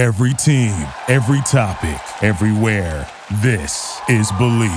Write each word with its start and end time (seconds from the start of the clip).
Every 0.00 0.32
team, 0.32 0.72
every 1.08 1.42
topic, 1.42 2.00
everywhere. 2.22 3.06
This 3.42 4.00
is 4.08 4.32
Believe. 4.38 4.72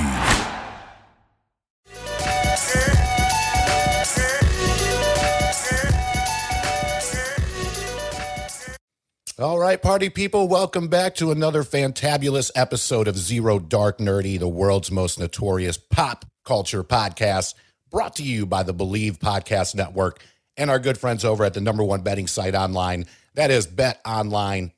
All 9.40 9.58
right, 9.58 9.82
party 9.82 10.10
people, 10.10 10.50
welcome 10.50 10.90
back 10.90 11.16
to 11.16 11.32
another 11.32 11.64
fantabulous 11.64 12.52
episode 12.54 13.08
of 13.08 13.18
Zero 13.18 13.60
Dark 13.60 14.00
Nerdy, 14.00 14.38
the 14.38 14.50
world's 14.50 14.92
most 14.92 15.18
notorious 15.18 15.78
pop 15.78 16.26
culture 16.44 16.84
podcast, 16.84 17.54
brought 17.90 18.18
to 18.18 18.24
you 18.24 18.46
by 18.46 18.64
the 18.64 18.74
Believe 18.74 19.20
Podcast 19.20 19.74
Network 19.74 20.22
and 20.58 20.70
our 20.70 20.80
good 20.80 20.98
friends 20.98 21.24
over 21.24 21.46
at 21.46 21.54
the 21.54 21.62
number 21.62 21.84
one 21.86 22.02
betting 22.02 22.28
site 22.28 22.56
online, 22.56 23.06
that 23.36 23.52
is 23.52 23.68
betonline.ag. 23.68 24.72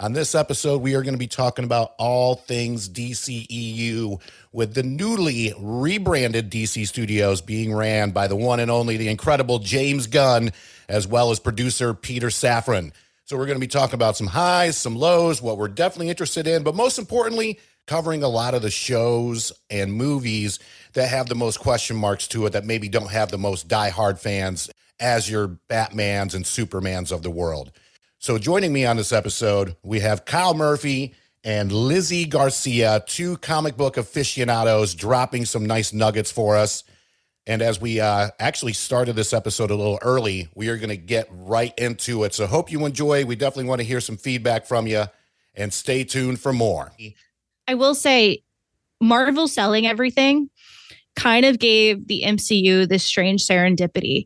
On 0.00 0.12
this 0.12 0.34
episode, 0.34 0.82
we 0.82 0.96
are 0.96 1.02
going 1.02 1.14
to 1.14 1.18
be 1.18 1.28
talking 1.28 1.64
about 1.64 1.92
all 1.98 2.34
things 2.34 2.88
DCEU 2.88 4.20
with 4.52 4.74
the 4.74 4.82
newly 4.82 5.54
rebranded 5.56 6.50
DC 6.50 6.88
Studios 6.88 7.40
being 7.40 7.72
ran 7.72 8.10
by 8.10 8.26
the 8.26 8.34
one 8.34 8.58
and 8.58 8.72
only, 8.72 8.96
the 8.96 9.08
incredible 9.08 9.60
James 9.60 10.08
Gunn, 10.08 10.50
as 10.88 11.06
well 11.06 11.30
as 11.30 11.38
producer 11.38 11.94
Peter 11.94 12.26
Safran. 12.26 12.92
So, 13.24 13.36
we're 13.36 13.46
going 13.46 13.56
to 13.56 13.60
be 13.60 13.68
talking 13.68 13.94
about 13.94 14.16
some 14.16 14.26
highs, 14.26 14.76
some 14.76 14.96
lows, 14.96 15.40
what 15.40 15.58
we're 15.58 15.68
definitely 15.68 16.10
interested 16.10 16.48
in, 16.48 16.64
but 16.64 16.74
most 16.74 16.98
importantly, 16.98 17.60
covering 17.86 18.22
a 18.24 18.28
lot 18.28 18.54
of 18.54 18.62
the 18.62 18.70
shows 18.70 19.52
and 19.70 19.92
movies 19.92 20.58
that 20.94 21.08
have 21.08 21.28
the 21.28 21.34
most 21.34 21.60
question 21.60 21.96
marks 21.96 22.26
to 22.28 22.46
it 22.46 22.50
that 22.50 22.64
maybe 22.64 22.88
don't 22.88 23.10
have 23.10 23.30
the 23.30 23.38
most 23.38 23.68
die-hard 23.68 24.18
fans 24.18 24.70
as 25.00 25.30
your 25.30 25.58
Batmans 25.68 26.34
and 26.34 26.44
Supermans 26.44 27.12
of 27.12 27.22
the 27.22 27.30
world. 27.30 27.72
So, 28.18 28.38
joining 28.38 28.72
me 28.72 28.86
on 28.86 28.96
this 28.96 29.12
episode, 29.12 29.76
we 29.82 30.00
have 30.00 30.24
Kyle 30.24 30.54
Murphy 30.54 31.14
and 31.42 31.70
Lizzie 31.70 32.24
Garcia, 32.24 33.04
two 33.06 33.36
comic 33.38 33.76
book 33.76 33.96
aficionados, 33.96 34.94
dropping 34.94 35.44
some 35.44 35.66
nice 35.66 35.92
nuggets 35.92 36.30
for 36.30 36.56
us. 36.56 36.84
And 37.46 37.60
as 37.60 37.78
we 37.78 38.00
uh, 38.00 38.30
actually 38.40 38.72
started 38.72 39.14
this 39.16 39.34
episode 39.34 39.70
a 39.70 39.74
little 39.74 39.98
early, 40.00 40.48
we 40.54 40.68
are 40.68 40.78
going 40.78 40.88
to 40.88 40.96
get 40.96 41.28
right 41.30 41.74
into 41.76 42.24
it. 42.24 42.32
So, 42.32 42.46
hope 42.46 42.72
you 42.72 42.86
enjoy. 42.86 43.26
We 43.26 43.36
definitely 43.36 43.68
want 43.68 43.80
to 43.80 43.86
hear 43.86 44.00
some 44.00 44.16
feedback 44.16 44.64
from 44.64 44.86
you 44.86 45.04
and 45.54 45.72
stay 45.72 46.04
tuned 46.04 46.40
for 46.40 46.52
more. 46.52 46.92
I 47.68 47.74
will 47.74 47.94
say, 47.94 48.42
Marvel 49.00 49.48
selling 49.48 49.86
everything 49.86 50.48
kind 51.16 51.44
of 51.44 51.58
gave 51.58 52.08
the 52.08 52.22
MCU 52.24 52.88
this 52.88 53.04
strange 53.04 53.46
serendipity 53.46 54.24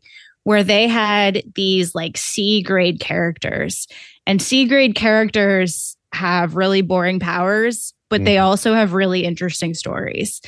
where 0.49 0.63
they 0.63 0.87
had 0.87 1.43
these 1.53 1.93
like 1.93 2.17
C 2.17 2.63
grade 2.63 2.99
characters, 2.99 3.87
and 4.25 4.41
C 4.41 4.65
grade 4.65 4.95
characters 4.95 5.95
have 6.11 6.55
really 6.55 6.81
boring 6.81 7.19
powers, 7.19 7.93
but 8.09 8.21
mm. 8.21 8.25
they 8.25 8.39
also 8.39 8.73
have 8.73 8.93
really 8.93 9.25
interesting 9.25 9.75
stories. 9.75 10.41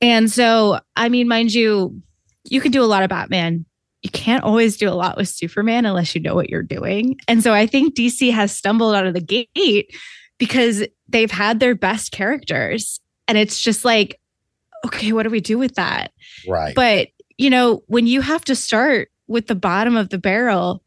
And 0.00 0.30
so, 0.30 0.78
I 0.94 1.08
mean, 1.08 1.26
mind 1.26 1.52
you, 1.52 2.00
you 2.44 2.60
can 2.60 2.70
do 2.70 2.80
a 2.80 2.86
lot 2.86 3.02
of 3.02 3.08
Batman. 3.08 3.66
You 4.02 4.10
can't 4.10 4.44
always 4.44 4.76
do 4.76 4.88
a 4.88 4.94
lot 4.94 5.16
with 5.16 5.26
Superman 5.26 5.84
unless 5.84 6.14
you 6.14 6.20
know 6.20 6.36
what 6.36 6.48
you're 6.48 6.62
doing. 6.62 7.18
And 7.26 7.42
so 7.42 7.52
I 7.52 7.66
think 7.66 7.96
DC 7.96 8.32
has 8.32 8.56
stumbled 8.56 8.94
out 8.94 9.08
of 9.08 9.14
the 9.14 9.48
gate 9.52 9.92
because 10.38 10.86
they've 11.08 11.32
had 11.32 11.58
their 11.58 11.74
best 11.74 12.12
characters. 12.12 13.00
And 13.26 13.36
it's 13.36 13.58
just 13.58 13.84
like, 13.84 14.20
okay, 14.86 15.10
what 15.10 15.24
do 15.24 15.30
we 15.30 15.40
do 15.40 15.58
with 15.58 15.74
that? 15.74 16.12
Right. 16.46 16.72
But, 16.76 17.08
you 17.38 17.48
know, 17.48 17.82
when 17.86 18.06
you 18.06 18.20
have 18.20 18.44
to 18.46 18.54
start 18.54 19.10
with 19.28 19.46
the 19.46 19.54
bottom 19.54 19.96
of 19.96 20.10
the 20.10 20.18
barrel, 20.18 20.82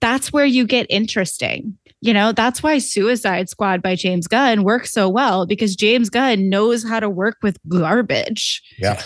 that's 0.00 0.32
where 0.32 0.46
you 0.46 0.66
get 0.66 0.86
interesting. 0.88 1.76
You 2.00 2.14
know, 2.14 2.32
that's 2.32 2.62
why 2.62 2.78
Suicide 2.78 3.48
Squad 3.48 3.82
by 3.82 3.96
James 3.96 4.26
Gunn 4.26 4.62
works 4.62 4.92
so 4.92 5.08
well 5.08 5.46
because 5.46 5.74
James 5.74 6.08
Gunn 6.08 6.48
knows 6.48 6.84
how 6.84 7.00
to 7.00 7.10
work 7.10 7.38
with 7.42 7.58
garbage. 7.68 8.62
Yeah. 8.78 9.02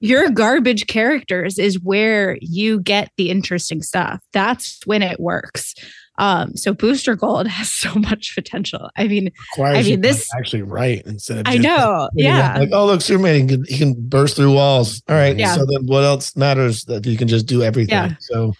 Your 0.00 0.28
garbage 0.30 0.88
characters 0.88 1.58
is 1.58 1.80
where 1.80 2.36
you 2.40 2.80
get 2.80 3.10
the 3.16 3.30
interesting 3.30 3.82
stuff. 3.82 4.20
That's 4.32 4.80
when 4.84 5.00
it 5.00 5.20
works. 5.20 5.74
Um, 6.18 6.56
so 6.56 6.74
Booster 6.74 7.16
Gold 7.16 7.46
has 7.48 7.70
so 7.70 7.94
much 7.94 8.34
potential. 8.34 8.90
I 8.96 9.08
mean, 9.08 9.30
I 9.58 9.82
mean, 9.82 10.00
this 10.00 10.28
actually 10.36 10.62
right 10.62 11.02
instead 11.06 11.38
of 11.38 11.44
I 11.46 11.56
know, 11.56 12.08
yeah. 12.14 12.58
Like, 12.58 12.70
oh 12.72 12.86
look, 12.86 13.00
Superman, 13.00 13.40
he 13.40 13.46
can, 13.46 13.64
he 13.64 13.78
can 13.78 13.94
burst 14.08 14.36
through 14.36 14.54
walls. 14.54 15.02
All 15.08 15.16
right, 15.16 15.36
yeah. 15.36 15.54
so 15.54 15.64
then 15.66 15.86
what 15.86 16.04
else 16.04 16.36
matters 16.36 16.84
that 16.84 17.06
you 17.06 17.16
can 17.16 17.28
just 17.28 17.46
do 17.46 17.62
everything? 17.62 17.94
Yeah. 17.94 18.14
So 18.20 18.54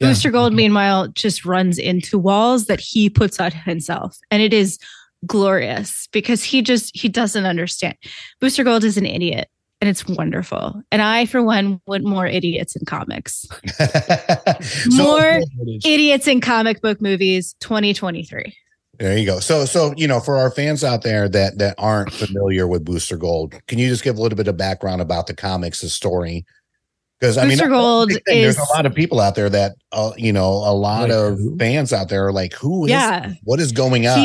yeah. 0.00 0.08
Booster 0.08 0.30
Gold, 0.30 0.52
meanwhile, 0.52 1.08
just 1.08 1.44
runs 1.44 1.78
into 1.78 2.18
walls 2.18 2.66
that 2.66 2.80
he 2.80 3.08
puts 3.08 3.40
on 3.40 3.52
himself, 3.52 4.18
and 4.30 4.42
it 4.42 4.52
is 4.52 4.78
glorious 5.26 6.08
because 6.12 6.44
he 6.44 6.62
just 6.62 6.96
he 6.96 7.08
doesn't 7.08 7.46
understand. 7.46 7.96
Booster 8.40 8.64
Gold 8.64 8.84
is 8.84 8.96
an 8.96 9.06
idiot 9.06 9.48
and 9.80 9.90
it's 9.90 10.06
wonderful. 10.06 10.82
And 10.90 11.02
I, 11.02 11.26
for 11.26 11.42
one, 11.42 11.80
want 11.86 12.04
more 12.04 12.26
idiots 12.26 12.76
in 12.76 12.84
comics. 12.86 13.46
more 14.90 15.40
idiots 15.84 16.26
in 16.26 16.40
comic 16.40 16.80
book 16.80 17.00
movies 17.00 17.54
2023. 17.60 18.56
There 18.98 19.18
you 19.18 19.26
go. 19.26 19.40
So, 19.40 19.66
so 19.66 19.92
you 19.96 20.08
know, 20.08 20.20
for 20.20 20.38
our 20.38 20.50
fans 20.50 20.82
out 20.82 21.02
there 21.02 21.28
that 21.28 21.58
that 21.58 21.74
aren't 21.76 22.12
familiar 22.12 22.66
with 22.66 22.84
Booster 22.84 23.18
Gold, 23.18 23.54
can 23.66 23.78
you 23.78 23.88
just 23.88 24.02
give 24.02 24.16
a 24.16 24.22
little 24.22 24.36
bit 24.36 24.48
of 24.48 24.56
background 24.56 25.02
about 25.02 25.26
the 25.26 25.34
comics, 25.34 25.82
the 25.82 25.90
story, 25.90 26.46
because 27.18 27.38
I 27.38 27.46
mean, 27.46 27.58
Gold 27.58 28.12
is 28.12 28.20
there's 28.26 28.58
a 28.58 28.72
lot 28.74 28.84
of 28.84 28.94
people 28.94 29.20
out 29.20 29.34
there 29.36 29.48
that 29.48 29.76
uh, 29.92 30.12
you 30.16 30.32
know, 30.32 30.50
a 30.50 30.74
lot 30.74 31.08
like 31.08 31.12
of 31.12 31.38
who? 31.38 31.56
fans 31.56 31.92
out 31.92 32.10
there 32.10 32.26
are 32.26 32.32
like, 32.32 32.52
who 32.52 32.84
is 32.84 32.90
yeah. 32.90 33.32
what 33.44 33.58
is 33.58 33.72
going 33.72 34.06
on? 34.06 34.18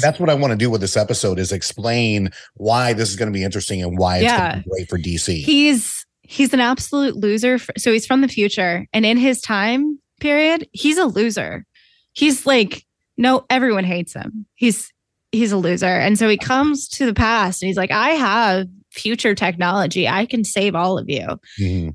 that's 0.00 0.20
what 0.20 0.30
I 0.30 0.34
want 0.34 0.52
to 0.52 0.56
do 0.56 0.70
with 0.70 0.80
this 0.80 0.96
episode 0.96 1.40
is 1.40 1.50
explain 1.50 2.30
why 2.54 2.92
this 2.92 3.10
is 3.10 3.16
going 3.16 3.32
to 3.32 3.36
be 3.36 3.42
interesting 3.42 3.82
and 3.82 3.98
why 3.98 4.16
it's 4.16 4.24
yeah. 4.24 4.38
going 4.38 4.62
to 4.62 4.68
be 4.68 4.70
great 4.70 4.88
for 4.88 4.98
DC. 4.98 5.42
He's 5.42 6.06
he's 6.22 6.54
an 6.54 6.60
absolute 6.60 7.16
loser. 7.16 7.58
For, 7.58 7.72
so 7.76 7.92
he's 7.92 8.06
from 8.06 8.20
the 8.20 8.28
future, 8.28 8.86
and 8.92 9.04
in 9.04 9.16
his 9.16 9.40
time 9.40 9.98
period, 10.20 10.68
he's 10.72 10.98
a 10.98 11.06
loser. 11.06 11.64
He's 12.12 12.46
like, 12.46 12.86
no, 13.16 13.44
everyone 13.50 13.84
hates 13.84 14.14
him. 14.14 14.46
He's 14.54 14.92
he's 15.32 15.50
a 15.50 15.56
loser, 15.56 15.86
and 15.86 16.16
so 16.16 16.28
he 16.28 16.38
comes 16.38 16.86
to 16.90 17.06
the 17.06 17.14
past, 17.14 17.60
and 17.60 17.66
he's 17.66 17.76
like, 17.76 17.90
I 17.90 18.10
have 18.10 18.68
future 18.92 19.34
technology. 19.34 20.06
I 20.06 20.26
can 20.26 20.44
save 20.44 20.76
all 20.76 20.96
of 20.96 21.10
you. 21.10 21.26
Mm-hmm 21.60 21.88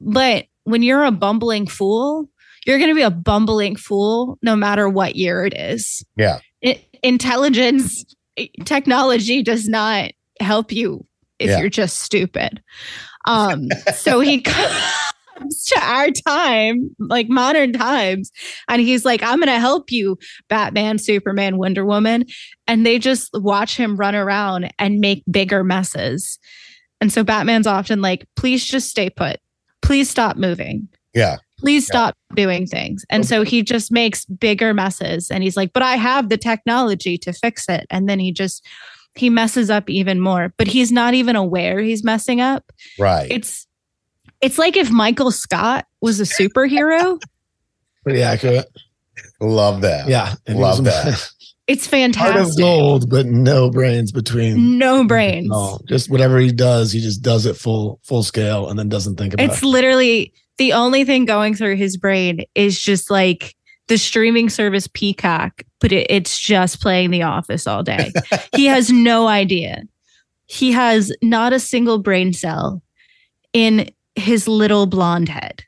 but 0.00 0.46
when 0.64 0.82
you're 0.82 1.04
a 1.04 1.12
bumbling 1.12 1.66
fool, 1.66 2.28
you're 2.66 2.78
going 2.78 2.90
to 2.90 2.94
be 2.94 3.02
a 3.02 3.10
bumbling 3.10 3.76
fool 3.76 4.38
no 4.42 4.56
matter 4.56 4.88
what 4.88 5.16
year 5.16 5.46
it 5.46 5.54
is. 5.56 6.04
Yeah. 6.16 6.40
It, 6.60 6.84
intelligence, 7.02 8.04
technology 8.64 9.42
does 9.42 9.68
not 9.68 10.10
help 10.40 10.72
you 10.72 11.06
if 11.38 11.50
yeah. 11.50 11.60
you're 11.60 11.70
just 11.70 12.00
stupid. 12.00 12.60
Um, 13.26 13.68
so 13.94 14.20
he 14.20 14.40
comes 14.42 15.64
to 15.66 15.80
our 15.80 16.10
time, 16.10 16.90
like 16.98 17.28
modern 17.28 17.72
times, 17.72 18.32
and 18.68 18.82
he's 18.82 19.04
like, 19.04 19.22
I'm 19.22 19.38
going 19.38 19.46
to 19.46 19.60
help 19.60 19.92
you, 19.92 20.18
Batman, 20.48 20.98
Superman, 20.98 21.58
Wonder 21.58 21.84
Woman. 21.84 22.24
And 22.66 22.84
they 22.84 22.98
just 22.98 23.30
watch 23.34 23.76
him 23.76 23.96
run 23.96 24.16
around 24.16 24.72
and 24.78 24.98
make 24.98 25.22
bigger 25.30 25.62
messes. 25.62 26.38
And 27.00 27.12
so 27.12 27.22
Batman's 27.22 27.66
often 27.66 28.00
like, 28.00 28.26
please 28.34 28.64
just 28.64 28.88
stay 28.88 29.10
put 29.10 29.36
please 29.82 30.08
stop 30.10 30.36
moving. 30.36 30.88
Yeah. 31.14 31.36
Please 31.58 31.86
stop 31.86 32.14
yeah. 32.30 32.44
doing 32.44 32.66
things. 32.66 33.04
And 33.08 33.22
okay. 33.22 33.28
so 33.28 33.42
he 33.42 33.62
just 33.62 33.90
makes 33.90 34.26
bigger 34.26 34.74
messes 34.74 35.30
and 35.30 35.42
he's 35.42 35.56
like, 35.56 35.72
but 35.72 35.82
I 35.82 35.96
have 35.96 36.28
the 36.28 36.36
technology 36.36 37.16
to 37.18 37.32
fix 37.32 37.68
it. 37.68 37.86
And 37.90 38.08
then 38.08 38.18
he 38.18 38.32
just, 38.32 38.64
he 39.14 39.30
messes 39.30 39.70
up 39.70 39.88
even 39.88 40.20
more, 40.20 40.52
but 40.58 40.66
he's 40.66 40.92
not 40.92 41.14
even 41.14 41.34
aware 41.34 41.80
he's 41.80 42.04
messing 42.04 42.40
up. 42.40 42.70
Right. 42.98 43.30
It's, 43.30 43.66
it's 44.42 44.58
like 44.58 44.76
if 44.76 44.90
Michael 44.90 45.30
Scott 45.30 45.86
was 46.02 46.20
a 46.20 46.24
superhero. 46.24 47.20
Pretty 48.04 48.22
accurate. 48.22 48.66
Love 49.40 49.80
that. 49.80 50.08
Yeah. 50.08 50.34
Love 50.48 50.84
that. 50.84 51.30
It's 51.66 51.86
fantastic. 51.86 52.34
Heart 52.34 52.48
of 52.48 52.56
gold, 52.56 53.10
but 53.10 53.26
no 53.26 53.70
brains 53.70 54.12
between. 54.12 54.78
No 54.78 55.04
brains. 55.04 55.48
No, 55.48 55.80
just 55.88 56.08
whatever 56.08 56.38
he 56.38 56.52
does, 56.52 56.92
he 56.92 57.00
just 57.00 57.22
does 57.22 57.44
it 57.44 57.56
full 57.56 58.00
full 58.04 58.22
scale 58.22 58.68
and 58.68 58.78
then 58.78 58.88
doesn't 58.88 59.16
think 59.16 59.34
about 59.34 59.44
it's 59.44 59.54
it. 59.54 59.56
It's 59.56 59.64
literally 59.64 60.32
the 60.58 60.72
only 60.72 61.04
thing 61.04 61.24
going 61.24 61.54
through 61.54 61.76
his 61.76 61.96
brain 61.96 62.44
is 62.54 62.80
just 62.80 63.10
like 63.10 63.54
the 63.88 63.98
streaming 63.98 64.48
service 64.48 64.88
Peacock, 64.92 65.62
but 65.80 65.92
it, 65.92 66.06
it's 66.08 66.38
just 66.38 66.80
playing 66.80 67.10
The 67.10 67.22
Office 67.22 67.66
all 67.66 67.82
day. 67.82 68.12
he 68.54 68.66
has 68.66 68.90
no 68.90 69.26
idea. 69.26 69.82
He 70.46 70.72
has 70.72 71.12
not 71.22 71.52
a 71.52 71.60
single 71.60 71.98
brain 71.98 72.32
cell 72.32 72.82
in 73.52 73.90
his 74.14 74.46
little 74.46 74.86
blonde 74.86 75.28
head. 75.28 75.64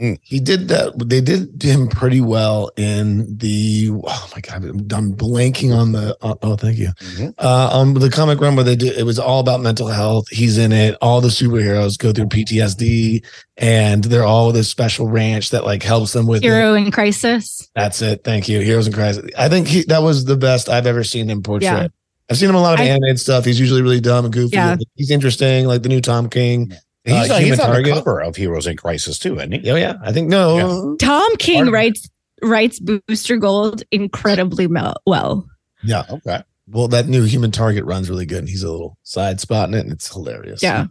Mm. 0.00 0.18
He 0.22 0.38
did 0.38 0.68
that. 0.68 0.96
They 1.08 1.20
did 1.20 1.60
him 1.62 1.88
pretty 1.88 2.20
well 2.20 2.70
in 2.76 3.36
the. 3.36 3.90
Oh 3.92 4.30
my 4.34 4.40
god, 4.40 4.64
I'm 4.64 5.12
blanking 5.14 5.76
on 5.76 5.92
the. 5.92 6.16
Uh, 6.22 6.34
oh, 6.42 6.56
thank 6.56 6.78
you. 6.78 6.88
Mm-hmm. 6.88 7.30
Uh, 7.38 7.70
on 7.72 7.94
the 7.94 8.08
comic 8.08 8.40
run 8.40 8.54
where 8.54 8.64
they 8.64 8.76
did, 8.76 8.96
it 8.96 9.02
was 9.02 9.18
all 9.18 9.40
about 9.40 9.60
mental 9.60 9.88
health. 9.88 10.28
He's 10.28 10.56
in 10.56 10.70
it. 10.70 10.96
All 11.02 11.20
the 11.20 11.28
superheroes 11.28 11.98
go 11.98 12.12
through 12.12 12.26
PTSD, 12.26 13.24
and 13.56 14.04
they're 14.04 14.24
all 14.24 14.52
this 14.52 14.68
special 14.68 15.08
ranch 15.08 15.50
that 15.50 15.64
like 15.64 15.82
helps 15.82 16.12
them 16.12 16.26
with 16.28 16.42
hero 16.42 16.74
it. 16.74 16.82
in 16.82 16.90
crisis. 16.92 17.68
That's 17.74 18.00
it. 18.00 18.22
Thank 18.22 18.48
you. 18.48 18.60
Heroes 18.60 18.86
in 18.86 18.92
crisis. 18.92 19.28
I 19.36 19.48
think 19.48 19.66
he, 19.66 19.82
that 19.84 20.02
was 20.02 20.24
the 20.24 20.36
best 20.36 20.68
I've 20.68 20.86
ever 20.86 21.02
seen 21.02 21.28
him 21.28 21.42
portray. 21.42 21.66
Yeah. 21.66 21.88
I've 22.30 22.36
seen 22.36 22.50
him 22.50 22.56
a 22.56 22.60
lot 22.60 22.74
of 22.74 22.80
I, 22.80 22.84
animated 22.84 23.18
stuff. 23.18 23.44
He's 23.44 23.58
usually 23.58 23.82
really 23.82 24.00
dumb 24.00 24.26
and 24.26 24.34
goofy. 24.34 24.56
Yeah. 24.56 24.76
He's 24.94 25.10
interesting, 25.10 25.66
like 25.66 25.82
the 25.82 25.88
new 25.88 26.00
Tom 26.00 26.28
King. 26.28 26.72
He's, 27.04 27.30
uh, 27.30 27.38
he's 27.38 27.58
on 27.58 27.66
Target. 27.66 27.86
the 27.86 28.00
cover 28.00 28.20
of 28.20 28.36
Heroes 28.36 28.66
in 28.66 28.76
Crisis 28.76 29.18
too, 29.18 29.36
isn't 29.36 29.52
he? 29.52 29.70
Oh 29.70 29.76
yeah, 29.76 29.94
I 30.02 30.12
think 30.12 30.28
no. 30.28 30.56
Yeah. 30.56 31.06
Tom 31.06 31.36
King 31.36 31.70
writes 31.70 32.08
writes 32.42 32.80
Booster 32.80 33.36
Gold 33.36 33.82
incredibly 33.90 34.66
well. 34.66 35.48
Yeah. 35.82 36.04
Okay. 36.10 36.42
Well, 36.70 36.88
that 36.88 37.08
new 37.08 37.24
Human 37.24 37.50
Target 37.50 37.84
runs 37.84 38.10
really 38.10 38.26
good, 38.26 38.40
and 38.40 38.48
he's 38.48 38.62
a 38.62 38.70
little 38.70 38.98
side 39.02 39.40
spot 39.40 39.68
in 39.68 39.74
it, 39.74 39.80
and 39.80 39.92
it's 39.92 40.12
hilarious. 40.12 40.62
Yeah. 40.62 40.86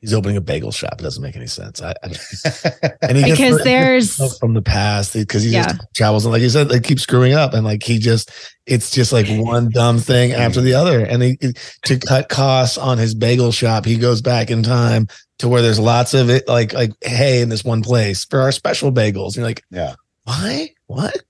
He's 0.00 0.14
opening 0.14 0.36
a 0.36 0.40
bagel 0.40 0.72
shop. 0.72 0.94
It 0.98 1.02
doesn't 1.02 1.22
make 1.22 1.36
any 1.36 1.46
sense. 1.46 1.82
I, 1.82 1.94
I 2.02 2.06
and 3.02 3.16
he 3.18 3.24
because 3.24 3.38
gets, 3.38 3.64
there's 3.64 4.38
from 4.38 4.54
the 4.54 4.62
past 4.62 5.12
because 5.12 5.42
he 5.42 5.50
yeah. 5.50 5.64
just 5.64 5.80
travels 5.94 6.24
and 6.24 6.32
like 6.32 6.42
you 6.42 6.48
said, 6.48 6.68
they 6.68 6.80
keep 6.80 6.98
screwing 6.98 7.34
up 7.34 7.52
and 7.52 7.64
like 7.64 7.82
he 7.82 7.98
just 7.98 8.30
it's 8.66 8.90
just 8.90 9.12
like 9.12 9.26
one 9.28 9.68
dumb 9.68 9.98
thing 9.98 10.32
after 10.32 10.60
the 10.60 10.74
other. 10.74 11.04
And 11.04 11.22
he 11.22 11.38
to 11.84 11.98
cut 11.98 12.28
costs 12.28 12.78
on 12.78 12.98
his 12.98 13.14
bagel 13.14 13.52
shop, 13.52 13.84
he 13.84 13.96
goes 13.96 14.22
back 14.22 14.50
in 14.50 14.62
time 14.62 15.06
to 15.38 15.48
where 15.48 15.62
there's 15.62 15.78
lots 15.78 16.14
of 16.14 16.30
it, 16.30 16.48
like 16.48 16.72
like 16.72 16.92
hay 17.02 17.42
in 17.42 17.48
this 17.48 17.64
one 17.64 17.82
place 17.82 18.24
for 18.24 18.40
our 18.40 18.52
special 18.52 18.92
bagels. 18.92 19.28
And 19.28 19.36
you're 19.36 19.46
like, 19.46 19.64
yeah, 19.70 19.94
why? 20.24 20.70
What? 20.86 21.22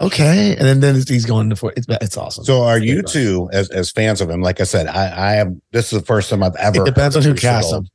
Okay, 0.00 0.56
and 0.56 0.66
then 0.66 0.80
then 0.80 0.94
he's 0.94 1.26
going 1.26 1.50
to 1.50 1.56
for 1.56 1.74
it's 1.76 1.86
it's 2.00 2.16
awesome. 2.16 2.44
So 2.44 2.62
are 2.62 2.78
you 2.78 3.02
two 3.02 3.50
as 3.52 3.68
as 3.70 3.90
fans 3.90 4.22
of 4.22 4.30
him? 4.30 4.40
Like 4.40 4.60
I 4.60 4.64
said, 4.64 4.86
I 4.86 5.08
I 5.08 5.34
am. 5.36 5.60
This 5.72 5.92
is 5.92 6.00
the 6.00 6.06
first 6.06 6.30
time 6.30 6.42
I've 6.42 6.56
ever. 6.56 6.80
It 6.80 6.86
depends 6.86 7.16
on 7.16 7.22
who 7.22 7.34
casts 7.34 7.70
him. 7.70 7.86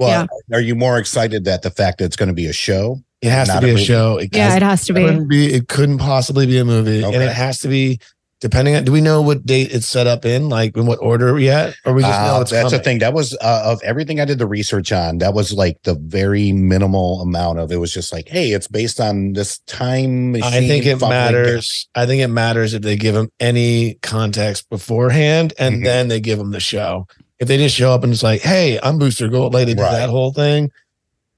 Well, 0.00 0.26
yeah. 0.48 0.56
are 0.56 0.60
you 0.60 0.74
more 0.74 0.98
excited 0.98 1.44
that 1.44 1.60
the 1.60 1.70
fact 1.70 1.98
that 1.98 2.06
it's 2.06 2.16
going 2.16 2.30
to 2.30 2.34
be 2.34 2.46
a 2.46 2.54
show? 2.54 2.98
It 3.20 3.28
has 3.30 3.48
to 3.50 3.60
be 3.60 3.70
a, 3.70 3.74
a 3.74 3.78
show. 3.78 4.16
It 4.16 4.34
yeah, 4.34 4.56
it 4.56 4.62
has 4.62 4.86
to 4.86 4.94
be. 4.94 5.24
be. 5.26 5.52
It 5.52 5.68
couldn't 5.68 5.98
possibly 5.98 6.46
be 6.46 6.56
a 6.56 6.64
movie, 6.64 7.04
okay. 7.04 7.14
and 7.14 7.22
it 7.22 7.32
has 7.32 7.58
to 7.60 7.68
be 7.68 8.00
depending 8.40 8.74
on 8.74 8.84
do 8.84 8.92
we 8.92 9.02
know 9.02 9.20
what 9.20 9.44
date 9.44 9.70
it's 9.70 9.86
set 9.86 10.06
up 10.06 10.24
in 10.24 10.48
like 10.48 10.74
in 10.74 10.86
what 10.86 10.98
order 11.02 11.38
yet 11.38 11.74
or 11.84 11.92
we 11.92 12.00
just 12.02 12.18
uh, 12.18 12.26
know 12.26 12.38
that's 12.38 12.50
coming? 12.52 12.70
the 12.70 12.78
thing 12.78 12.98
that 12.98 13.12
was 13.12 13.36
uh, 13.42 13.62
of 13.66 13.80
everything 13.82 14.18
i 14.18 14.24
did 14.24 14.38
the 14.38 14.46
research 14.46 14.92
on 14.92 15.18
that 15.18 15.34
was 15.34 15.52
like 15.52 15.76
the 15.82 15.94
very 15.94 16.50
minimal 16.52 17.20
amount 17.20 17.58
of 17.58 17.70
it 17.70 17.76
was 17.76 17.92
just 17.92 18.12
like 18.12 18.28
hey 18.28 18.52
it's 18.52 18.66
based 18.66 18.98
on 18.98 19.34
this 19.34 19.58
time 19.60 20.32
machine 20.32 20.54
i 20.54 20.66
think 20.66 20.86
it 20.86 20.98
matters 21.00 21.88
i 21.94 22.06
think 22.06 22.22
it 22.22 22.28
matters 22.28 22.72
if 22.72 22.82
they 22.82 22.96
give 22.96 23.14
them 23.14 23.28
any 23.38 23.94
context 24.02 24.68
beforehand 24.70 25.52
and 25.58 25.76
mm-hmm. 25.76 25.84
then 25.84 26.08
they 26.08 26.20
give 26.20 26.38
them 26.38 26.50
the 26.50 26.60
show 26.60 27.06
if 27.40 27.48
they 27.48 27.56
just 27.56 27.74
show 27.74 27.92
up 27.92 28.04
and 28.04 28.12
it's 28.12 28.22
like 28.22 28.40
hey 28.40 28.78
i'm 28.82 28.98
booster 28.98 29.28
gold 29.28 29.52
like 29.54 29.66
they 29.66 29.74
did 29.74 29.82
right. 29.82 29.92
that 29.92 30.10
whole 30.10 30.32
thing 30.32 30.70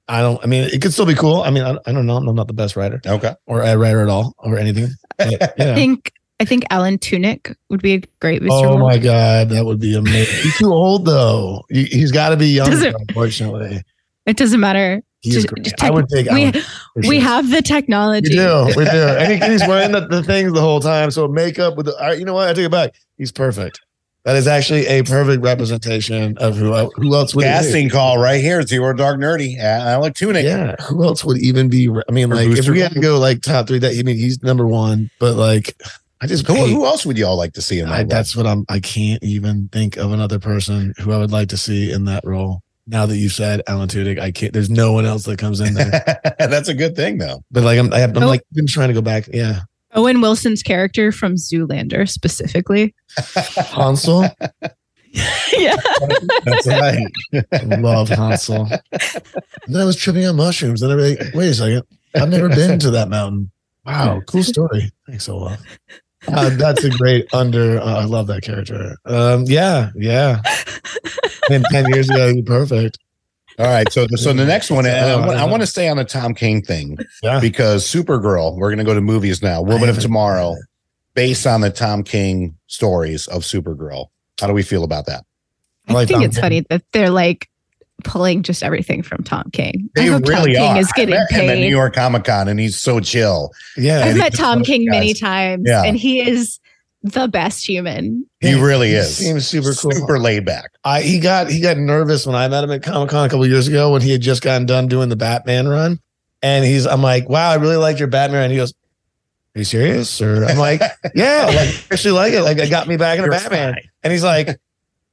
I 0.05 0.19
don't. 0.19 0.43
I 0.43 0.47
mean, 0.47 0.65
it 0.65 0.81
could 0.81 0.91
still 0.91 1.05
be 1.05 1.15
cool. 1.15 1.43
I 1.43 1.49
mean, 1.49 1.63
I, 1.63 1.77
I 1.85 1.93
don't 1.93 2.05
know. 2.05 2.17
I'm 2.17 2.35
not 2.35 2.47
the 2.47 2.53
best 2.53 2.75
writer. 2.75 2.99
Okay. 3.05 3.33
Or 3.45 3.61
a 3.61 3.77
writer 3.77 4.01
at 4.01 4.09
all, 4.09 4.35
or 4.39 4.57
anything. 4.57 4.89
But, 5.17 5.41
I 5.61 5.75
think 5.75 6.11
I 6.39 6.45
think 6.45 6.65
Alan 6.71 6.97
Tudyk 6.97 7.55
would 7.69 7.81
be 7.81 7.93
a 7.93 8.01
great 8.19 8.41
Mr. 8.41 8.65
Oh 8.65 8.77
my 8.77 8.97
god, 8.97 9.49
that 9.49 9.65
would 9.65 9.79
be 9.79 9.95
amazing. 9.95 10.35
He's 10.43 10.57
too 10.57 10.73
old 10.73 11.05
though. 11.05 11.63
He's 11.69 12.11
got 12.11 12.29
to 12.29 12.37
be 12.37 12.49
younger, 12.49 12.93
unfortunately. 13.07 13.81
It 14.25 14.35
doesn't 14.37 14.59
matter. 14.59 15.01
He's 15.21 15.45
great. 15.45 15.63
Tech- 15.63 15.83
I 15.83 15.89
would 15.89 16.09
take 16.09 16.29
we, 16.29 16.51
sure. 16.51 16.63
we 17.07 17.19
have 17.19 17.49
the 17.49 17.61
technology. 17.61 18.31
We 18.31 18.35
do. 18.35 18.65
We 18.75 18.83
do. 18.83 18.91
and 18.91 19.41
he, 19.41 19.51
he's 19.51 19.61
wearing 19.67 19.93
the, 19.93 20.01
the 20.01 20.21
things 20.21 20.51
the 20.51 20.59
whole 20.59 20.81
time. 20.81 21.11
So 21.11 21.29
makeup 21.29 21.77
with 21.77 21.85
the, 21.85 22.15
you 22.19 22.25
know 22.25 22.33
what? 22.33 22.49
I 22.49 22.53
take 22.53 22.65
it 22.65 22.71
back. 22.71 22.93
He's 23.17 23.31
perfect. 23.31 23.79
That 24.25 24.37
is 24.37 24.47
actually 24.47 24.85
a 24.87 25.03
perfect 25.03 25.43
representation 25.43 26.37
of 26.37 26.55
who 26.55 26.73
who 26.95 27.13
else 27.13 27.35
would 27.35 27.43
casting 27.43 27.89
call 27.89 28.17
right 28.17 28.39
here. 28.39 28.61
Zero 28.61 28.93
Dark 28.93 29.19
Nerdy. 29.19 29.59
Alan 29.59 30.13
Tudyk. 30.13 30.43
Yeah, 30.43 30.75
who 30.81 31.03
else 31.03 31.25
would 31.25 31.39
even 31.39 31.67
be? 31.67 31.89
I 31.89 32.11
mean, 32.11 32.29
like 32.29 32.47
if 32.47 32.69
we 32.69 32.79
had 32.79 32.93
to 32.93 33.01
go 33.01 33.19
like 33.19 33.41
top 33.41 33.67
three, 33.67 33.79
that 33.79 33.97
I 33.97 34.03
mean 34.03 34.17
he's 34.17 34.41
number 34.41 34.65
one. 34.65 35.09
But 35.19 35.35
like 35.35 35.75
I 36.23 36.25
just 36.25 36.47
who, 36.47 36.53
who, 36.53 36.85
else 36.85 37.05
would 37.05 37.17
y'all 37.17 37.35
like 37.35 37.51
to 37.53 37.61
see 37.61 37.79
in 37.79 37.89
that? 37.89 37.99
I, 37.99 38.03
that's 38.05 38.33
what 38.33 38.47
I'm. 38.47 38.63
I 38.69 38.79
can't 38.79 39.21
even 39.21 39.67
think 39.73 39.97
of 39.97 40.13
another 40.13 40.39
person 40.39 40.93
who 40.97 41.11
I 41.11 41.17
would 41.17 41.31
like 41.31 41.49
to 41.49 41.57
see 41.57 41.91
in 41.91 42.05
that 42.05 42.23
role. 42.23 42.61
Now 42.87 43.05
that 43.05 43.17
you 43.17 43.27
said 43.27 43.61
Alan 43.67 43.89
Tudyk, 43.89 44.19
I 44.19 44.31
can't. 44.31 44.53
There's 44.53 44.69
no 44.69 44.93
one 44.93 45.05
else 45.05 45.25
that 45.25 45.37
comes 45.37 45.59
in 45.59 45.73
there. 45.73 46.21
that's 46.39 46.69
a 46.69 46.73
good 46.73 46.95
thing, 46.95 47.17
though. 47.17 47.43
But 47.51 47.63
like 47.63 47.77
I'm, 47.77 47.91
I 47.91 47.99
am 47.99 48.15
oh. 48.15 48.25
like 48.25 48.41
been 48.53 48.67
trying 48.67 48.87
to 48.87 48.93
go 48.93 49.01
back. 49.01 49.27
Yeah. 49.33 49.63
Owen 49.95 50.21
Wilson's 50.21 50.63
character 50.63 51.11
from 51.11 51.35
Zoolander 51.35 52.09
specifically. 52.09 52.93
Hansel. 53.55 54.23
yeah, 55.57 55.75
that's 56.43 56.67
right. 56.67 57.05
Love 57.79 58.09
Hansel. 58.09 58.67
then 59.67 59.81
I 59.81 59.85
was 59.85 59.95
tripping 59.95 60.25
on 60.25 60.35
mushrooms. 60.35 60.81
Then 60.81 60.91
I 60.91 60.95
was 60.95 61.17
like, 61.19 61.33
wait 61.33 61.49
a 61.49 61.53
second, 61.53 61.83
I've 62.15 62.29
never 62.29 62.49
been 62.49 62.79
to 62.79 62.91
that 62.91 63.09
mountain. 63.09 63.51
Wow, 63.85 64.21
cool 64.27 64.43
story. 64.43 64.91
Thanks, 65.07 65.27
Olaf. 65.29 65.61
Uh, 66.27 66.49
that's 66.51 66.83
a 66.83 66.89
great 66.89 67.31
under. 67.33 67.79
Uh, 67.79 68.01
I 68.01 68.05
love 68.05 68.27
that 68.27 68.43
character. 68.43 68.95
Um, 69.05 69.43
yeah, 69.45 69.89
yeah. 69.95 70.41
And 71.49 71.65
ten 71.69 71.89
years 71.93 72.09
ago, 72.09 72.33
he 72.33 72.41
perfect. 72.41 72.97
All 73.59 73.65
right, 73.65 73.91
so 73.91 74.07
so 74.15 74.33
the 74.33 74.45
next 74.45 74.71
one, 74.71 74.85
I, 74.85 75.11
I, 75.11 75.45
want 75.45 75.61
to 75.61 75.67
stay 75.67 75.87
on 75.87 75.97
the 75.97 76.05
Tom 76.05 76.33
King 76.33 76.61
thing 76.61 76.97
yeah. 77.21 77.39
because 77.39 77.85
Supergirl. 77.85 78.57
We're 78.57 78.69
going 78.69 78.79
to 78.79 78.83
go 78.83 78.95
to 78.95 79.01
movies 79.01 79.43
now. 79.43 79.61
Woman 79.61 79.89
of 79.89 79.99
Tomorrow, 79.99 80.55
based 81.13 81.45
on 81.45 81.61
the 81.61 81.69
Tom 81.69 82.03
King 82.03 82.57
stories 82.67 83.27
of 83.27 83.43
Supergirl. 83.43 84.07
How 84.41 84.47
do 84.47 84.53
we 84.53 84.63
feel 84.63 84.83
about 84.83 85.05
that? 85.05 85.23
I, 85.87 85.95
I 85.95 86.05
think 86.05 86.17
Tom 86.17 86.23
it's 86.23 86.35
King. 86.35 86.41
funny 86.41 86.65
that 86.69 86.83
they're 86.93 87.11
like 87.11 87.47
pulling 88.03 88.43
just 88.43 88.63
everything 88.63 89.03
from 89.03 89.23
Tom 89.23 89.49
King. 89.51 89.89
They 89.95 90.09
really 90.09 90.23
Tom 90.25 90.45
King 90.45 90.77
are. 90.77 90.79
is 90.79 90.91
getting 90.93 91.15
I 91.15 91.19
met 91.19 91.29
paid. 91.29 91.43
him 91.43 91.49
at 91.51 91.57
New 91.59 91.69
York 91.69 91.93
Comic 91.93 92.23
Con, 92.23 92.47
and 92.47 92.59
he's 92.59 92.79
so 92.79 92.99
chill. 92.99 93.51
Yeah, 93.77 94.03
I've 94.05 94.17
met 94.17 94.33
Tom 94.33 94.63
King 94.63 94.85
guys. 94.85 94.91
many 94.91 95.13
times, 95.13 95.63
yeah. 95.65 95.83
and 95.83 95.97
he 95.97 96.21
is 96.21 96.59
the 97.03 97.27
best 97.27 97.67
human. 97.67 98.25
He 98.39 98.53
really 98.53 98.91
is. 98.91 99.19
he 99.19 99.25
is. 99.25 99.47
Seems 99.47 99.47
super 99.47 99.73
cool, 99.75 99.91
super 99.91 100.19
laid 100.19 100.45
back. 100.45 100.71
I 100.83 101.01
he 101.01 101.19
got 101.19 101.49
he 101.49 101.59
got 101.59 101.77
nervous 101.77 102.25
when 102.25 102.35
I 102.35 102.47
met 102.47 102.63
him 102.63 102.71
at 102.71 102.81
Comic 102.81 103.09
Con 103.09 103.25
a 103.25 103.29
couple 103.29 103.45
years 103.45 103.67
ago 103.67 103.91
when 103.91 104.01
he 104.01 104.11
had 104.11 104.21
just 104.21 104.41
gotten 104.41 104.65
done 104.65 104.87
doing 104.87 105.09
the 105.09 105.15
Batman 105.15 105.67
run, 105.67 105.99
and 106.41 106.65
he's 106.65 106.87
I'm 106.87 107.01
like, 107.01 107.27
wow, 107.29 107.51
I 107.51 107.55
really 107.55 107.75
liked 107.75 107.99
your 107.99 108.07
Batman, 108.07 108.43
and 108.43 108.51
he 108.51 108.57
goes. 108.57 108.73
Are 109.55 109.59
you 109.59 109.65
serious? 109.65 110.19
Or 110.19 110.45
I'm 110.45 110.57
like, 110.57 110.81
yeah, 111.13 111.45
like 111.45 111.57
I 111.57 111.83
actually 111.91 112.13
like 112.13 112.33
it. 112.33 112.41
Like 112.41 112.57
it 112.57 112.71
got 112.71 112.87
me 112.87 112.97
back 112.97 113.19
in 113.19 113.25
the 113.25 113.29
Batman. 113.29 113.73
Fine. 113.75 113.83
And 114.01 114.11
he's 114.11 114.23
like, 114.23 114.59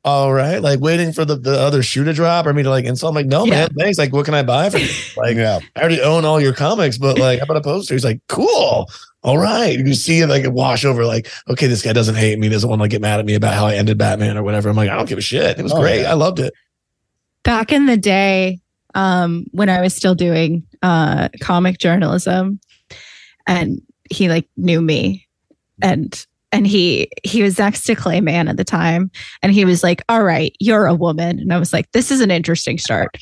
all 0.02 0.32
right, 0.32 0.62
like 0.62 0.81
waiting 0.81 1.12
for 1.12 1.26
the, 1.26 1.37
the 1.37 1.58
other 1.60 1.82
shoe 1.82 2.04
to 2.04 2.12
drop 2.14 2.46
or 2.46 2.54
me 2.54 2.62
to 2.62 2.70
like 2.70 2.87
install. 2.87 3.10
I'm 3.10 3.14
like, 3.14 3.26
no, 3.26 3.44
yeah. 3.44 3.50
man, 3.50 3.69
thanks. 3.78 3.98
Like, 3.98 4.12
what 4.12 4.25
can 4.25 4.34
I 4.34 4.42
buy 4.42 4.70
for 4.70 4.78
you? 4.78 4.88
Like, 5.16 5.37
yeah. 5.37 5.58
I 5.76 5.81
already 5.81 6.00
own 6.00 6.25
all 6.25 6.40
your 6.40 6.54
comics, 6.54 6.96
but 6.96 7.19
like, 7.19 7.40
how 7.40 7.44
about 7.44 7.58
a 7.58 7.60
poster? 7.60 7.94
He's 7.94 8.04
like, 8.04 8.20
cool. 8.28 8.88
All 9.22 9.38
right. 9.38 9.78
You 9.78 9.94
see 9.94 10.20
it 10.20 10.28
like 10.28 10.44
a 10.44 10.50
wash 10.50 10.84
over, 10.84 11.05
like, 11.05 11.31
okay, 11.49 11.67
this 11.67 11.82
guy 11.82 11.93
doesn't 11.93 12.14
hate 12.14 12.38
me, 12.38 12.49
doesn't 12.49 12.69
want 12.69 12.81
to 12.82 12.88
get 12.88 13.02
mad 13.02 13.21
at 13.21 13.26
me 13.26 13.35
about 13.35 13.54
how 13.54 13.66
I 13.66 13.75
ended 13.75 13.99
Batman 13.99 14.38
or 14.38 14.42
whatever. 14.42 14.71
I'm 14.71 14.76
like, 14.76 14.88
I 14.88 14.97
don't 14.97 15.09
give 15.09 15.18
a 15.18 15.23
shit. 15.23 15.59
It 15.59 15.62
was 15.62 15.73
oh, 15.73 15.80
great. 15.80 16.02
Yeah. 16.02 16.12
I 16.12 16.14
loved 16.14 16.38
it. 16.38 16.54
Back 17.42 17.73
in 17.73 17.87
the 17.87 17.97
day, 17.97 18.61
um, 18.94 19.47
when 19.52 19.68
I 19.68 19.80
was 19.80 19.94
still 19.94 20.14
doing 20.14 20.66
uh 20.83 21.28
comic 21.40 21.76
journalism 21.76 22.59
and 23.47 23.83
he 24.09 24.30
like 24.30 24.49
knew 24.56 24.80
me 24.80 25.26
and 25.83 26.26
and 26.52 26.66
he 26.66 27.09
he 27.23 27.42
was 27.42 27.59
next 27.59 27.85
to 27.85 27.94
Clay 27.94 28.21
Mann 28.21 28.49
at 28.49 28.56
the 28.56 28.64
time, 28.64 29.11
and 29.42 29.52
he 29.52 29.64
was 29.64 29.83
like, 29.83 30.02
"All 30.09 30.25
right, 30.25 30.54
you're 30.59 30.87
a 30.87 30.94
woman," 30.94 31.38
and 31.38 31.52
I 31.52 31.59
was 31.59 31.73
like, 31.73 31.90
"This 31.92 32.11
is 32.11 32.21
an 32.21 32.30
interesting 32.30 32.76
start." 32.76 33.16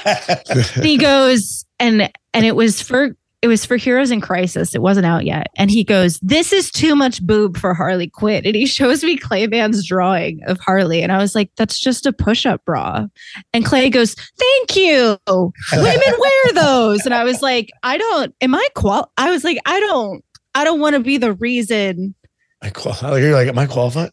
he 0.82 0.96
goes 0.96 1.64
and 1.78 2.10
and 2.32 2.44
it 2.44 2.56
was 2.56 2.80
for 2.80 3.16
it 3.44 3.48
was 3.48 3.66
for 3.66 3.76
Heroes 3.76 4.10
in 4.10 4.22
Crisis. 4.22 4.74
It 4.74 4.80
wasn't 4.80 5.04
out 5.04 5.26
yet, 5.26 5.48
and 5.56 5.70
he 5.70 5.84
goes, 5.84 6.18
"This 6.20 6.50
is 6.50 6.70
too 6.70 6.96
much 6.96 7.22
boob 7.22 7.58
for 7.58 7.74
Harley 7.74 8.08
Quinn," 8.08 8.46
and 8.46 8.54
he 8.54 8.64
shows 8.78 9.04
me 9.04 9.18
Clay 9.18 9.46
Mann's 9.46 9.86
drawing 9.86 10.40
of 10.46 10.58
Harley, 10.60 11.02
and 11.02 11.12
I 11.12 11.18
was 11.18 11.34
like, 11.34 11.50
"That's 11.56 11.78
just 11.78 12.06
a 12.06 12.12
push-up 12.12 12.64
bra," 12.64 13.06
and 13.52 13.62
Clay 13.62 13.90
goes, 13.90 14.14
"Thank 14.14 14.76
you, 14.76 15.18
women 15.28 16.14
wear 16.18 16.52
those," 16.54 17.04
and 17.04 17.12
I 17.12 17.24
was 17.24 17.42
like, 17.42 17.70
"I 17.82 17.98
don't. 17.98 18.34
Am 18.40 18.54
I 18.54 18.66
qual?" 18.74 19.12
I 19.18 19.30
was 19.30 19.44
like, 19.44 19.58
"I 19.66 19.78
don't." 19.80 20.24
I 20.56 20.62
don't 20.62 20.78
want 20.78 20.94
to 20.94 21.00
be 21.00 21.18
the 21.18 21.32
reason 21.32 22.14
I 22.62 22.70
qual- 22.70 23.18
you're 23.18 23.34
like, 23.34 23.48
am 23.48 23.58
I 23.58 23.66
qualified? 23.66 24.10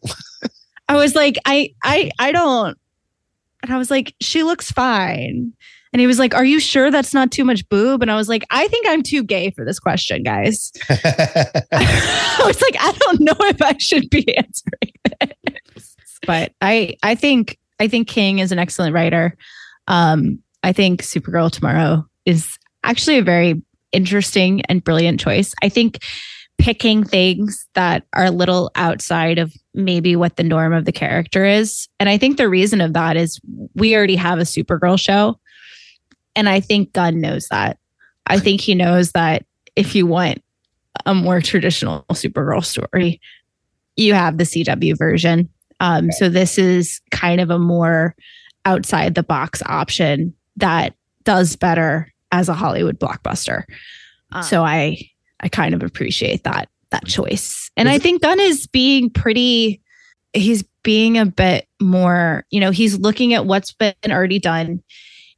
I 0.88 0.96
was 0.96 1.14
like, 1.14 1.38
I, 1.46 1.72
I, 1.82 2.10
I 2.18 2.32
don't. 2.32 2.76
And 3.62 3.72
I 3.72 3.78
was 3.78 3.90
like, 3.90 4.14
she 4.20 4.42
looks 4.42 4.70
fine. 4.70 5.52
And 5.92 6.00
he 6.00 6.06
was 6.06 6.18
like, 6.18 6.34
Are 6.34 6.44
you 6.44 6.60
sure 6.60 6.90
that's 6.90 7.14
not 7.14 7.30
too 7.30 7.44
much 7.44 7.68
boob? 7.68 8.02
And 8.02 8.10
I 8.10 8.16
was 8.16 8.28
like, 8.28 8.44
I 8.50 8.66
think 8.68 8.86
I'm 8.88 9.02
too 9.02 9.22
gay 9.22 9.50
for 9.50 9.64
this 9.64 9.78
question, 9.78 10.22
guys. 10.22 10.72
I 10.90 12.42
was 12.44 12.60
like, 12.62 12.76
I 12.80 12.92
don't 13.00 13.20
know 13.20 13.36
if 13.40 13.60
I 13.60 13.76
should 13.78 14.08
be 14.10 14.34
answering 14.36 14.92
this. 15.74 15.96
But 16.26 16.52
I 16.60 16.96
I 17.02 17.14
think 17.14 17.58
I 17.80 17.88
think 17.88 18.08
King 18.08 18.38
is 18.38 18.52
an 18.52 18.58
excellent 18.58 18.94
writer. 18.94 19.36
Um, 19.88 20.38
I 20.62 20.72
think 20.72 21.02
Supergirl 21.02 21.50
tomorrow 21.50 22.06
is 22.24 22.56
actually 22.84 23.18
a 23.18 23.22
very 23.22 23.60
interesting 23.90 24.62
and 24.62 24.82
brilliant 24.82 25.20
choice. 25.20 25.54
I 25.62 25.68
think 25.68 25.98
picking 26.58 27.02
things 27.02 27.66
that 27.74 28.04
are 28.12 28.26
a 28.26 28.30
little 28.30 28.70
outside 28.76 29.38
of 29.38 29.52
maybe 29.74 30.14
what 30.14 30.36
the 30.36 30.44
norm 30.44 30.72
of 30.72 30.84
the 30.84 30.92
character 30.92 31.44
is. 31.44 31.88
And 31.98 32.08
I 32.08 32.18
think 32.18 32.36
the 32.36 32.48
reason 32.48 32.80
of 32.80 32.92
that 32.92 33.16
is 33.16 33.40
we 33.74 33.96
already 33.96 34.16
have 34.16 34.38
a 34.38 34.42
Supergirl 34.42 34.98
show. 34.98 35.38
And 36.34 36.48
I 36.48 36.60
think 36.60 36.92
Gunn 36.92 37.20
knows 37.20 37.48
that. 37.48 37.78
I 38.26 38.38
think 38.38 38.60
he 38.60 38.74
knows 38.74 39.12
that 39.12 39.44
if 39.76 39.94
you 39.94 40.06
want 40.06 40.42
a 41.06 41.14
more 41.14 41.40
traditional 41.40 42.04
Supergirl 42.12 42.64
story, 42.64 43.20
you 43.96 44.14
have 44.14 44.38
the 44.38 44.44
CW 44.44 44.96
version. 44.96 45.48
Um, 45.80 46.12
so 46.12 46.28
this 46.28 46.58
is 46.58 47.00
kind 47.10 47.40
of 47.40 47.50
a 47.50 47.58
more 47.58 48.14
outside 48.64 49.14
the 49.14 49.22
box 49.22 49.62
option 49.66 50.34
that 50.56 50.94
does 51.24 51.56
better 51.56 52.12
as 52.30 52.48
a 52.48 52.54
Hollywood 52.54 52.98
blockbuster. 52.98 53.64
Um, 54.30 54.42
so 54.42 54.62
I 54.62 54.98
I 55.40 55.48
kind 55.48 55.74
of 55.74 55.82
appreciate 55.82 56.44
that 56.44 56.68
that 56.90 57.06
choice. 57.06 57.70
And 57.76 57.88
I 57.88 57.98
think 57.98 58.22
Gunn 58.22 58.40
is 58.40 58.66
being 58.66 59.10
pretty 59.10 59.82
he's 60.32 60.64
being 60.82 61.18
a 61.18 61.26
bit 61.26 61.66
more, 61.80 62.44
you 62.50 62.60
know, 62.60 62.70
he's 62.70 62.98
looking 62.98 63.34
at 63.34 63.46
what's 63.46 63.72
been 63.72 63.94
already 64.08 64.38
done. 64.38 64.82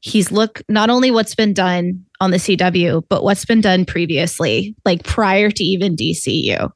He's 0.04 0.30
look 0.30 0.60
not 0.68 0.90
only 0.90 1.10
what's 1.10 1.34
been 1.34 1.54
done 1.54 2.04
on 2.20 2.30
the 2.30 2.36
CW, 2.36 3.04
but 3.08 3.24
what's 3.24 3.46
been 3.46 3.62
done 3.62 3.86
previously, 3.86 4.76
like 4.84 5.02
prior 5.02 5.50
to 5.50 5.64
even 5.64 5.96
DCU. 5.96 6.70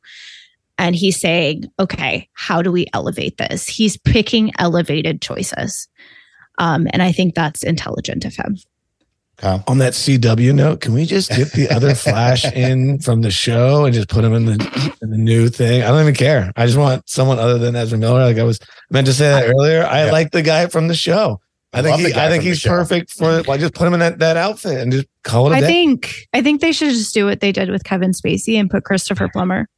And 0.79 0.97
he's 0.97 1.21
saying, 1.21 1.65
okay, 1.79 2.27
how 2.33 2.63
do 2.63 2.73
we 2.73 2.87
elevate 2.95 3.37
this? 3.37 3.69
He's 3.69 3.99
picking 3.99 4.53
elevated 4.59 5.21
choices. 5.21 5.89
Um, 6.59 6.87
and 6.91 7.03
I 7.03 7.13
think 7.13 7.35
that's 7.35 7.63
intelligent 7.63 8.25
of 8.25 8.35
him. 8.35 8.57
Okay. 9.43 9.63
On 9.69 9.77
that 9.77 9.93
CW 9.93 10.55
note, 10.55 10.81
can 10.81 10.95
we 10.95 11.05
just 11.05 11.29
get 11.29 11.53
the 11.53 11.69
other 11.69 11.95
Flash 11.95 12.45
in 12.55 12.99
from 12.99 13.21
the 13.21 13.31
show 13.31 13.85
and 13.85 13.93
just 13.95 14.09
put 14.09 14.25
him 14.25 14.33
in 14.33 14.47
the 14.47 14.97
in 15.03 15.11
the 15.11 15.19
new 15.19 15.51
thing? 15.51 15.83
I 15.83 15.89
don't 15.89 16.01
even 16.01 16.15
care. 16.15 16.51
I 16.57 16.65
just 16.65 16.79
want 16.79 17.07
someone 17.07 17.39
other 17.39 17.59
than 17.59 17.77
Ezra 17.77 17.99
Miller. 17.99 18.25
Like 18.25 18.39
I 18.39 18.45
was 18.45 18.59
meant 18.91 19.07
to 19.07 19.13
say 19.13 19.29
that 19.29 19.51
earlier. 19.51 19.85
I 19.85 20.07
yeah. 20.07 20.13
like 20.13 20.31
the 20.31 20.41
guy 20.41 20.67
from 20.69 20.89
the 20.89 20.95
show. 20.95 21.43
I, 21.73 21.81
I 21.81 21.83
think 21.83 22.01
he, 22.01 22.15
I 22.15 22.29
think 22.31 22.43
he's 22.43 22.63
perfect 22.63 23.13
for. 23.13 23.43
Like, 23.43 23.61
just 23.61 23.75
put 23.75 23.87
him 23.87 23.95
in 23.95 24.01
that, 24.01 24.19
that 24.21 24.37
outfit 24.39 24.79
and 24.79 24.91
just 24.91 25.07
call 25.23 25.53
it. 25.53 25.55
I 25.55 25.61
day. 25.61 25.67
think 25.67 26.29
I 26.33 26.41
think 26.41 26.61
they 26.61 26.73
should 26.73 26.91
just 26.91 27.13
do 27.13 27.27
what 27.27 27.41
they 27.41 27.53
did 27.53 27.69
with 27.69 27.85
Kevin 27.85 28.13
Spacey 28.13 28.59
and 28.59 28.71
put 28.71 28.85
Christopher 28.85 29.29
Plummer. 29.29 29.69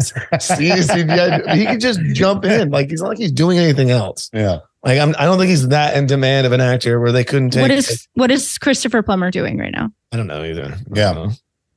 See, 0.38 0.70
he 0.70 1.66
could 1.66 1.80
just 1.80 2.00
jump 2.12 2.44
in. 2.44 2.70
Like 2.70 2.90
he's 2.90 3.00
not 3.00 3.08
like 3.08 3.18
he's 3.18 3.32
doing 3.32 3.58
anything 3.58 3.90
else. 3.90 4.30
Yeah. 4.32 4.60
Like 4.84 4.98
I'm, 5.00 5.14
I 5.18 5.24
don't 5.24 5.38
think 5.38 5.50
he's 5.50 5.68
that 5.68 5.96
in 5.96 6.06
demand 6.06 6.46
of 6.46 6.52
an 6.52 6.60
actor 6.60 7.00
where 7.00 7.10
they 7.10 7.24
couldn't 7.24 7.50
take. 7.50 7.62
What 7.62 7.70
is 7.70 8.06
what 8.14 8.30
is 8.30 8.58
Christopher 8.58 9.02
Plummer 9.02 9.30
doing 9.30 9.58
right 9.58 9.72
now? 9.72 9.90
I 10.12 10.16
don't 10.16 10.26
know 10.26 10.44
either. 10.44 10.76
Yeah, 10.92 11.12
know. 11.12 11.30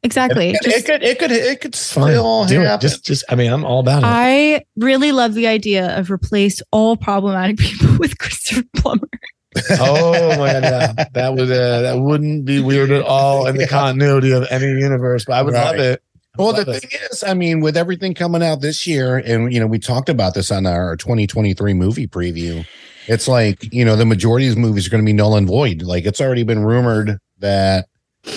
Exactly. 0.03 0.51
It, 0.51 0.57
it, 0.63 0.73
it, 0.73 0.85
could 0.85 1.03
it 1.03 1.19
could 1.19 1.31
it 1.31 1.61
could 1.61 1.75
still 1.75 2.45
do 2.45 2.61
happen. 2.61 2.75
It. 2.75 2.81
Just 2.81 3.05
just 3.05 3.23
I 3.29 3.35
mean 3.35 3.51
I'm 3.51 3.63
all 3.63 3.79
about 3.79 4.03
it. 4.03 4.05
I 4.05 4.65
really 4.75 5.11
love 5.11 5.33
the 5.33 5.47
idea 5.47 5.97
of 5.97 6.11
replace 6.11 6.61
all 6.71 6.97
problematic 6.97 7.57
people 7.57 7.97
with 7.97 8.17
Christopher 8.17 8.63
Plummer. 8.75 9.09
oh 9.71 10.37
my 10.37 10.53
god, 10.53 10.63
yeah. 10.63 11.05
that 11.13 11.33
would 11.33 11.51
uh, 11.51 11.81
that 11.81 11.99
wouldn't 11.99 12.45
be 12.45 12.61
weird 12.61 12.89
at 12.89 13.01
all 13.01 13.47
in 13.47 13.55
the 13.55 13.61
yeah. 13.63 13.67
continuity 13.67 14.31
of 14.31 14.47
any 14.49 14.65
universe, 14.65 15.25
but 15.25 15.33
I 15.33 15.41
would 15.41 15.53
right. 15.53 15.65
love 15.65 15.75
it. 15.75 16.03
Well, 16.37 16.53
the 16.53 16.63
thing 16.63 16.89
is, 17.11 17.23
I 17.25 17.33
mean, 17.33 17.59
with 17.59 17.75
everything 17.75 18.13
coming 18.13 18.41
out 18.41 18.61
this 18.61 18.87
year, 18.87 19.17
and 19.17 19.51
you 19.53 19.59
know, 19.59 19.67
we 19.67 19.79
talked 19.79 20.07
about 20.07 20.33
this 20.33 20.51
on 20.51 20.65
our 20.65 20.95
2023 20.95 21.73
movie 21.73 22.07
preview. 22.07 22.65
It's 23.07 23.27
like 23.27 23.73
you 23.73 23.83
know, 23.83 23.97
the 23.97 24.05
majority 24.05 24.47
of 24.47 24.55
these 24.55 24.61
movies 24.61 24.87
are 24.87 24.89
going 24.89 25.03
to 25.03 25.05
be 25.05 25.13
null 25.13 25.35
and 25.35 25.47
void. 25.47 25.81
Like 25.81 26.05
it's 26.05 26.21
already 26.21 26.43
been 26.43 26.63
rumored 26.63 27.17
that 27.39 27.89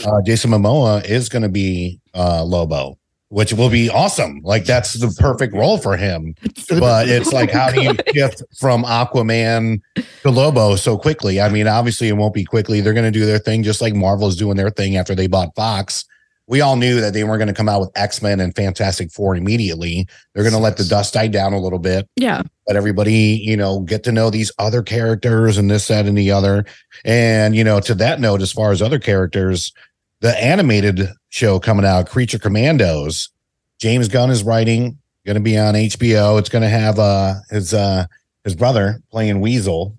uh, 0.07 0.23
Jason 0.23 0.51
Momoa 0.51 1.05
is 1.05 1.29
going 1.29 1.43
to 1.43 1.49
be 1.49 2.01
uh, 2.15 2.45
Lobo, 2.45 2.99
which 3.29 3.53
will 3.53 3.71
be 3.71 3.91
awesome. 3.91 4.41
Like 4.43 4.65
that's 4.65 4.95
the 4.95 5.15
perfect 5.21 5.55
role 5.55 5.79
for 5.79 5.97
him. 5.97 6.35
But 6.69 7.09
it's 7.09 7.33
like, 7.33 7.51
how 7.51 7.71
do 7.71 7.83
you 7.83 7.95
shift 8.15 8.43
from 8.59 8.85
Aquaman 8.85 9.81
to 10.23 10.31
Lobo 10.31 10.77
so 10.77 10.97
quickly? 10.97 11.41
I 11.41 11.49
mean, 11.49 11.67
obviously, 11.67 12.09
it 12.09 12.17
won't 12.17 12.35
be 12.35 12.45
quickly. 12.45 12.81
They're 12.81 12.95
going 12.95 13.13
to 13.13 13.19
do 13.19 13.27
their 13.27 13.39
thing 13.39 13.63
just 13.63 13.81
like 13.81 13.95
Marvel's 13.95 14.37
doing 14.37 14.57
their 14.57 14.71
thing 14.71 14.97
after 14.97 15.15
they 15.15 15.27
bought 15.27 15.55
Fox 15.55 16.05
we 16.47 16.61
all 16.61 16.77
knew 16.77 17.01
that 17.01 17.15
they 17.15 17.25
weren't 17.25 17.39
going 17.39 17.49
to 17.49 17.55
come 17.55 17.69
out 17.69 17.81
with 17.81 17.91
X 17.97 18.21
Men 18.21 18.41
and 18.41 18.55
Fantastic 18.55 19.11
Four 19.11 19.35
immediately. 19.37 20.07
They're 20.33 20.43
going 20.43 20.55
to 20.55 20.61
let 20.61 20.77
the 20.77 20.85
dust 20.85 21.15
die 21.15 21.29
down 21.29 21.53
a 21.53 21.61
little 21.61 21.79
bit. 21.79 22.09
Yeah. 22.17 22.43
Let 22.69 22.77
everybody, 22.77 23.41
you 23.43 23.57
know, 23.57 23.81
get 23.81 24.05
to 24.05 24.13
know 24.13 24.31
these 24.31 24.53
other 24.59 24.83
characters 24.83 25.57
and 25.57 25.71
this, 25.71 25.89
that, 25.89 26.07
and 26.07 26.17
the 26.17 26.31
other. 26.31 26.67
And, 27.05 27.57
you 27.57 27.65
know, 27.65 27.81
to 27.81 27.95
that 27.95 28.21
note, 28.21 28.43
as 28.43 28.53
far 28.53 28.73
as 28.73 28.83
other 28.83 28.99
characters, 28.99 29.73
the 30.21 30.43
animated 30.43 31.09
show 31.31 31.59
coming 31.59 31.85
out, 31.85 32.09
Creature 32.09 32.39
Commandos, 32.39 33.31
James 33.79 34.09
Gunn 34.09 34.31
is 34.31 34.43
writing, 34.43 34.99
going 35.27 35.35
to 35.35 35.41
be 35.41 35.59
on 35.59 35.75
HBO. 35.75 36.39
It's 36.39 36.49
going 36.49 36.63
to 36.63 36.69
have 36.69 36.99
uh 36.99 37.35
his 37.51 37.73
uh 37.73 38.07
his 38.45 38.55
brother 38.55 39.01
playing 39.11 39.41
Weasel 39.41 39.95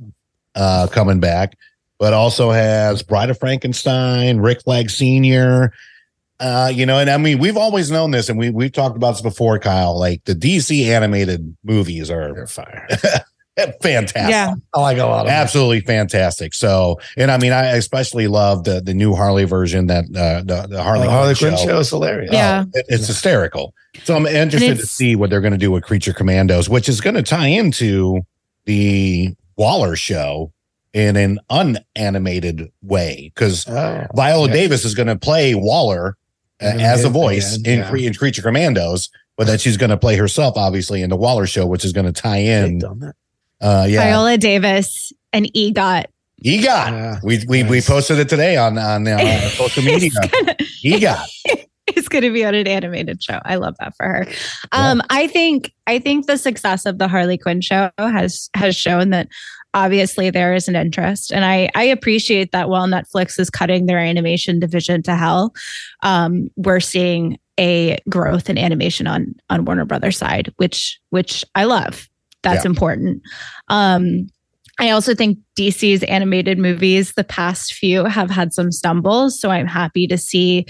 uh 0.55 0.87
coming 0.91 1.19
back, 1.19 1.57
but 1.97 2.13
also 2.13 2.51
has 2.51 3.01
Bride 3.01 3.29
of 3.29 3.39
Frankenstein, 3.39 4.39
Rick 4.39 4.61
Flag 4.63 4.89
Sr., 4.89 5.73
uh, 6.39 6.71
you 6.73 6.85
know, 6.85 6.99
and 6.99 7.09
I 7.09 7.17
mean, 7.17 7.39
we've 7.39 7.57
always 7.57 7.89
known 7.91 8.11
this, 8.11 8.29
and 8.29 8.37
we 8.37 8.49
we've 8.49 8.71
talked 8.71 8.97
about 8.97 9.11
this 9.11 9.21
before, 9.21 9.57
Kyle. 9.59 9.97
Like 9.97 10.23
the 10.25 10.33
DC 10.33 10.85
animated 10.85 11.55
movies 11.63 12.11
are 12.11 12.33
They're 12.33 12.47
fire. 12.47 12.87
fantastic. 13.81 14.31
Yeah, 14.31 14.53
I 14.73 14.81
like 14.81 14.97
a 14.97 15.05
lot. 15.05 15.27
Absolutely 15.27 15.79
them. 15.79 15.87
fantastic. 15.87 16.53
So, 16.53 16.99
and 17.15 17.31
I 17.31 17.37
mean, 17.37 17.53
I 17.53 17.77
especially 17.77 18.27
love 18.27 18.65
the 18.65 18.81
the 18.81 18.93
new 18.93 19.15
Harley 19.15 19.45
version 19.45 19.87
that 19.87 20.05
uh, 20.05 20.41
the 20.43 20.67
the 20.69 20.83
Harley, 20.83 21.07
oh, 21.07 21.11
Harley 21.11 21.35
Quinn 21.35 21.55
show. 21.55 21.65
show 21.65 21.79
is 21.79 21.89
hilarious. 21.89 22.33
Yeah, 22.33 22.65
oh, 22.65 22.71
it, 22.73 22.85
it's 22.89 23.07
hysterical. 23.07 23.73
So 24.03 24.15
I'm 24.15 24.25
interested 24.25 24.77
to 24.77 24.85
see 24.85 25.15
what 25.15 25.29
they're 25.29 25.41
going 25.41 25.53
to 25.53 25.57
do 25.57 25.71
with 25.71 25.83
Creature 25.85 26.13
Commandos, 26.13 26.67
which 26.67 26.89
is 26.89 26.99
going 26.99 27.15
to 27.15 27.23
tie 27.23 27.47
into 27.47 28.21
the 28.65 29.33
Waller 29.55 29.95
show 29.95 30.51
in 30.93 31.15
an 31.15 31.39
unanimated 31.49 32.71
way 32.81 33.31
because 33.33 33.67
oh, 33.69 34.05
Viola 34.15 34.47
yeah. 34.47 34.53
Davis 34.53 34.83
is 34.83 34.95
going 34.95 35.07
to 35.07 35.17
play 35.17 35.55
Waller 35.55 36.17
as 36.65 37.03
a 37.03 37.09
voice 37.09 37.57
in, 37.57 37.79
yeah. 37.79 37.95
in 37.95 38.13
Creature 38.13 38.41
Commandos, 38.41 39.09
but 39.37 39.47
that 39.47 39.61
she's 39.61 39.77
going 39.77 39.89
to 39.89 39.97
play 39.97 40.15
herself, 40.15 40.57
obviously, 40.57 41.01
in 41.01 41.09
the 41.09 41.15
Waller 41.15 41.45
show, 41.45 41.65
which 41.65 41.85
is 41.85 41.93
going 41.93 42.05
to 42.05 42.13
tie 42.13 42.37
in. 42.37 42.81
Uh, 43.61 43.85
yeah, 43.89 44.03
Viola 44.03 44.37
Davis 44.37 45.11
and 45.33 45.45
EGOT. 45.53 46.05
EGOT. 46.43 46.63
Yeah. 46.65 47.19
We 47.23 47.43
we 47.47 47.63
nice. 47.63 47.71
we 47.71 47.81
posted 47.81 48.19
it 48.19 48.29
today 48.29 48.57
on 48.57 48.77
on 48.77 49.07
uh, 49.07 49.39
social 49.49 49.83
media. 49.83 50.11
gonna, 50.11 50.55
EGOT. 50.83 51.25
It's 51.87 52.07
going 52.07 52.23
to 52.23 52.31
be 52.31 52.43
on 52.43 52.55
an 52.55 52.67
animated 52.67 53.21
show. 53.21 53.39
I 53.45 53.55
love 53.55 53.75
that 53.79 53.93
for 53.95 54.05
her. 54.05 54.27
Um, 54.71 54.97
yeah. 54.97 55.05
I 55.09 55.27
think 55.27 55.73
I 55.87 55.99
think 55.99 56.25
the 56.25 56.37
success 56.37 56.85
of 56.85 56.97
the 56.97 57.07
Harley 57.07 57.37
Quinn 57.37 57.61
show 57.61 57.89
has 57.97 58.49
has 58.55 58.75
shown 58.75 59.11
that 59.11 59.27
obviously 59.75 60.31
there 60.31 60.55
is 60.55 60.67
an 60.67 60.75
interest 60.75 61.31
and 61.31 61.45
i 61.45 61.69
i 61.75 61.83
appreciate 61.83 62.51
that 62.51 62.69
while 62.69 62.87
netflix 62.87 63.39
is 63.39 63.49
cutting 63.49 63.85
their 63.85 63.99
animation 63.99 64.59
division 64.59 65.03
to 65.03 65.15
hell 65.15 65.53
um, 66.01 66.49
we're 66.55 66.79
seeing 66.79 67.37
a 67.59 67.99
growth 68.09 68.49
in 68.49 68.57
animation 68.57 69.05
on 69.05 69.35
on 69.49 69.65
warner 69.65 69.85
brothers 69.85 70.17
side 70.17 70.51
which 70.57 70.99
which 71.11 71.45
i 71.53 71.63
love 71.63 72.09
that's 72.41 72.65
yeah. 72.65 72.71
important 72.71 73.21
um, 73.67 74.27
I 74.77 74.89
also 74.89 75.15
think 75.15 75.39
DC's 75.57 76.03
animated 76.03 76.59
movies, 76.59 77.13
the 77.13 77.23
past 77.23 77.73
few, 77.73 78.03
have 78.03 78.29
had 78.29 78.53
some 78.53 78.73
stumbles. 78.73 79.39
So 79.39 79.49
I'm 79.49 79.67
happy 79.67 80.05
to 80.07 80.17
see 80.17 80.65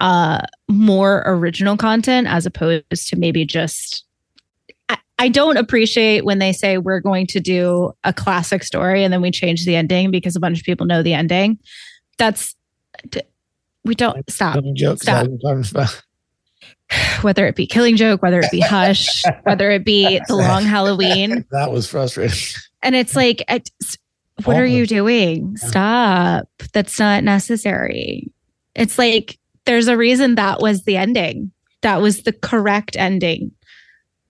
uh, 0.00 0.40
more 0.68 1.22
original 1.24 1.76
content 1.76 2.26
as 2.26 2.46
opposed 2.46 3.08
to 3.08 3.16
maybe 3.16 3.44
just 3.44 4.03
I 5.18 5.28
don't 5.28 5.56
appreciate 5.56 6.24
when 6.24 6.38
they 6.38 6.52
say 6.52 6.78
we're 6.78 7.00
going 7.00 7.26
to 7.28 7.40
do 7.40 7.92
a 8.02 8.12
classic 8.12 8.64
story 8.64 9.04
and 9.04 9.12
then 9.12 9.22
we 9.22 9.30
change 9.30 9.64
the 9.64 9.76
ending 9.76 10.10
because 10.10 10.34
a 10.34 10.40
bunch 10.40 10.58
of 10.58 10.64
people 10.64 10.86
know 10.86 11.02
the 11.02 11.14
ending. 11.14 11.58
That's 12.18 12.54
we 13.84 13.94
don't 13.94 14.28
stop. 14.30 14.56
stop. 14.96 15.26
Whether 17.22 17.46
it 17.46 17.56
be 17.56 17.66
Killing 17.66 17.96
Joke, 17.96 18.22
whether 18.22 18.40
it 18.40 18.50
be 18.50 18.60
Hush, 18.60 19.22
whether 19.44 19.70
it 19.70 19.84
be 19.84 20.20
The 20.28 20.36
Long 20.36 20.64
Halloween. 20.64 21.44
That 21.50 21.72
was 21.72 21.88
frustrating. 21.88 22.38
And 22.82 22.94
it's 22.94 23.16
like, 23.16 23.42
what 24.44 24.56
are 24.56 24.66
you 24.66 24.86
doing? 24.86 25.56
Stop. 25.56 26.46
That's 26.72 26.98
not 26.98 27.24
necessary. 27.24 28.30
It's 28.74 28.98
like 28.98 29.38
there's 29.64 29.88
a 29.88 29.96
reason 29.96 30.34
that 30.34 30.60
was 30.60 30.84
the 30.84 30.96
ending. 30.98 31.52
That 31.80 32.02
was 32.02 32.22
the 32.22 32.32
correct 32.32 32.96
ending 32.96 33.52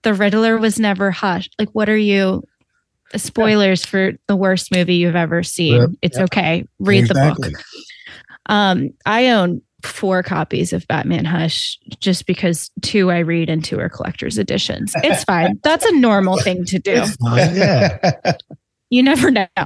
the 0.05 0.13
Riddler 0.13 0.57
was 0.57 0.79
never 0.79 1.11
hushed. 1.11 1.53
Like, 1.59 1.69
what 1.71 1.89
are 1.89 1.97
you? 1.97 2.43
Spoilers 3.15 3.83
yeah. 3.83 3.89
for 3.89 4.11
the 4.27 4.35
worst 4.35 4.73
movie 4.73 4.95
you've 4.95 5.15
ever 5.15 5.43
seen. 5.43 5.81
Yep. 5.81 5.89
It's 6.01 6.17
yep. 6.17 6.25
okay. 6.25 6.65
Read 6.79 7.05
exactly. 7.05 7.49
the 7.49 7.55
book. 7.55 7.63
Um, 8.45 8.91
I 9.05 9.29
own 9.29 9.61
four 9.83 10.21
copies 10.21 10.73
of 10.73 10.87
Batman 10.87 11.25
Hush 11.25 11.79
just 11.99 12.27
because 12.27 12.69
two 12.81 13.11
I 13.11 13.19
read 13.19 13.49
and 13.49 13.65
two 13.65 13.79
are 13.79 13.89
collector's 13.89 14.37
editions. 14.37 14.93
It's 14.97 15.23
fine. 15.23 15.59
That's 15.63 15.85
a 15.85 15.97
normal 15.97 16.37
thing 16.39 16.65
to 16.65 16.79
do. 16.79 17.03
yeah. 17.21 18.13
You 18.91 19.01
never 19.01 19.31
know. 19.31 19.47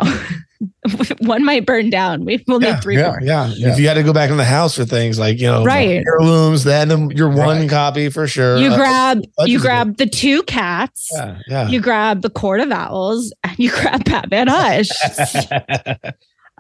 one 1.20 1.46
might 1.46 1.66
burn 1.66 1.90
down. 1.90 2.26
We 2.26 2.44
will 2.48 2.62
yeah, 2.62 2.74
need 2.74 2.84
three 2.84 2.98
yeah, 2.98 3.08
more. 3.08 3.20
yeah. 3.22 3.48
Yeah. 3.56 3.72
If 3.74 3.80
you 3.80 3.88
had 3.88 3.94
to 3.96 4.04
go 4.04 4.12
back 4.14 4.30
in 4.30 4.38
the 4.38 4.44
house 4.46 4.76
for 4.76 4.86
things 4.86 5.18
like 5.18 5.40
you 5.40 5.48
know, 5.48 5.64
Right. 5.64 6.04
heirlooms, 6.06 6.64
then 6.66 7.10
your 7.12 7.30
one 7.30 7.60
Right. 7.62 7.70
copy 7.70 8.10
for 8.10 8.28
sure. 8.28 8.58
You 8.58 8.72
Uh, 8.72 8.76
grab 8.76 9.22
Fudge 9.38 9.50
you 9.50 9.60
grab 9.60 9.98
the 9.98 10.06
two 10.06 10.44
cats. 10.44 11.10
yeah, 11.14 11.38
yeah. 11.48 11.68
You 11.70 11.80
grab 11.82 12.22
the 12.22 12.30
Court 12.30 12.60
of 12.60 12.72
Owls 12.72 13.34
and 13.44 13.58
you 13.58 13.72
grab 13.82 14.04
Batman 14.06 14.48
Hush. 14.50 14.90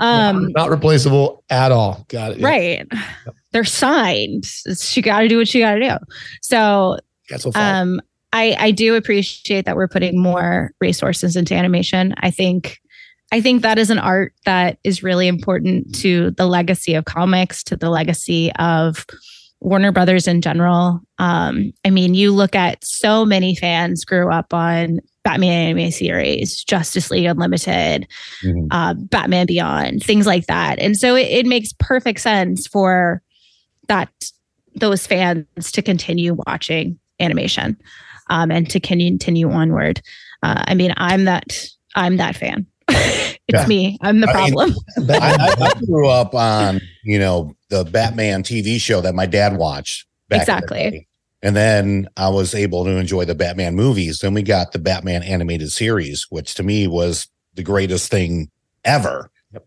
Um, 0.02 0.54
not 0.56 0.70
replaceable 0.70 1.44
at 1.50 1.74
all. 1.74 2.06
Got 2.08 2.32
it. 2.32 2.38
Yeah. 2.40 2.48
right. 2.48 2.88
They're 3.52 3.66
signed. 3.66 4.46
She 4.46 5.02
got 5.02 5.20
to 5.20 5.28
do 5.28 5.38
what 5.38 5.48
she 5.50 5.60
got 5.60 5.74
to 5.76 5.82
do. 5.82 5.98
So, 6.42 7.00
Got 7.30 7.42
so 7.42 7.52
um, 7.56 8.00
I 8.32 8.56
I 8.58 8.72
do 8.72 8.96
appreciate 8.96 9.66
that 9.66 9.76
we're 9.76 9.90
putting 9.90 10.18
more 10.22 10.72
resources 10.80 11.36
into 11.36 11.54
animation. 11.54 12.14
I 12.20 12.32
think 12.32 12.80
I 13.32 13.42
think 13.42 13.62
that 13.62 13.78
is 13.78 13.90
an 13.90 14.00
art 14.00 14.34
that 14.46 14.80
is 14.84 15.04
really 15.04 15.28
important 15.28 15.94
to 15.96 16.32
the 16.32 16.48
legacy 16.48 16.96
of 16.96 17.06
comics, 17.06 17.64
to 17.66 17.76
the 17.76 17.90
legacy 17.90 18.52
of 18.58 19.06
Warner 19.62 19.92
Brothers 19.92 20.28
in 20.28 20.42
general. 20.42 21.02
Um, 21.20 21.72
I 21.86 21.90
mean, 21.90 22.14
you 22.14 22.32
look 22.34 22.56
at 22.56 22.84
so 22.84 23.26
many 23.26 23.56
fans 23.56 24.04
grew 24.06 24.32
up 24.32 24.54
on 24.54 25.00
Batman 25.24 25.78
anime 25.78 25.92
series, 25.92 26.64
Justice 26.64 27.12
League 27.12 27.26
Unlimited, 27.26 28.08
Mhm. 28.44 28.68
uh, 28.72 28.94
Batman 28.96 29.46
Beyond, 29.46 30.02
things 30.02 30.26
like 30.26 30.48
that. 30.48 30.80
And 30.80 30.98
so 30.98 31.16
it, 31.16 31.28
it 31.28 31.46
makes 31.46 31.74
perfect 31.78 32.22
sense 32.22 32.66
for 32.68 33.22
that 33.90 34.10
those 34.76 35.06
fans 35.06 35.46
to 35.74 35.82
continue 35.82 36.38
watching 36.48 36.98
animation 37.20 37.76
um, 38.30 38.50
and 38.50 38.70
to 38.70 38.80
continue 38.80 39.52
onward. 39.52 40.02
Uh, 40.42 40.64
I 40.68 40.74
mean, 40.74 40.94
I'm 40.96 41.26
that 41.26 41.68
I'm 41.96 42.18
that 42.18 42.36
fan. 42.38 42.66
it's 43.50 43.60
Yeah. 43.64 43.68
me. 43.68 43.98
I'm 44.02 44.22
the 44.22 44.30
I 44.30 44.46
mean, 44.46 44.54
problem. 44.54 44.76
I, 45.10 45.56
I, 45.60 45.66
I 45.76 45.80
grew 45.86 46.08
up 46.08 46.34
on 46.34 46.80
you 47.04 47.20
know 47.20 47.54
the 47.70 47.84
Batman 47.84 48.44
TV 48.44 48.80
show 48.80 49.02
that 49.02 49.14
my 49.16 49.26
dad 49.26 49.58
watched. 49.58 50.06
back 50.30 50.42
in 50.42 50.46
the 50.46 50.54
Exactly. 50.54 51.08
And 51.42 51.56
then 51.56 52.10
I 52.18 52.28
was 52.30 52.54
able 52.54 52.84
to 52.84 52.92
enjoy 52.98 53.24
the 53.26 53.36
Batman 53.36 53.76
movies. 53.76 54.20
Then 54.20 54.34
we 54.34 54.44
got 54.44 54.74
the 54.74 54.80
Batman 54.80 55.24
animated 55.24 55.72
series, 55.72 56.28
which 56.30 56.54
to 56.56 56.64
me 56.64 56.86
was 56.88 57.28
the 57.54 57.64
greatest 57.64 58.12
thing 58.12 58.50
ever. 58.84 59.30
Yep. 59.54 59.66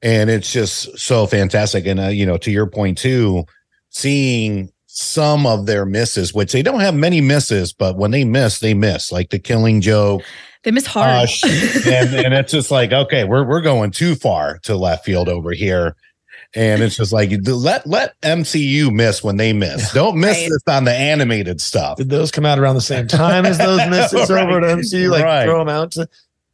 And 0.00 0.30
it's 0.30 0.50
just 0.50 0.98
so 0.98 1.26
fantastic. 1.26 1.86
And 1.86 2.00
uh, 2.00 2.06
you 2.08 2.24
know, 2.24 2.38
to 2.38 2.50
your 2.50 2.66
point 2.66 2.96
too, 2.98 3.44
seeing 3.90 4.70
some 4.86 5.46
of 5.46 5.66
their 5.66 5.84
misses, 5.84 6.32
which 6.34 6.52
they 6.52 6.62
don't 6.62 6.80
have 6.80 6.94
many 6.94 7.20
misses, 7.20 7.72
but 7.72 7.96
when 7.96 8.10
they 8.10 8.24
miss, 8.24 8.58
they 8.58 8.74
miss. 8.74 9.12
Like 9.12 9.30
the 9.30 9.38
Killing 9.38 9.80
Joke, 9.80 10.22
they 10.62 10.70
miss 10.70 10.86
hard. 10.86 11.10
Hush, 11.10 11.42
and, 11.86 12.14
and 12.14 12.34
it's 12.34 12.52
just 12.52 12.70
like 12.70 12.92
okay 12.92 13.24
we're 13.24 13.44
we're 13.44 13.60
going 13.62 13.90
too 13.90 14.14
far 14.14 14.58
to 14.64 14.76
left 14.76 15.04
field 15.04 15.28
over 15.28 15.52
here 15.52 15.96
and 16.54 16.82
it's 16.82 16.96
just 16.96 17.12
like 17.12 17.30
let 17.46 17.86
let 17.86 18.20
mcu 18.22 18.92
miss 18.92 19.22
when 19.22 19.36
they 19.36 19.52
miss 19.52 19.92
don't 19.92 20.18
miss 20.18 20.36
Right. 20.36 20.48
this 20.50 20.74
on 20.74 20.84
the 20.84 20.92
animated 20.92 21.60
stuff 21.60 21.96
Did 21.98 22.10
those 22.10 22.30
come 22.32 22.44
out 22.44 22.58
around 22.58 22.74
the 22.74 22.80
same 22.80 23.06
time 23.06 23.46
as 23.46 23.56
those 23.58 23.78
misses 23.88 24.28
Right. 24.30 24.48
over 24.48 24.58
at 24.64 24.70
MC? 24.70 25.06
Like 25.08 25.24
Right. 25.24 25.44
throw 25.44 25.58
them 25.60 25.68
out 25.68 25.92
to. 25.92 26.08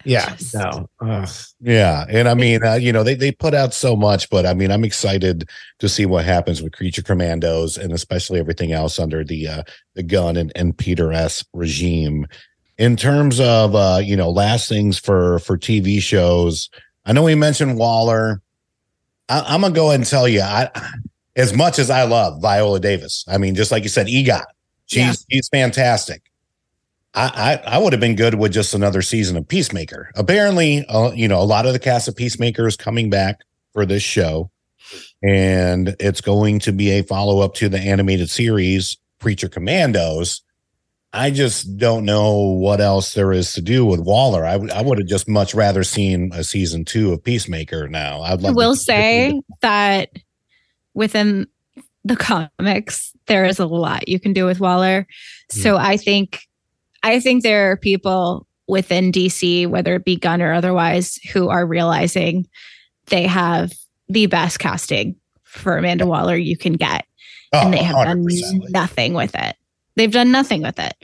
Yeah. 0.04 0.36
Just- 0.36 0.54
No. 0.54 0.88
Ugh. 1.00 1.28
yeah 1.60 2.04
and 2.08 2.28
i 2.28 2.34
mean 2.34 2.62
uh, 2.64 2.74
you 2.74 2.92
know 2.92 3.02
they, 3.02 3.14
they 3.14 3.32
put 3.32 3.54
out 3.54 3.72
so 3.74 3.96
much 3.96 4.28
but 4.30 4.44
i 4.46 4.52
mean 4.54 4.70
i'm 4.70 4.84
excited 4.84 5.48
to 5.80 5.88
see 5.88 6.04
what 6.06 6.24
happens 6.24 6.62
with 6.62 6.72
creature 6.74 7.02
commandos 7.02 7.76
and 7.78 7.92
especially 7.92 8.38
everything 8.38 8.72
else 8.72 8.98
under 9.00 9.24
the 9.24 9.48
uh 9.48 9.62
the 9.94 10.02
Gunn 10.04 10.36
and, 10.36 10.52
and 10.54 10.76
peter 10.76 11.12
s 11.12 11.42
regime 11.54 12.26
in 12.78 12.96
terms 12.96 13.40
of 13.40 13.74
uh 13.74 14.00
you 14.02 14.16
know 14.16 14.30
last 14.30 14.68
things 14.68 14.98
for 14.98 15.38
for 15.40 15.56
tv 15.56 16.00
shows 16.00 16.68
i 17.04 17.12
know 17.12 17.22
we 17.22 17.34
mentioned 17.34 17.78
waller 17.78 18.40
I, 19.28 19.44
i'm 19.48 19.62
gonna 19.62 19.74
go 19.74 19.88
ahead 19.88 20.00
and 20.00 20.08
tell 20.08 20.28
you 20.28 20.42
i 20.42 20.70
as 21.36 21.54
much 21.54 21.78
as 21.78 21.90
i 21.90 22.02
love 22.04 22.40
viola 22.42 22.80
davis 22.80 23.24
i 23.28 23.38
mean 23.38 23.54
just 23.54 23.70
like 23.70 23.82
you 23.82 23.88
said 23.88 24.06
egot 24.08 24.44
she's 24.86 24.98
Yeah. 25.00 25.12
she's 25.30 25.48
fantastic 25.48 26.22
I, 27.14 27.60
I 27.66 27.76
I 27.76 27.78
would 27.78 27.94
have 27.94 28.00
been 28.00 28.14
good 28.14 28.34
with 28.34 28.52
just 28.52 28.74
another 28.74 29.00
season 29.00 29.38
of 29.38 29.48
Peacemaker. 29.48 30.10
Apparently, 30.16 30.84
uh, 30.86 31.12
you 31.12 31.28
know, 31.28 31.40
a 31.40 31.44
lot 31.44 31.64
of 31.64 31.72
the 31.72 31.78
cast 31.78 32.08
of 32.08 32.14
Peacemaker 32.14 32.66
is 32.66 32.76
coming 32.76 33.08
back 33.08 33.40
for 33.72 33.86
this 33.86 34.02
show, 34.02 34.50
and 35.22 35.96
it's 35.98 36.20
going 36.20 36.58
to 36.58 36.72
be 36.72 36.90
a 36.90 37.02
follow 37.02 37.40
up 37.40 37.54
to 37.54 37.70
the 37.70 37.78
animated 37.78 38.28
series 38.28 38.98
Creature 39.18 39.48
Commandos. 39.48 40.42
I 41.16 41.30
just 41.30 41.76
don't 41.78 42.04
know 42.04 42.36
what 42.38 42.80
else 42.80 43.14
there 43.14 43.32
is 43.32 43.52
to 43.54 43.62
do 43.62 43.84
with 43.86 44.00
Waller. 44.00 44.44
I 44.44 44.56
would 44.56 44.98
have 44.98 45.06
just 45.06 45.28
much 45.28 45.54
rather 45.54 45.82
seen 45.82 46.30
a 46.34 46.44
season 46.44 46.84
two 46.84 47.12
of 47.12 47.24
Peacemaker. 47.24 47.88
Now 47.88 48.20
I'd 48.22 48.44
I 48.44 48.50
will 48.50 48.74
to- 48.74 48.80
say 48.80 49.40
that 49.62 50.10
within 50.94 51.46
the 52.04 52.16
comics, 52.16 53.12
there 53.26 53.44
is 53.44 53.58
a 53.58 53.66
lot 53.66 54.08
you 54.08 54.20
can 54.20 54.32
do 54.32 54.44
with 54.44 54.60
Waller. 54.60 55.06
Hmm. 55.52 55.60
So 55.60 55.76
I 55.76 55.96
think, 55.96 56.40
I 57.02 57.18
think 57.20 57.42
there 57.42 57.70
are 57.72 57.76
people 57.76 58.46
within 58.68 59.10
DC, 59.12 59.66
whether 59.68 59.94
it 59.94 60.04
be 60.04 60.16
Gunn 60.16 60.42
or 60.42 60.52
otherwise, 60.52 61.16
who 61.32 61.48
are 61.48 61.66
realizing 61.66 62.46
they 63.06 63.26
have 63.26 63.72
the 64.08 64.26
best 64.26 64.58
casting 64.58 65.16
for 65.44 65.76
Amanda 65.78 66.06
Waller 66.06 66.36
you 66.36 66.56
can 66.56 66.74
get, 66.74 67.06
Oh, 67.52 67.60
and 67.60 67.72
they 67.72 67.82
have 67.82 67.96
done 68.04 68.24
100%. 68.24 68.70
nothing 68.70 69.14
with 69.14 69.34
it. 69.34 69.56
They've 69.96 70.12
done 70.12 70.30
nothing 70.30 70.62
with 70.62 70.78
it, 70.78 70.94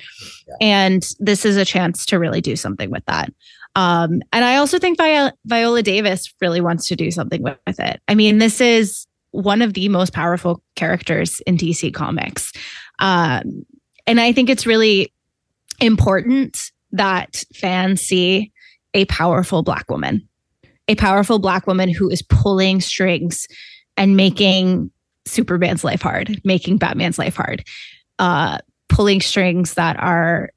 Yeah. 0.48 0.55
and 0.61 1.07
this 1.18 1.44
is 1.44 1.57
a 1.57 1.64
chance 1.64 2.07
to 2.07 2.18
really 2.18 2.40
do 2.40 2.57
something 2.57 2.90
with 2.90 3.05
that. 3.07 3.33
Um, 3.74 4.20
and 4.33 4.44
I 4.44 4.57
also 4.57 4.78
think 4.78 4.98
Viola, 4.98 5.33
Viola 5.46 5.83
Davis 5.83 6.33
really 6.40 6.61
wants 6.61 6.87
to 6.88 6.96
do 6.96 7.11
something 7.11 7.42
with, 7.42 7.57
with 7.66 7.81
it. 7.81 8.00
I 8.07 8.14
mean, 8.14 8.38
this 8.38 8.61
is 8.61 9.07
one 9.31 9.62
of 9.62 9.72
the 9.72 9.88
most 9.88 10.12
powerful 10.12 10.62
characters 10.76 11.40
in 11.46 11.57
DC 11.57 11.94
Comics. 11.94 12.52
Um, 12.98 13.64
and 14.07 14.20
I 14.20 14.33
think 14.33 14.50
it's 14.50 14.66
really 14.66 15.12
important 15.81 16.70
that 16.92 17.42
fans 17.55 18.02
see 18.02 18.52
a 18.92 19.07
powerful 19.07 19.62
Black 19.62 19.88
woman, 19.90 20.28
a 20.87 20.94
powerful 20.94 21.38
Black 21.38 21.66
woman 21.66 21.88
who 21.88 22.11
is 22.11 22.20
pulling 22.20 22.81
strings 22.83 23.46
and 23.96 24.16
making 24.16 24.90
Superman's 25.26 25.83
life 25.83 26.02
hard, 26.02 26.40
making 26.44 26.76
Batman's 26.76 27.18
life 27.18 27.37
hard, 27.37 27.64
uh, 28.18 28.59
pulling 28.92 29.20
strings 29.22 29.74
that 29.74 29.98
are 29.98 30.50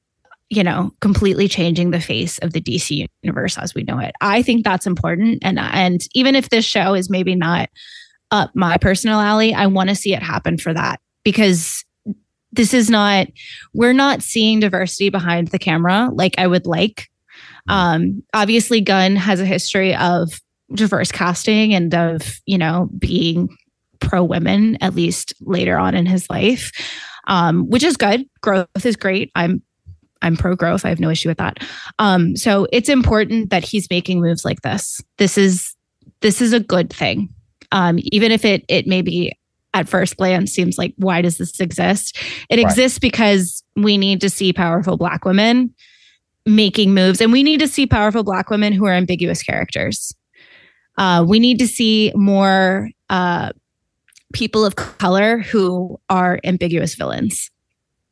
you 0.50 0.63
know 0.63 0.91
completely 1.00 1.48
changing 1.48 1.91
the 1.91 2.02
face 2.02 2.38
of 2.39 2.54
the 2.54 2.62
DC 2.62 3.08
universe 3.24 3.58
as 3.58 3.74
we 3.74 3.84
know 3.84 3.98
it. 3.98 4.13
I 4.21 4.43
think 4.43 4.63
that's 4.63 4.86
important 4.86 5.39
and 5.41 5.58
and 5.58 6.06
even 6.13 6.36
if 6.36 6.50
this 6.50 6.65
show 6.65 6.93
is 6.93 7.10
maybe 7.10 7.34
not 7.34 7.69
up 8.32 8.52
my 8.54 8.78
personal 8.78 9.19
alley, 9.19 9.54
I 9.54 9.67
want 9.67 9.89
to 9.89 9.95
see 9.95 10.13
it 10.13 10.21
happen 10.21 10.58
for 10.58 10.74
that 10.74 11.00
because 11.24 11.84
this 12.52 12.74
is 12.74 12.89
not 12.89 13.28
we're 13.74 13.93
not 13.93 14.21
seeing 14.21 14.60
diversity 14.60 15.10
behind 15.10 15.48
the 15.48 15.60
camera 15.60 16.10
like 16.13 16.36
I 16.38 16.45
would 16.45 16.67
like. 16.67 17.08
Um 17.69 18.21
obviously 18.34 18.82
Gunn 18.82 19.15
has 19.15 19.39
a 19.39 19.45
history 19.45 19.95
of 19.95 20.41
diverse 20.74 21.12
casting 21.12 21.74
and 21.74 21.93
of, 21.95 22.39
you 22.45 22.58
know, 22.58 22.89
being 23.00 23.56
pro 24.00 24.24
women 24.24 24.78
at 24.82 24.93
least 24.93 25.34
later 25.41 25.78
on 25.78 25.95
in 25.95 26.06
his 26.06 26.30
life. 26.30 26.71
Um 27.28 27.70
which 27.70 27.84
is 27.84 27.98
good. 27.98 28.26
Growth 28.42 28.86
is 28.86 28.96
great. 28.96 29.32
I'm 29.36 29.62
I'm 30.22 30.36
pro 30.38 30.56
growth. 30.56 30.86
I 30.86 30.90
have 30.90 31.00
no 31.00 31.10
issue 31.10 31.30
with 31.30 31.38
that. 31.38 31.60
Um, 32.00 32.36
so 32.36 32.68
it's 32.72 32.90
important 32.90 33.52
that 33.52 33.64
he's 33.64 33.88
making 33.90 34.22
moves 34.22 34.44
like 34.44 34.62
this. 34.62 35.02
This 35.18 35.38
is 35.38 35.76
this 36.22 36.42
is 36.42 36.54
a 36.54 36.60
good 36.60 36.92
thing. 36.92 37.30
Um, 37.72 38.00
even 38.12 38.32
if 38.32 38.44
it 38.46 38.64
it 38.68 38.88
maybe 38.88 39.32
at 39.74 39.90
first 39.90 40.18
glance 40.18 40.52
seems 40.52 40.78
like 40.78 40.94
why 40.98 41.22
does 41.22 41.38
this 41.38 41.60
exist? 41.60 42.18
It 42.50 42.56
Right. 42.56 42.66
exists 42.66 42.98
because 42.98 43.62
we 43.76 43.98
need 43.98 44.22
to 44.22 44.30
see 44.30 44.54
powerful 44.54 44.98
black 44.98 45.26
women 45.26 45.74
making 46.46 46.94
moves, 46.94 47.22
and 47.22 47.32
we 47.32 47.44
need 47.44 47.60
to 47.60 47.68
see 47.68 47.86
powerful 47.86 48.24
black 48.24 48.50
women 48.50 48.72
who 48.72 48.86
are 48.86 48.94
ambiguous 48.94 49.44
characters. 49.44 50.16
Uh, 50.98 51.26
we 51.28 51.40
need 51.40 51.60
to 51.60 51.68
see 51.68 52.12
more 52.16 52.90
uh, 53.10 53.52
people 54.36 54.65
of 54.65 54.76
color 54.76 55.39
who 55.39 55.98
are 56.10 56.39
ambiguous 56.43 56.93
villains. 56.93 57.50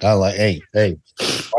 I 0.01 0.13
like, 0.13 0.35
hey, 0.35 0.61
hey, 0.73 0.97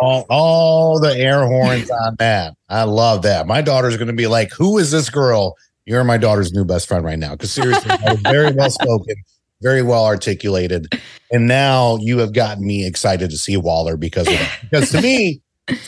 all, 0.00 0.24
all 0.30 1.00
the 1.00 1.14
air 1.16 1.46
horns 1.46 1.90
on 1.90 2.16
that. 2.18 2.54
I 2.68 2.84
love 2.84 3.22
that. 3.22 3.46
My 3.46 3.60
daughter's 3.60 3.96
going 3.96 4.08
to 4.08 4.14
be 4.14 4.26
like, 4.26 4.50
who 4.52 4.78
is 4.78 4.90
this 4.90 5.10
girl? 5.10 5.54
You're 5.84 6.02
my 6.02 6.16
daughter's 6.16 6.52
new 6.52 6.64
best 6.64 6.88
friend 6.88 7.04
right 7.04 7.18
now. 7.18 7.32
Because 7.32 7.52
seriously, 7.52 7.94
very 8.22 8.52
well 8.52 8.70
spoken, 8.70 9.14
very 9.60 9.82
well 9.82 10.04
articulated. 10.04 10.88
And 11.30 11.46
now 11.46 11.98
you 11.98 12.18
have 12.18 12.32
gotten 12.32 12.66
me 12.66 12.86
excited 12.86 13.30
to 13.30 13.38
see 13.38 13.56
Waller 13.58 13.96
because. 13.98 14.28
Because 14.62 14.90
to 14.90 15.00
me, 15.02 15.42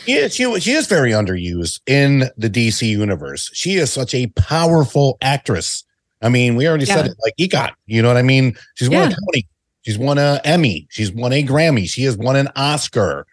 is, 0.07 0.35
she, 0.35 0.59
she 0.59 0.71
is 0.71 0.87
very 0.87 1.11
underused 1.11 1.81
in 1.87 2.25
the 2.37 2.49
DC 2.49 2.87
universe. 2.87 3.49
She 3.53 3.75
is 3.75 3.91
such 3.91 4.13
a 4.13 4.27
powerful 4.27 5.17
actress. 5.21 5.83
I 6.21 6.29
mean, 6.29 6.55
we 6.55 6.67
already 6.67 6.85
said 6.85 7.05
it 7.05 7.15
like 7.23 7.33
EGOT. 7.39 7.71
You 7.85 8.01
know 8.01 8.07
what 8.07 8.17
I 8.17 8.23
mean? 8.23 8.55
She's 8.75 8.89
won 8.89 8.99
a 9.07 9.09
Yeah. 9.09 9.15
Tony. 9.15 9.47
She's 9.83 9.97
won 9.97 10.17
a 10.17 10.41
Emmy. 10.43 10.87
She's 10.89 11.11
won 11.11 11.31
a 11.31 11.43
Grammy. 11.43 11.87
She 11.89 12.03
has 12.03 12.17
won 12.17 12.35
an 12.35 12.49
Oscar. 12.55 13.25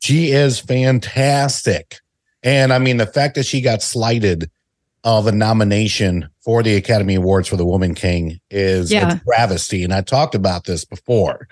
She 0.00 0.30
is 0.32 0.58
fantastic. 0.58 2.00
And 2.42 2.72
I 2.72 2.78
mean, 2.78 2.96
the 2.96 3.06
fact 3.06 3.34
that 3.34 3.44
she 3.46 3.60
got 3.60 3.82
slighted 3.82 4.50
of 5.04 5.26
a 5.26 5.32
nomination 5.32 6.28
for 6.40 6.62
the 6.62 6.74
Academy 6.76 7.14
Awards 7.14 7.48
for 7.48 7.56
the 7.56 7.64
Woman 7.66 7.94
King 7.94 8.40
is 8.50 8.90
Yeah. 8.90 9.14
a 9.16 9.20
travesty. 9.20 9.84
And 9.84 9.92
I 9.94 10.00
talked 10.00 10.34
about 10.34 10.64
this 10.64 10.84
before. 10.84 11.48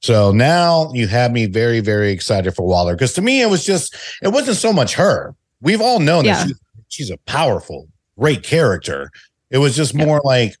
So 0.00 0.30
now 0.32 0.92
you 0.92 1.08
have 1.08 1.32
me 1.32 1.46
very, 1.46 1.80
very 1.80 2.10
excited 2.12 2.52
for 2.54 2.66
Waller. 2.66 2.94
Because 2.94 3.14
to 3.14 3.22
me, 3.22 3.42
it 3.42 3.48
was 3.50 3.64
just, 3.64 3.96
it 4.22 4.28
wasn't 4.28 4.56
so 4.58 4.72
much 4.72 4.94
her. 4.94 5.34
We've 5.60 5.80
all 5.80 5.98
known 5.98 6.24
Yeah. 6.24 6.44
that 6.44 6.48
she's, 6.48 6.60
she's 6.88 7.10
a 7.10 7.16
powerful, 7.26 7.88
great 8.18 8.42
character. 8.44 9.10
It 9.50 9.58
was 9.58 9.74
just 9.76 9.94
more 9.94 10.20
like, 10.24 10.54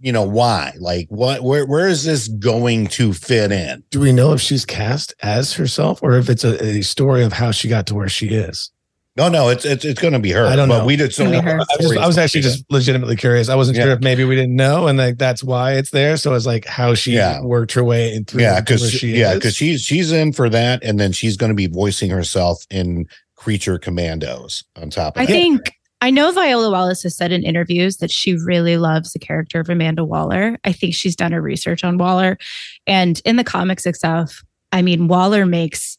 you 0.00 0.12
know, 0.12 0.22
why? 0.22 0.72
Like, 0.78 1.06
what, 1.10 1.42
where, 1.42 1.66
where 1.66 1.88
is 1.88 2.04
this 2.04 2.28
going 2.28 2.86
to 2.88 3.12
fit 3.12 3.50
in? 3.50 3.82
Do 3.90 4.00
we 4.00 4.12
know 4.12 4.32
if 4.32 4.40
she's 4.40 4.64
cast 4.64 5.14
as 5.22 5.54
herself 5.54 6.02
or 6.02 6.16
if 6.16 6.28
it's 6.28 6.44
a, 6.44 6.62
a 6.64 6.82
story 6.82 7.24
of 7.24 7.32
how 7.32 7.50
she 7.50 7.68
got 7.68 7.86
to 7.88 7.94
where 7.94 8.08
she 8.08 8.28
is? 8.28 8.70
No, 9.16 9.28
no, 9.28 9.48
it's 9.48 9.64
it's, 9.64 9.84
it's 9.84 10.00
going 10.00 10.12
to 10.12 10.20
be 10.20 10.30
her. 10.30 10.46
I 10.46 10.54
don't 10.54 10.68
but 10.68 10.78
know. 10.78 10.86
We 10.86 10.94
did 10.94 11.12
so. 11.12 11.24
It's 11.24 11.42
her. 11.42 11.58
I 11.58 11.76
was, 11.80 11.96
I 11.96 12.06
was 12.06 12.18
actually 12.18 12.42
just 12.42 12.64
legitimately 12.70 13.16
curious. 13.16 13.48
I 13.48 13.56
wasn't 13.56 13.76
Yeah. 13.76 13.84
sure 13.86 13.92
if 13.94 14.00
maybe 14.00 14.22
we 14.22 14.36
didn't 14.36 14.54
know, 14.54 14.86
and 14.86 14.96
like 14.96 15.18
that's 15.18 15.42
why 15.42 15.72
it's 15.72 15.90
there. 15.90 16.16
So 16.16 16.34
it's 16.34 16.46
like 16.46 16.64
how 16.66 16.94
she 16.94 17.14
Yeah. 17.14 17.40
worked 17.40 17.72
her 17.72 17.82
way 17.82 18.14
into 18.14 18.38
yeah, 18.38 18.60
because 18.60 18.88
she 18.92 19.18
yeah, 19.18 19.34
because 19.34 19.56
she's 19.56 19.80
she's 19.82 20.12
in 20.12 20.32
for 20.32 20.48
that, 20.50 20.84
and 20.84 21.00
then 21.00 21.10
she's 21.10 21.36
going 21.36 21.50
to 21.50 21.56
be 21.56 21.66
voicing 21.66 22.10
herself 22.10 22.64
in 22.70 23.08
Creature 23.34 23.80
Commandos 23.80 24.62
on 24.80 24.88
top 24.88 25.16
of 25.16 25.22
I 25.22 25.26
that. 25.26 25.32
think 25.32 25.72
I 26.00 26.10
know 26.10 26.30
Viola 26.32 26.70
Wallace 26.70 27.02
has 27.02 27.16
said 27.16 27.32
in 27.32 27.42
interviews 27.42 27.96
that 27.98 28.10
she 28.10 28.34
really 28.36 28.76
loves 28.76 29.12
the 29.12 29.18
character 29.18 29.58
of 29.60 29.68
Amanda 29.68 30.04
Waller. 30.04 30.56
I 30.64 30.72
think 30.72 30.94
she's 30.94 31.16
done 31.16 31.32
her 31.32 31.42
research 31.42 31.82
on 31.82 31.98
Waller. 31.98 32.38
And 32.86 33.20
in 33.24 33.36
the 33.36 33.44
comics 33.44 33.84
itself, 33.84 34.42
I 34.70 34.82
mean, 34.82 35.08
Waller 35.08 35.44
makes 35.44 35.98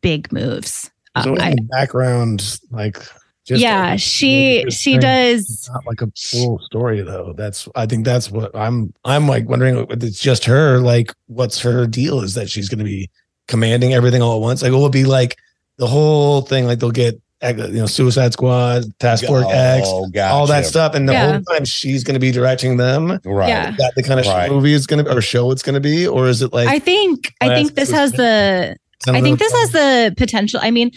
big 0.00 0.32
moves. 0.32 0.90
so 1.22 1.30
Um, 1.32 1.36
in 1.36 1.40
I- 1.42 1.54
the 1.56 1.62
background, 1.62 2.58
like 2.70 2.98
just 3.46 3.60
yeah, 3.60 3.90
like, 3.90 4.00
she 4.00 4.64
she 4.70 4.92
thing. 4.92 5.00
does. 5.00 5.40
It's 5.50 5.68
not 5.70 5.84
like 5.86 6.00
a 6.00 6.10
full 6.16 6.58
story 6.60 7.02
though. 7.02 7.34
That's 7.36 7.68
I 7.74 7.84
think 7.84 8.06
that's 8.06 8.30
what 8.30 8.50
I'm 8.56 8.94
I'm 9.04 9.28
like 9.28 9.46
wondering 9.46 9.76
if 9.90 10.02
it's 10.02 10.18
just 10.18 10.46
her. 10.46 10.78
Like, 10.78 11.12
what's 11.26 11.60
her 11.60 11.86
deal? 11.86 12.20
Is 12.20 12.32
that 12.34 12.48
she's 12.48 12.70
going 12.70 12.78
to 12.78 12.84
be 12.86 13.10
commanding 13.46 13.92
everything 13.92 14.22
all 14.22 14.36
at 14.36 14.40
once? 14.40 14.62
Like, 14.62 14.72
it 14.72 14.76
will 14.76 14.88
be 14.88 15.04
like 15.04 15.36
the 15.76 15.86
whole 15.86 16.40
thing? 16.40 16.64
Like 16.64 16.78
they'll 16.78 16.90
get 16.90 17.20
you 17.50 17.68
know 17.80 17.86
Suicide 17.86 18.32
Squad, 18.32 18.84
Task 18.98 19.24
Force 19.26 19.46
X, 19.50 19.86
Oh, 19.90 20.06
gotcha. 20.08 20.32
all 20.32 20.46
that 20.46 20.66
stuff, 20.66 20.94
and 20.94 21.08
the 21.08 21.12
Yeah. 21.12 21.32
whole 21.32 21.42
time 21.42 21.64
she's 21.64 22.02
going 22.04 22.14
to 22.14 22.20
be 22.20 22.30
directing 22.30 22.76
them. 22.76 23.20
Right. 23.24 23.48
Yeah. 23.48 23.70
Is 23.70 23.76
that 23.78 23.92
the 23.96 24.02
kind 24.02 24.18
of 24.20 24.26
Right. 24.26 24.50
movie 24.50 24.74
it's 24.74 24.86
going 24.86 25.04
to 25.04 25.10
be 25.10 25.16
or 25.16 25.20
show 25.20 25.50
it's 25.50 25.62
going 25.62 25.74
to 25.74 25.80
be, 25.80 26.06
or 26.06 26.28
is 26.28 26.42
it 26.42 26.52
like 26.52 26.68
I 26.68 26.78
think 26.78 27.32
I 27.40 27.48
think 27.54 27.74
this 27.74 27.90
has 27.90 28.12
the 28.12 28.76
I 29.08 29.20
think 29.20 29.38
this 29.38 29.52
has 29.52 29.70
the 29.72 30.14
potential. 30.16 30.60
I 30.62 30.70
mean, 30.70 30.90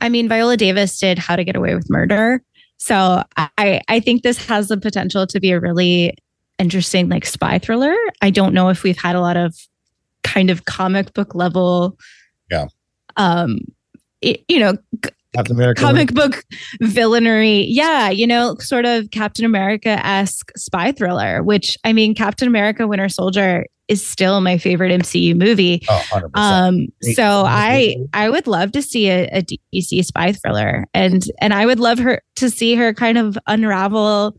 I 0.00 0.08
mean, 0.08 0.28
Viola 0.28 0.56
Davis 0.56 0.98
did 0.98 1.18
How 1.18 1.36
to 1.36 1.44
Get 1.44 1.56
Away 1.56 1.74
with 1.74 1.88
Murder, 1.88 2.42
so 2.76 3.22
I 3.36 3.80
I 3.88 4.00
think 4.00 4.22
this 4.22 4.44
has 4.46 4.68
the 4.68 4.76
potential 4.76 5.26
to 5.26 5.40
be 5.40 5.50
a 5.52 5.58
really 5.60 6.14
interesting 6.58 7.08
like 7.08 7.24
spy 7.24 7.58
thriller. 7.58 7.94
I 8.20 8.30
don't 8.30 8.52
know 8.54 8.68
if 8.68 8.82
we've 8.82 8.98
had 8.98 9.16
a 9.16 9.20
lot 9.20 9.36
of 9.36 9.56
kind 10.22 10.50
of 10.50 10.64
comic 10.66 11.12
book 11.14 11.34
level, 11.34 11.96
Yeah. 12.50 12.66
um, 13.16 13.58
it- 14.20 14.44
you 14.48 14.60
know, 14.60 14.76
Captain 15.34 15.56
America? 15.56 15.80
comic 15.80 16.12
book 16.12 16.44
villainy. 16.80 17.66
Yeah, 17.66 18.10
you 18.10 18.26
know, 18.26 18.56
sort 18.58 18.84
of 18.84 19.10
Captain 19.10 19.44
America 19.44 20.04
esque 20.04 20.52
spy 20.56 20.92
thriller. 20.92 21.42
Which 21.42 21.78
I 21.84 21.92
mean, 21.92 22.14
Captain 22.14 22.48
America: 22.48 22.86
Winter 22.86 23.08
Soldier 23.08 23.66
is 23.88 24.06
still 24.06 24.40
my 24.40 24.58
favorite 24.58 24.92
MCU 25.00 25.36
movie. 25.36 25.82
Oh, 25.88 26.02
100%. 26.10 26.30
Um, 26.34 26.86
so 27.14 27.44
I. 27.46 27.96
I 28.14 28.28
would 28.28 28.46
love 28.46 28.72
to 28.72 28.82
see 28.82 29.08
a, 29.08 29.28
a 29.28 29.42
DC 29.74 30.04
spy 30.04 30.32
thriller, 30.32 30.86
and 30.94 31.24
and 31.40 31.54
I 31.54 31.66
would 31.66 31.80
love 31.80 31.98
her 31.98 32.22
to 32.36 32.50
see 32.50 32.74
her 32.74 32.92
kind 32.92 33.18
of 33.18 33.38
unravel, 33.46 34.36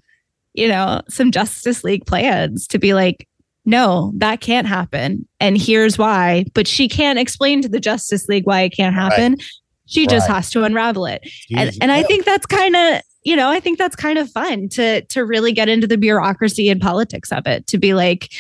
you 0.54 0.68
know, 0.68 1.02
some 1.10 1.32
Justice 1.32 1.84
League 1.84 2.06
plans 2.06 2.68
to 2.68 2.80
be 2.80 2.94
like, 2.94 3.28
no, 3.66 4.12
that 4.18 4.42
can't 4.42 4.68
happen, 4.68 5.28
and 5.40 5.58
here's 5.58 5.98
why. 5.98 6.46
But 6.54 6.68
she 6.68 6.88
can't 6.88 7.18
explain 7.18 7.62
to 7.64 7.70
the 7.70 7.80
Justice 7.80 8.28
League 8.28 8.46
why 8.46 8.62
it 8.62 8.76
can't 8.76 8.96
happen. 8.96 9.38
She 9.86 10.08
just 10.08 10.30
Right. 10.30 10.36
has 10.36 10.50
to 10.52 10.64
unravel 10.64 11.06
it, 11.06 11.22
and 11.56 11.70
Jeez, 11.70 11.78
and 11.82 11.92
I 11.92 12.00
yeah. 12.00 12.08
think 12.08 12.26
that's 12.26 12.46
kind 12.46 12.76
of 12.76 13.02
you 13.24 13.36
know 13.36 13.50
I 13.50 13.60
think 13.60 13.78
that's 13.78 13.96
kind 13.96 14.18
of 14.18 14.30
fun 14.30 14.70
to 14.70 15.02
to 15.02 15.26
really 15.26 15.52
get 15.52 15.70
into 15.70 15.88
the 15.88 15.98
bureaucracy 15.98 16.70
and 16.70 16.82
politics 16.82 17.32
of 17.32 17.46
it 17.48 17.68
to 17.68 17.78
be 17.78 17.94
like 17.94 18.32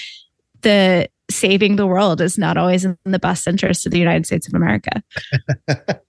the 0.61 1.09
saving 1.29 1.75
the 1.75 1.87
world 1.87 2.21
is 2.21 2.37
not 2.37 2.57
always 2.57 2.85
in 2.85 2.97
the 3.05 3.19
best 3.19 3.47
interest 3.47 3.85
of 3.85 3.91
the 3.91 3.99
United 3.99 4.25
States 4.25 4.47
of 4.47 4.53
America. 4.53 5.03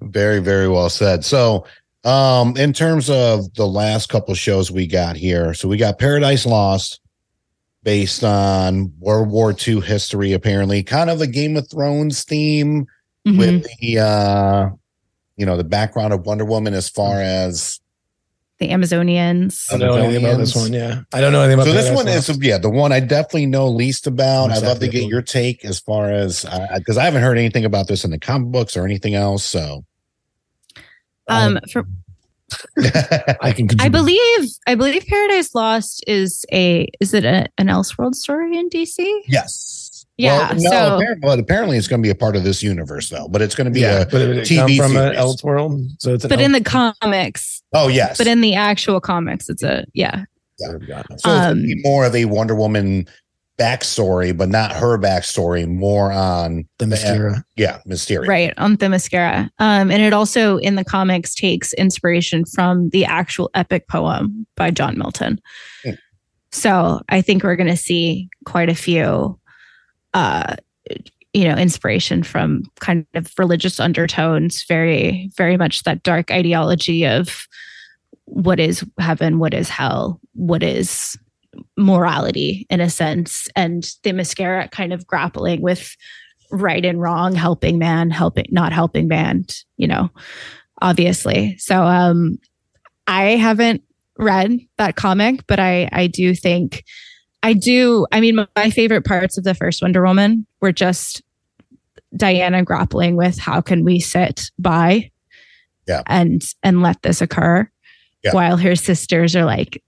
Very, 0.00 0.40
very 0.40 0.68
well 0.68 0.90
said. 0.90 1.24
So, 1.24 1.64
um, 2.04 2.56
in 2.56 2.72
terms 2.72 3.08
of 3.08 3.52
the 3.54 3.66
last 3.66 4.08
couple 4.08 4.34
shows 4.34 4.70
we 4.70 4.86
got 4.86 5.16
here, 5.16 5.54
so 5.54 5.68
we 5.68 5.76
got 5.76 5.98
Paradise 5.98 6.44
Lost, 6.44 7.00
based 7.82 8.24
on 8.24 8.92
World 8.98 9.28
War 9.30 9.54
II 9.66 9.80
history, 9.80 10.32
apparently, 10.32 10.82
kind 10.82 11.08
of 11.08 11.20
a 11.20 11.26
Game 11.26 11.56
of 11.56 11.70
Thrones 11.70 12.24
theme 12.24 12.86
Mhm. 13.26 13.38
with 13.38 13.66
the, 13.80 13.98
uh, 13.98 14.68
you 15.36 15.46
know, 15.46 15.56
the 15.56 15.64
background 15.64 16.12
of 16.12 16.26
Wonder 16.26 16.44
Woman 16.44 16.74
as 16.74 16.88
far 16.88 17.20
as. 17.20 17.80
the 18.60 18.68
Amazonians. 18.68 19.72
I 19.72 19.78
don't 19.78 19.88
know 19.88 19.96
anything 20.04 20.24
about 20.24 20.38
this 20.38 20.54
one. 20.54 20.72
Yeah, 20.72 21.00
I 21.12 21.20
don't 21.20 21.32
know 21.32 21.40
anything 21.42 21.54
about 21.54 21.66
So 21.66 21.72
this 21.72 21.86
Paradise 21.86 22.28
one 22.28 22.36
is, 22.36 22.46
yeah, 22.46 22.58
the 22.58 22.70
one 22.70 22.92
I 22.92 23.00
definitely 23.00 23.46
know 23.46 23.68
least 23.68 24.06
about. 24.06 24.50
I'd 24.52 24.62
love 24.62 24.78
to 24.80 24.88
get 24.88 25.08
your 25.08 25.22
take 25.22 25.64
as 25.64 25.80
far 25.80 26.10
as 26.10 26.46
because 26.76 26.96
I 26.96 27.04
haven't 27.04 27.22
heard 27.22 27.36
anything 27.36 27.64
about 27.64 27.88
this 27.88 28.04
in 28.04 28.10
the 28.12 28.18
comic 28.18 28.52
books 28.52 28.76
or 28.76 28.84
anything 28.84 29.14
else. 29.16 29.44
So, 29.44 29.84
Um, 31.26 31.58
for, 31.72 31.84
I 33.40 33.52
can. 33.52 33.68
I 33.80 33.88
believe 33.88 34.48
I 34.66 34.74
believe 34.76 35.04
Paradise 35.06 35.54
Lost 35.54 36.04
is 36.06 36.44
a 36.52 36.88
is 37.00 37.12
it 37.12 37.24
a, 37.24 37.46
an 37.58 37.66
Elseworld 37.66 38.14
story 38.14 38.56
in 38.56 38.68
DC? 38.68 39.04
Yes. 39.26 39.83
Yeah, 40.16 40.52
Well, 40.52 40.54
no, 40.62 40.70
so- 40.70 40.96
apparently, 40.96 41.20
but 41.28 41.38
apparently 41.40 41.76
it's 41.76 41.88
going 41.88 42.00
to 42.02 42.06
be 42.06 42.10
a 42.10 42.14
part 42.14 42.36
of 42.36 42.44
this 42.44 42.62
universe, 42.62 43.08
though. 43.10 43.26
But 43.28 43.42
it's 43.42 43.54
going 43.54 43.64
to 43.66 43.70
be 43.72 43.80
yeah, 43.80 44.02
a. 44.02 44.06
but 44.06 44.20
it, 44.22 44.36
it 44.38 44.44
TV 44.46 44.78
come 44.78 44.88
from 44.88 44.96
an 44.96 45.14
series. 45.14 45.18
Elseworld, 45.18 45.86
so 45.98 46.14
it's 46.14 46.24
an 46.24 46.28
But 46.28 46.40
in 46.40 46.52
the 46.52 46.60
comics, 46.62 47.62
Oh 47.72 47.88
yes. 47.88 48.16
but 48.18 48.26
in 48.28 48.40
the 48.40 48.54
actual 48.54 49.00
comics, 49.00 49.48
it's 49.48 49.62
a 49.64 49.84
yeah. 49.94 50.24
so 50.58 50.78
it's 51.10 51.22
gonna 51.22 51.50
um, 51.50 51.62
be 51.62 51.74
more 51.82 52.06
of 52.06 52.14
a 52.14 52.26
Wonder 52.26 52.54
Woman 52.54 53.06
backstory, 53.58 54.36
but 54.36 54.48
not 54.48 54.72
her 54.72 54.98
backstory. 54.98 55.66
More 55.68 56.12
on 56.12 56.64
the 56.78 56.86
Themyscira. 56.86 57.42
yeah, 57.56 57.78
Mysterio. 57.86 58.26
Right 58.28 58.52
on 58.56 58.72
the 58.76 58.86
Themyscira. 58.86 59.48
Um, 59.58 59.90
and 59.90 60.02
it 60.02 60.12
also 60.12 60.58
in 60.58 60.74
the 60.76 60.84
comics 60.84 61.34
takes 61.34 61.72
inspiration 61.74 62.44
from 62.44 62.88
the 62.90 63.04
actual 63.04 63.50
epic 63.54 63.88
poem 63.88 64.46
by 64.56 64.70
John 64.70 64.96
Milton. 64.98 65.40
Hmm. 65.84 65.90
So 66.52 67.00
I 67.08 67.20
think 67.20 67.42
we're 67.42 67.56
going 67.56 67.68
to 67.70 67.76
see 67.76 68.28
quite 68.44 68.68
a 68.68 68.74
few, 68.76 69.38
uh, 70.14 70.56
you 71.32 71.44
know, 71.44 71.56
inspiration 71.56 72.22
from 72.22 72.62
kind 72.80 73.06
of 73.14 73.32
religious 73.36 73.80
undertones. 73.80 74.64
Very, 74.64 75.30
very 75.36 75.56
much 75.56 75.82
that 75.82 76.02
dark 76.04 76.30
ideology 76.30 77.04
of 77.06 77.46
what 78.26 78.60
is 78.60 78.84
heaven, 78.98 79.38
what 79.38 79.52
is 79.52 79.68
hell, 79.68 80.20
what 80.32 80.62
is 80.62 81.18
morality 81.76 82.66
in 82.70 82.80
a 82.80 82.88
sense, 82.88 83.48
and 83.54 83.82
the 84.02 84.12
Themyscira 84.12 84.70
kind 84.70 84.92
of 84.92 85.06
grappling 85.06 85.60
with 85.60 85.96
right 86.50 86.84
and 86.84 87.00
wrong, 87.00 87.34
helping 87.34 87.78
man, 87.78 88.10
helping 88.10 88.46
not 88.50 88.72
helping 88.72 89.08
man, 89.08 89.44
you 89.76 89.86
know, 89.86 90.10
obviously. 90.82 91.56
So 91.58 91.82
um 91.82 92.38
I 93.06 93.36
haven't 93.36 93.82
read 94.18 94.58
that 94.78 94.96
comic, 94.96 95.46
but 95.46 95.58
I 95.58 95.88
I 95.92 96.06
do 96.06 96.34
think 96.34 96.84
I 97.44 97.52
do 97.52 98.06
I 98.10 98.20
mean 98.20 98.36
my 98.56 98.70
favorite 98.70 99.04
parts 99.04 99.36
of 99.38 99.44
the 99.44 99.54
first 99.54 99.82
Wonder 99.82 100.02
Woman 100.04 100.46
were 100.60 100.72
just 100.72 101.22
Diana 102.16 102.62
grappling 102.64 103.16
with 103.16 103.38
how 103.38 103.60
can 103.60 103.84
we 103.84 104.00
sit 104.00 104.50
by 104.58 105.10
Yeah. 105.86 106.02
and 106.06 106.42
and 106.62 106.82
let 106.82 107.02
this 107.02 107.20
occur 107.20 107.68
Yeah. 108.24 108.32
while 108.32 108.56
her 108.56 108.74
sisters 108.74 109.36
are 109.36 109.44
like 109.44 109.82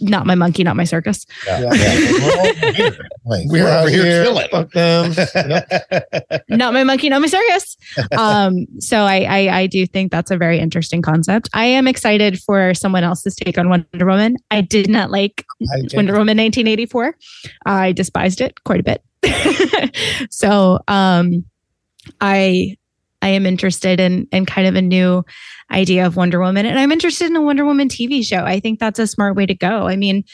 not 0.00 0.26
my 0.26 0.34
monkey, 0.34 0.64
not 0.64 0.76
my 0.76 0.84
circus. 0.84 1.26
Yeah. 1.46 1.60
Yeah. 1.60 1.74
Yeah. 1.74 2.10
We're 2.12 2.38
all 2.38 2.72
here. 2.72 3.08
Like, 3.24 3.46
We're, 3.46 3.64
we're 3.64 3.68
out 3.68 3.88
here, 3.88 4.04
here 4.04 4.24
chilling. 4.24 4.48
Fuck 4.50 4.70
them. 4.72 5.12
Yep. 5.34 6.44
not 6.48 6.72
my 6.72 6.84
monkey, 6.84 7.08
not 7.08 7.20
my 7.20 7.26
circus. 7.26 7.76
Um, 8.16 8.66
so 8.78 9.00
I, 9.02 9.20
I 9.28 9.58
I 9.60 9.66
do 9.66 9.86
think 9.86 10.12
that's 10.12 10.30
a 10.30 10.36
very 10.36 10.58
interesting 10.58 11.02
concept. 11.02 11.48
I 11.52 11.64
am 11.66 11.86
excited 11.86 12.40
for 12.40 12.74
someone 12.74 13.04
else's 13.04 13.34
take 13.36 13.58
on 13.58 13.68
Wonder 13.68 14.06
Woman. 14.06 14.36
I 14.50 14.60
did 14.60 14.88
not 14.88 15.10
like 15.10 15.44
I 15.72 15.80
Wonder 15.94 16.12
Woman 16.12 16.38
1984. 16.38 17.14
I 17.66 17.92
despised 17.92 18.40
it 18.40 18.62
quite 18.64 18.80
a 18.80 18.82
bit. 18.82 19.02
so 20.30 20.78
um 20.88 21.44
I 22.20 22.76
I 23.22 23.28
am 23.28 23.46
interested 23.46 24.00
in 24.00 24.26
in 24.32 24.46
kind 24.46 24.66
of 24.66 24.74
a 24.74 24.82
new 24.82 25.24
idea 25.70 26.06
of 26.06 26.16
Wonder 26.16 26.40
Woman. 26.40 26.66
And 26.66 26.78
I'm 26.78 26.92
interested 26.92 27.26
in 27.26 27.36
a 27.36 27.42
Wonder 27.42 27.64
Woman 27.64 27.88
TV 27.88 28.24
show. 28.24 28.44
I 28.44 28.60
think 28.60 28.78
that's 28.78 28.98
a 28.98 29.06
smart 29.06 29.36
way 29.36 29.46
to 29.46 29.54
go. 29.54 29.88
I 29.88 29.96
mean, 29.96 30.24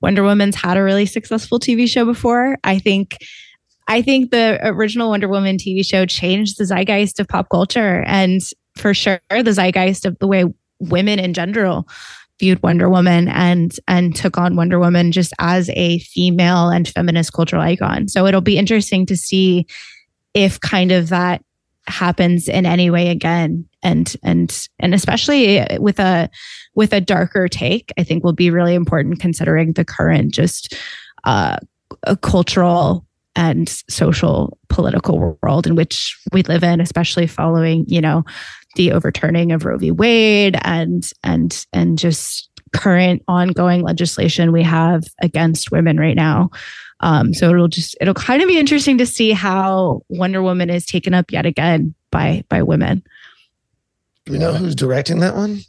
Wonder 0.00 0.22
Woman's 0.22 0.56
had 0.56 0.76
a 0.76 0.82
really 0.82 1.06
successful 1.06 1.58
TV 1.58 1.88
show 1.88 2.04
before. 2.04 2.58
I 2.64 2.78
think 2.78 3.18
I 3.88 4.02
think 4.02 4.30
the 4.30 4.58
original 4.62 5.10
Wonder 5.10 5.28
Woman 5.28 5.56
TV 5.56 5.86
show 5.86 6.06
changed 6.06 6.58
the 6.58 6.64
zeitgeist 6.64 7.20
of 7.20 7.28
pop 7.28 7.48
culture 7.50 8.04
and 8.06 8.40
for 8.76 8.94
sure 8.94 9.20
the 9.30 9.52
zeitgeist 9.52 10.04
of 10.06 10.18
the 10.18 10.26
way 10.26 10.44
women 10.80 11.18
in 11.18 11.34
general 11.34 11.88
viewed 12.38 12.62
Wonder 12.62 12.88
Woman 12.88 13.28
and 13.28 13.76
and 13.86 14.16
took 14.16 14.38
on 14.38 14.56
Wonder 14.56 14.78
Woman 14.78 15.12
just 15.12 15.32
as 15.38 15.70
a 15.70 16.00
female 16.00 16.68
and 16.70 16.88
feminist 16.88 17.32
cultural 17.32 17.62
icon. 17.62 18.08
So 18.08 18.26
it'll 18.26 18.40
be 18.40 18.58
interesting 18.58 19.06
to 19.06 19.16
see 19.16 19.66
if 20.34 20.58
kind 20.60 20.90
of 20.90 21.10
that 21.10 21.42
happens 21.88 22.48
in 22.48 22.64
any 22.64 22.90
way 22.90 23.08
again 23.08 23.66
and 23.82 24.16
and 24.22 24.68
and 24.78 24.94
especially 24.94 25.66
with 25.78 25.98
a 25.98 26.30
with 26.74 26.92
a 26.92 27.00
darker 27.00 27.48
take 27.48 27.92
i 27.98 28.04
think 28.04 28.22
will 28.22 28.32
be 28.32 28.50
really 28.50 28.74
important 28.74 29.20
considering 29.20 29.72
the 29.72 29.84
current 29.84 30.32
just 30.32 30.76
uh 31.24 31.56
cultural 32.20 33.04
and 33.34 33.82
social 33.90 34.56
political 34.68 35.36
world 35.42 35.66
in 35.66 35.74
which 35.74 36.16
we 36.32 36.42
live 36.44 36.62
in 36.62 36.80
especially 36.80 37.26
following 37.26 37.84
you 37.88 38.00
know 38.00 38.24
the 38.74 38.92
overturning 38.92 39.52
of 39.52 39.64
Roe 39.64 39.76
v. 39.76 39.90
Wade 39.90 40.56
and 40.62 41.10
and 41.22 41.66
and 41.72 41.98
just 41.98 42.48
current 42.72 43.22
ongoing 43.28 43.82
legislation 43.82 44.52
we 44.52 44.62
have 44.62 45.04
against 45.20 45.70
women 45.70 45.98
right 45.98 46.16
now. 46.16 46.50
Um, 47.02 47.34
so 47.34 47.50
it'll 47.50 47.68
just 47.68 47.96
it'll 48.00 48.14
kind 48.14 48.42
of 48.42 48.48
be 48.48 48.58
interesting 48.58 48.96
to 48.98 49.06
see 49.06 49.32
how 49.32 50.02
Wonder 50.08 50.42
Woman 50.42 50.70
is 50.70 50.86
taken 50.86 51.14
up 51.14 51.30
yet 51.32 51.46
again 51.46 51.94
by 52.10 52.44
by 52.48 52.62
women. 52.62 53.02
Do 54.24 54.32
we 54.32 54.38
know 54.38 54.52
who's 54.54 54.74
directing 54.76 55.18
that 55.20 55.34
one? 55.34 55.60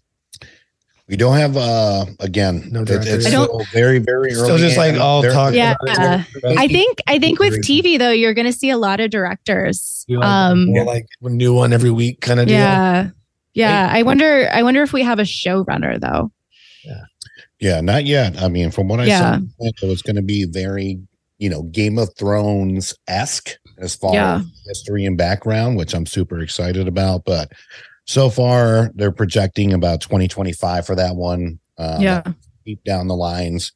We 1.09 1.17
don't 1.17 1.35
have 1.37 1.57
uh 1.57 2.05
again. 2.19 2.69
No 2.71 2.85
director. 2.85 3.15
it's 3.15 3.25
I 3.25 3.31
don't- 3.31 3.45
still 3.47 3.65
very 3.73 3.99
very 3.99 4.31
early. 4.33 4.43
Still 4.45 4.57
just 4.57 4.77
like 4.77 4.95
all 4.95 5.21
talk. 5.23 5.53
Yeah. 5.53 5.75
about 5.81 6.21
it. 6.21 6.57
I 6.57 6.67
think 6.67 6.99
I 7.07 7.19
think 7.19 7.39
with 7.39 7.55
TV 7.65 7.97
though, 7.99 8.11
you're 8.11 8.33
going 8.33 8.45
to 8.47 8.53
see 8.53 8.69
a 8.69 8.77
lot 8.77 8.99
of 8.99 9.09
directors. 9.11 10.05
Like, 10.07 10.25
Um, 10.25 10.67
more 10.67 10.85
like 10.85 11.07
a 11.21 11.29
new 11.29 11.53
one 11.53 11.73
every 11.73 11.91
week 11.91 12.21
kind 12.21 12.39
of 12.39 12.47
deal. 12.47 12.57
yeah, 12.57 13.09
yeah. 13.53 13.89
I 13.91 14.03
wonder. 14.03 14.47
I 14.51 14.63
wonder 14.63 14.81
if 14.81 14.93
we 14.93 15.01
have 15.03 15.19
a 15.19 15.23
showrunner 15.23 15.99
though. 15.99 16.31
Yeah, 16.85 17.01
yeah, 17.59 17.81
not 17.81 18.05
yet. 18.05 18.41
I 18.41 18.47
mean, 18.47 18.71
from 18.71 18.87
what 18.87 18.99
I 19.01 19.05
Yeah. 19.05 19.39
saw, 19.39 19.45
it 19.59 19.87
was 19.87 20.01
going 20.01 20.15
to 20.15 20.21
be 20.21 20.45
very, 20.45 20.99
you 21.43 21.49
know, 21.49 21.63
Game 21.63 21.97
of 21.99 22.09
Thrones 22.15 22.95
esque 23.09 23.57
as 23.77 23.95
far 23.95 24.13
Yeah. 24.13 24.37
as 24.37 24.45
history 24.65 25.03
and 25.03 25.17
background, 25.17 25.75
which 25.75 25.93
I'm 25.93 26.05
super 26.05 26.39
excited 26.39 26.87
about. 26.87 27.25
But 27.25 27.51
so 28.05 28.29
far, 28.29 28.91
they're 28.95 29.11
projecting 29.11 29.73
about 29.73 29.99
2025 29.99 30.85
for 30.85 30.95
that 30.95 31.17
one. 31.17 31.59
Um, 31.77 32.01
yeah, 32.01 32.23
deep 32.65 32.81
down 32.85 33.09
the 33.09 33.15
lines. 33.17 33.73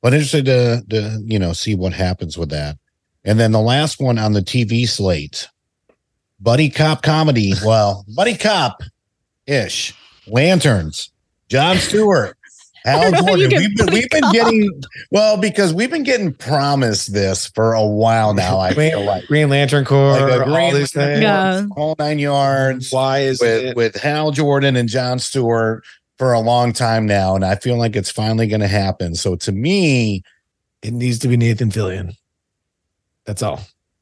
But 0.00 0.14
interested 0.14 0.44
to, 0.44 0.84
to 0.90 1.20
you 1.26 1.40
know 1.40 1.52
see 1.52 1.74
what 1.74 1.92
happens 1.92 2.38
with 2.38 2.50
that. 2.50 2.78
And 3.24 3.40
then 3.40 3.50
the 3.50 3.60
last 3.60 4.00
one 4.00 4.16
on 4.16 4.32
the 4.32 4.40
TV 4.40 4.88
slate, 4.88 5.48
buddy 6.38 6.70
cop 6.70 7.02
comedy. 7.02 7.52
Well, 7.64 8.04
buddy 8.14 8.36
cop 8.36 8.80
ish. 9.48 9.92
Lanterns. 10.28 11.10
John 11.48 11.78
Stewart. 11.78 12.37
Hal 12.88 13.02
don't 13.02 13.12
know 13.12 13.24
how 13.24 13.34
you 13.36 13.48
Jordan. 13.48 13.58
We've 13.68 13.76
been, 13.76 13.94
we've 13.94 14.10
been 14.10 14.32
getting 14.32 14.82
well 15.10 15.36
because 15.36 15.72
we've 15.74 15.90
been 15.90 16.02
getting 16.02 16.32
promised 16.34 17.12
this 17.12 17.46
for 17.48 17.72
a 17.74 17.84
while 17.86 18.34
now. 18.34 18.58
I 18.58 18.74
Green, 18.74 18.90
feel 18.92 19.04
like 19.04 19.26
Green 19.26 19.48
Lantern 19.48 19.84
Corps, 19.84 20.20
Like 20.20 20.46
a 20.46 20.50
all 20.50 20.72
these 20.72 20.94
Lantern 20.96 21.14
things. 21.14 21.22
Yeah. 21.22 21.66
all 21.76 21.94
nine 21.98 22.18
yards 22.18 22.90
Why 22.92 23.20
is 23.20 23.40
with 23.40 23.64
it? 23.64 23.76
with 23.76 23.94
Hal 23.96 24.30
Jordan 24.30 24.76
and 24.76 24.88
John 24.88 25.18
Stewart 25.18 25.84
for 26.18 26.32
a 26.32 26.40
long 26.40 26.72
time 26.72 27.06
now, 27.06 27.36
and 27.36 27.44
I 27.44 27.54
feel 27.54 27.76
like 27.76 27.94
it's 27.94 28.10
finally 28.10 28.46
going 28.48 28.60
to 28.60 28.66
happen. 28.68 29.14
So 29.14 29.36
to 29.36 29.52
me, 29.52 30.22
It 30.82 30.92
needs 30.92 31.18
to 31.20 31.28
be 31.28 31.36
Nathan 31.36 31.70
Fillion. 31.70 32.14
That's 33.26 33.42
all. 33.42 33.60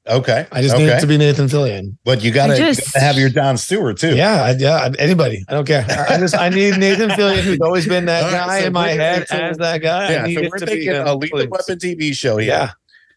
Okay, 0.09 0.47
I 0.53 0.63
just 0.63 0.75
okay. 0.75 0.85
need 0.87 0.93
it 0.93 1.01
to 1.01 1.07
be 1.07 1.17
Nathan 1.19 1.47
Fillion. 1.47 1.97
but 2.05 2.23
you 2.23 2.31
gotta, 2.31 2.57
just- 2.57 2.97
have 2.97 3.17
your 3.19 3.29
John 3.29 3.57
Stewart 3.57 3.99
too. 3.99 4.15
Yeah, 4.15 4.43
I, 4.45 4.51
yeah. 4.53 4.89
Anybody, 5.01 5.45
I 5.49 5.53
don't 5.53 5.67
care. 5.67 5.85
I 5.89 6.15
I 6.15 6.19
just 6.19 6.37
I 6.37 6.49
need 6.49 6.79
Nathan 6.79 7.11
Fillion, 7.11 7.41
who's 7.43 7.61
always 7.61 7.89
been 7.89 8.05
that 8.07 8.23
All 8.25 8.31
right, 8.31 8.47
guy 8.47 8.61
so 8.61 8.67
in 8.69 8.73
my 8.73 8.89
head 8.91 9.27
so- 9.29 9.37
as 9.37 9.57
that 9.59 9.79
guy. 9.79 10.07
I 10.07 10.11
yeah. 10.13 10.23
need 10.27 10.35
So 10.37 10.43
we're 10.43 10.59
to 10.59 10.67
thinking 10.67 10.91
a 10.91 11.15
Lethal 11.15 11.39
please. 11.41 11.49
Weapon 11.51 11.79
TV 11.79 12.15
show. 12.15 12.37
Here 12.37 12.49
Yeah. 12.51 12.71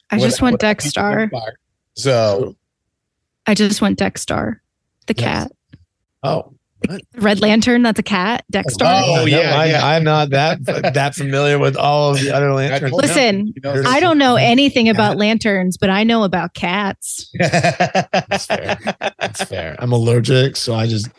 I 0.10 0.16
With- 0.16 0.24
just 0.26 0.42
want 0.42 0.54
with- 0.54 0.62
Dex-Starr. 0.62 1.30
So 1.96 2.56
I 3.46 3.54
just 3.54 3.82
want 3.82 3.98
Dex-Starr, 4.00 4.62
the 5.06 5.14
Yes. 5.16 5.24
cat. 5.24 5.52
Oh, 6.24 6.54
Red 7.18 7.42
Lantern, 7.42 7.84
that's 7.84 8.00
a 8.00 8.04
cat. 8.04 8.44
Dex-Starr. 8.52 9.02
Oh, 9.06 9.12
oh, 9.12 9.16
No, 9.18 9.26
yeah, 9.26 9.56
I, 9.58 9.66
yeah. 9.66 9.86
I'm 9.86 10.04
not 10.04 10.30
that 10.32 10.64
that 10.94 11.16
familiar 11.16 11.60
with 11.60 11.76
all 11.76 12.12
of 12.12 12.20
the 12.22 12.32
other 12.32 12.54
lanterns. 12.54 12.92
told 12.92 13.02
Listen, 13.04 13.48
you 13.48 13.62
know, 13.64 13.84
I 13.86 14.00
don't 14.00 14.18
know 14.18 14.36
anything 14.40 14.90
about 14.90 15.18
lanterns, 15.18 15.78
but 15.78 15.90
I 15.90 16.04
know 16.04 16.24
about 16.24 16.54
cats. 16.54 17.30
That's 17.38 18.46
fair. 18.46 18.78
That's 19.20 19.44
fair. 19.44 19.76
I'm 19.80 19.92
allergic, 19.92 20.56
so 20.56 20.74
I 20.74 20.88
just 20.88 21.10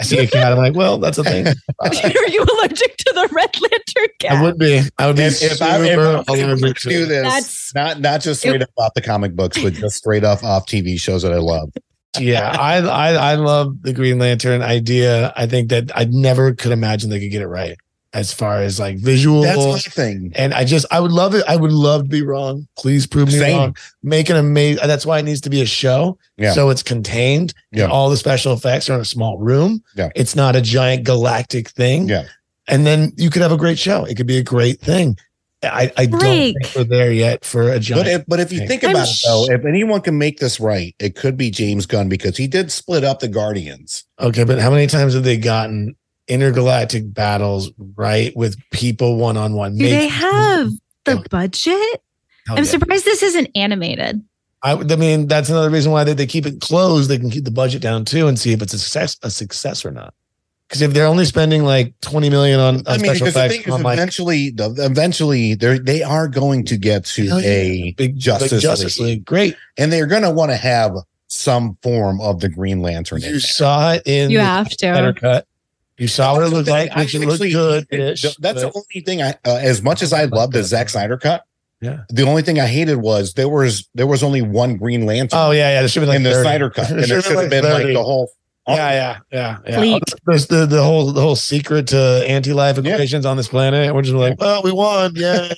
I 0.00 0.04
see 0.04 0.18
a 0.18 0.26
cat. 0.26 0.52
I'm 0.52 0.58
like, 0.58 0.74
well, 0.74 0.98
that's 0.98 1.18
a 1.18 1.24
thing. 1.24 1.46
Are 1.46 1.92
you 2.28 2.42
allergic 2.42 2.96
to 2.96 3.12
the 3.14 3.28
Red 3.32 3.60
Lantern 3.60 4.14
cat? 4.20 4.32
I 4.32 4.42
would 4.42 4.58
be. 4.58 4.82
I 4.98 5.06
would 5.06 5.16
be 5.16 5.22
If, 5.22 5.42
if 5.42 5.62
I, 5.62 5.78
if 5.80 5.88
super 5.90 6.06
I 6.16 6.20
if 6.20 6.28
allergic 6.28 6.78
do 6.80 6.90
to. 7.00 7.06
this, 7.06 7.22
That's- 7.22 7.72
not 7.74 8.00
not 8.00 8.20
just 8.20 8.40
straight 8.40 8.62
up 8.62 8.70
off 8.76 8.92
the 8.94 9.02
comic 9.02 9.34
books, 9.36 9.62
but 9.62 9.72
just 9.74 9.96
straight 9.96 10.24
up 10.24 10.42
off 10.42 10.66
TV 10.66 10.98
shows 10.98 11.22
that 11.22 11.32
I 11.32 11.38
love. 11.38 11.70
Yeah, 12.18 12.50
I, 12.58 12.78
I 12.78 13.12
I 13.12 13.34
love 13.36 13.82
the 13.82 13.92
Green 13.92 14.18
Lantern 14.18 14.62
idea. 14.62 15.32
I 15.36 15.46
think 15.46 15.70
that 15.70 15.90
I 15.96 16.04
never 16.04 16.54
could 16.54 16.72
imagine 16.72 17.10
they 17.10 17.20
could 17.20 17.30
get 17.30 17.42
it 17.42 17.48
right 17.48 17.76
as 18.12 18.32
far 18.32 18.62
as 18.62 18.78
like 18.78 18.96
visual. 18.98 19.42
That's 19.42 19.58
my 19.66 19.78
thing. 19.78 20.32
and 20.36 20.54
I 20.54 20.64
just 20.64 20.86
I 20.90 21.00
would 21.00 21.10
love 21.10 21.34
it. 21.34 21.44
I 21.48 21.56
would 21.56 21.72
love 21.72 22.04
to 22.04 22.08
be 22.08 22.22
wrong. 22.22 22.68
Please 22.78 23.06
prove 23.06 23.28
me 23.28 23.38
Same. 23.38 23.56
wrong. 23.58 23.76
Make 24.02 24.30
an 24.30 24.36
amazing. 24.36 24.86
That's 24.86 25.04
why 25.04 25.18
it 25.18 25.24
needs 25.24 25.40
to 25.42 25.50
be 25.50 25.60
a 25.62 25.66
show. 25.66 26.16
Yeah. 26.36 26.52
So 26.52 26.70
it's 26.70 26.82
contained. 26.82 27.52
Yeah. 27.72 27.86
All 27.86 28.08
the 28.10 28.16
special 28.16 28.52
effects 28.52 28.88
are 28.88 28.94
in 28.94 29.00
a 29.00 29.04
small 29.04 29.38
room. 29.38 29.82
Yeah. 29.96 30.10
It's 30.14 30.36
not 30.36 30.54
a 30.56 30.60
giant 30.62 31.04
galactic 31.04 31.70
thing. 31.70 32.08
Yeah. 32.08 32.26
And 32.68 32.86
then 32.86 33.12
you 33.16 33.28
could 33.30 33.42
have 33.42 33.52
a 33.52 33.58
great 33.58 33.78
show. 33.78 34.04
It 34.04 34.16
could 34.16 34.26
be 34.28 34.38
a 34.38 34.42
great 34.42 34.80
thing. 34.80 35.18
I, 35.72 35.92
I 35.96 36.06
don't 36.06 36.20
think 36.20 36.56
we're 36.74 36.84
there 36.84 37.12
yet 37.12 37.44
for 37.44 37.70
a 37.70 37.78
giant. 37.78 38.04
But 38.04 38.12
if, 38.12 38.26
but 38.26 38.40
if 38.40 38.52
you 38.52 38.58
thing. 38.58 38.68
think 38.68 38.84
I'm 38.84 38.90
about 38.90 39.08
it 39.08 39.20
though, 39.24 39.46
if 39.50 39.64
anyone 39.64 40.00
can 40.00 40.18
make 40.18 40.38
this 40.38 40.60
right, 40.60 40.94
it 40.98 41.16
could 41.16 41.36
be 41.36 41.50
James 41.50 41.86
Gunn 41.86 42.08
because 42.08 42.36
he 42.36 42.46
did 42.46 42.70
split 42.72 43.04
up 43.04 43.20
the 43.20 43.28
Guardians. 43.28 44.04
Okay, 44.20 44.44
but 44.44 44.58
how 44.58 44.70
many 44.70 44.86
times 44.86 45.14
have 45.14 45.24
they 45.24 45.36
gotten 45.36 45.96
intergalactic 46.28 47.12
battles 47.12 47.70
right 47.96 48.34
with 48.36 48.58
people 48.70 49.16
one 49.16 49.36
on 49.36 49.54
one? 49.54 49.76
Do 49.76 49.88
they 49.88 50.08
have 50.08 50.70
the 51.04 51.26
budget? 51.30 52.02
Oh, 52.48 52.56
I'm 52.56 52.64
surprised 52.64 53.04
this 53.04 53.22
isn't 53.22 53.48
animated. 53.54 54.22
I, 54.62 54.72
I 54.72 54.96
mean, 54.96 55.28
that's 55.28 55.50
another 55.50 55.70
reason 55.70 55.92
why 55.92 56.04
they, 56.04 56.14
they 56.14 56.26
keep 56.26 56.46
it 56.46 56.60
closed. 56.60 57.10
They 57.10 57.18
can 57.18 57.30
keep 57.30 57.44
the 57.44 57.50
budget 57.50 57.82
down 57.82 58.04
too 58.04 58.26
and 58.26 58.38
see 58.38 58.52
if 58.52 58.62
it's 58.62 58.72
a 58.72 58.78
success, 58.78 59.18
a 59.22 59.30
success 59.30 59.84
or 59.84 59.90
not. 59.90 60.14
Because 60.74 60.82
if 60.82 60.92
they're 60.92 61.06
only 61.06 61.24
spending 61.24 61.62
like 61.62 61.94
20 62.00 62.30
million 62.30 62.58
on, 62.58 62.76
on 62.78 62.82
I 62.88 62.96
mean, 62.96 63.04
special 63.14 63.26
because 63.26 63.34
the 63.34 63.48
thing 63.48 63.60
is, 63.62 63.72
I'm 63.74 63.82
like, 63.82 63.94
eventually, 63.96 64.50
the, 64.50 64.74
eventually, 64.78 65.54
they 65.54 65.78
they 65.78 66.02
are 66.02 66.26
going 66.26 66.64
to 66.64 66.76
get 66.76 67.04
to 67.04 67.28
hell 67.28 67.40
yeah, 67.40 67.48
a 67.48 67.94
big 67.96 68.18
Justice, 68.18 68.50
big 68.50 68.60
Justice 68.60 68.98
League. 68.98 69.08
League. 69.18 69.24
Great. 69.24 69.56
and 69.78 69.92
they're 69.92 70.06
going 70.08 70.22
to 70.22 70.30
want 70.32 70.50
to 70.50 70.56
have 70.56 70.96
some 71.28 71.78
form 71.80 72.20
of 72.20 72.40
the 72.40 72.48
Green 72.48 72.82
Lantern. 72.82 73.20
You 73.22 73.30
there. 73.30 73.40
saw 73.40 73.92
it 73.92 74.02
in 74.04 74.30
You 74.30 74.38
the 74.38 74.44
have 74.44 74.72
Snyder 74.72 75.12
to. 75.12 75.20
cut. 75.20 75.46
You 75.96 76.08
saw 76.08 76.34
what 76.34 76.42
it 76.42 76.48
looked 76.48 76.68
like, 76.68 76.90
I 76.90 77.02
which 77.02 77.14
it 77.14 77.20
looked 77.20 77.34
actually- 77.34 77.52
good. 77.52 77.86
it- 77.90 78.20
That's 78.40 78.62
the 78.62 78.72
only 78.74 79.04
thing 79.06 79.22
I, 79.22 79.30
uh, 79.46 79.60
as 79.62 79.80
much 79.80 80.02
as 80.02 80.12
I 80.12 80.24
love 80.24 80.50
the 80.50 80.64
Zack 80.64 80.88
Snyder 80.88 81.16
cut. 81.16 81.44
Yeah. 81.80 81.98
The 82.08 82.22
only 82.22 82.42
thing 82.42 82.58
I 82.58 82.66
hated 82.66 82.96
was 82.96 83.34
there 83.34 83.48
was 83.48 83.88
there 83.94 84.06
was 84.06 84.22
only 84.24 84.42
one 84.42 84.76
Green 84.76 85.06
Lantern 85.06 85.38
Oh 85.40 85.50
yeah, 85.52 85.70
yeah. 85.70 85.80
There 85.80 85.88
should 85.88 86.02
have 86.02 86.10
been 86.10 86.22
in 86.22 86.24
like 86.24 86.32
the 86.32 86.42
30. 86.42 86.48
Snyder 86.48 86.70
cut, 86.70 86.90
and 86.90 86.98
There 87.00 87.06
there 87.06 87.22
should 87.22 87.36
have 87.38 87.50
been 87.50 87.64
like 87.64 87.82
30. 87.82 87.92
the 87.94 88.02
whole. 88.02 88.30
Yeah, 88.66 88.76
yeah, 88.76 89.18
yeah, 89.30 89.58
yeah. 89.66 89.76
Fleet. 89.76 90.02
There's 90.26 90.46
the, 90.46 90.64
the 90.64 90.82
whole 90.82 91.12
the 91.12 91.20
whole 91.20 91.36
secret 91.36 91.86
to 91.88 92.24
anti-life 92.26 92.78
equations 92.78 93.26
on 93.26 93.36
this 93.36 93.48
planet. 93.48 93.94
We're 93.94 94.02
just 94.02 94.14
like, 94.14 94.40
well, 94.40 94.62
we 94.62 94.72
won. 94.72 95.12
Yeah, 95.14 95.52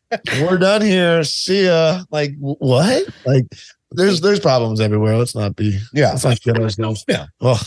we're 0.40 0.58
done 0.58 0.80
here. 0.82 1.24
See 1.24 1.66
ya. 1.66 2.04
Like 2.10 2.32
what? 2.38 3.08
Like 3.26 3.46
there's 3.90 4.20
there's 4.20 4.38
problems 4.38 4.80
everywhere. 4.80 5.16
Let's 5.16 5.34
not 5.34 5.56
be. 5.56 5.78
Yeah, 5.92 6.10
Let's 6.10 6.24
not 6.24 6.40
get 6.42 6.58
ourselves. 6.60 7.04
Yeah. 7.08 7.26
Well, 7.40 7.58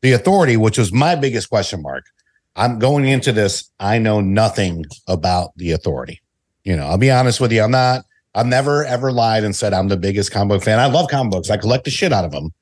the 0.00 0.12
authority, 0.12 0.56
which 0.56 0.76
was 0.76 0.92
my 0.92 1.14
biggest 1.14 1.48
question 1.48 1.80
mark. 1.80 2.04
I'm 2.56 2.80
going 2.80 3.06
into 3.06 3.32
this. 3.32 3.70
I 3.78 3.98
know 3.98 4.20
nothing 4.20 4.84
about 5.06 5.52
the 5.56 5.70
authority. 5.70 6.20
You 6.64 6.76
know, 6.76 6.86
I'll 6.86 6.98
be 6.98 7.10
honest 7.10 7.40
with 7.40 7.52
you. 7.52 7.62
I'm 7.62 7.70
not. 7.70 8.04
I've 8.34 8.46
never 8.46 8.84
ever 8.84 9.12
lied 9.12 9.44
and 9.44 9.54
said 9.54 9.72
I'm 9.72 9.88
the 9.88 9.96
biggest 9.96 10.32
comic 10.32 10.48
book 10.48 10.64
fan. 10.64 10.80
I 10.80 10.86
love 10.86 11.08
comic 11.08 11.30
books. 11.30 11.50
I 11.50 11.58
collect 11.58 11.84
the 11.84 11.90
shit 11.90 12.12
out 12.12 12.24
of 12.24 12.32
them. 12.32 12.52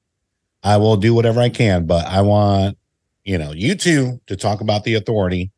I 0.62 0.76
will 0.76 0.96
do 0.96 1.14
whatever 1.14 1.40
I 1.40 1.48
can, 1.48 1.86
but 1.86 2.06
I 2.06 2.22
want 2.22 2.76
you 3.24 3.38
know 3.38 3.52
you 3.52 3.74
two 3.74 4.20
to 4.26 4.36
talk 4.36 4.60
about 4.60 4.84
the 4.84 4.94
authority, 4.94 5.50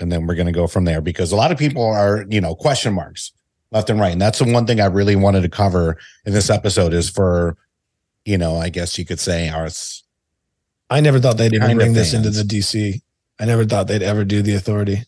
and 0.00 0.10
then 0.10 0.26
we're 0.26 0.34
going 0.34 0.46
to 0.46 0.52
go 0.52 0.66
from 0.66 0.84
there 0.84 1.00
because 1.00 1.32
a 1.32 1.36
lot 1.36 1.52
of 1.52 1.58
people 1.58 1.84
are 1.84 2.24
you 2.28 2.40
know 2.40 2.54
question 2.54 2.94
marks 2.94 3.32
left 3.70 3.90
and 3.90 4.00
right, 4.00 4.12
and 4.12 4.20
that's 4.20 4.38
the 4.38 4.52
one 4.52 4.66
thing 4.66 4.80
I 4.80 4.86
really 4.86 5.16
wanted 5.16 5.42
to 5.42 5.48
cover 5.48 5.98
in 6.24 6.32
this 6.32 6.50
episode 6.50 6.92
is 6.92 7.08
for 7.10 7.56
you 8.24 8.38
know 8.38 8.56
I 8.56 8.68
guess 8.68 8.98
you 8.98 9.04
could 9.04 9.20
say 9.20 9.48
our 9.48 9.68
I 10.90 11.00
never 11.00 11.18
thought 11.18 11.38
they'd 11.38 11.52
even 11.52 11.66
Kind 11.66 11.78
bring 11.78 11.92
this 11.94 12.14
into 12.14 12.30
the 12.30 12.42
DC. 12.42 13.00
I 13.40 13.46
never 13.46 13.64
thought 13.64 13.88
they'd 13.88 14.02
ever 14.02 14.24
do 14.24 14.42
the 14.42 14.54
authority. 14.54 15.02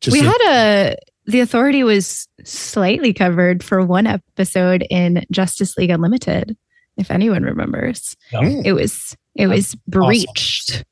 Just 0.00 0.12
we 0.12 0.20
a- 0.20 0.30
had 0.30 0.40
a 0.42 0.96
the 1.26 1.40
authority 1.40 1.82
was 1.82 2.28
slightly 2.44 3.12
covered 3.14 3.64
for 3.64 3.84
one 3.84 4.06
episode 4.06 4.86
in 4.90 5.24
Justice 5.30 5.76
League 5.78 5.90
Unlimited, 5.90 6.56
if 6.96 7.10
anyone 7.10 7.42
remembers. 7.42 8.16
Mm. 8.32 8.64
It 8.64 8.72
was 8.72 9.16
it 9.34 9.46
was 9.46 9.74
breached. 9.86 10.84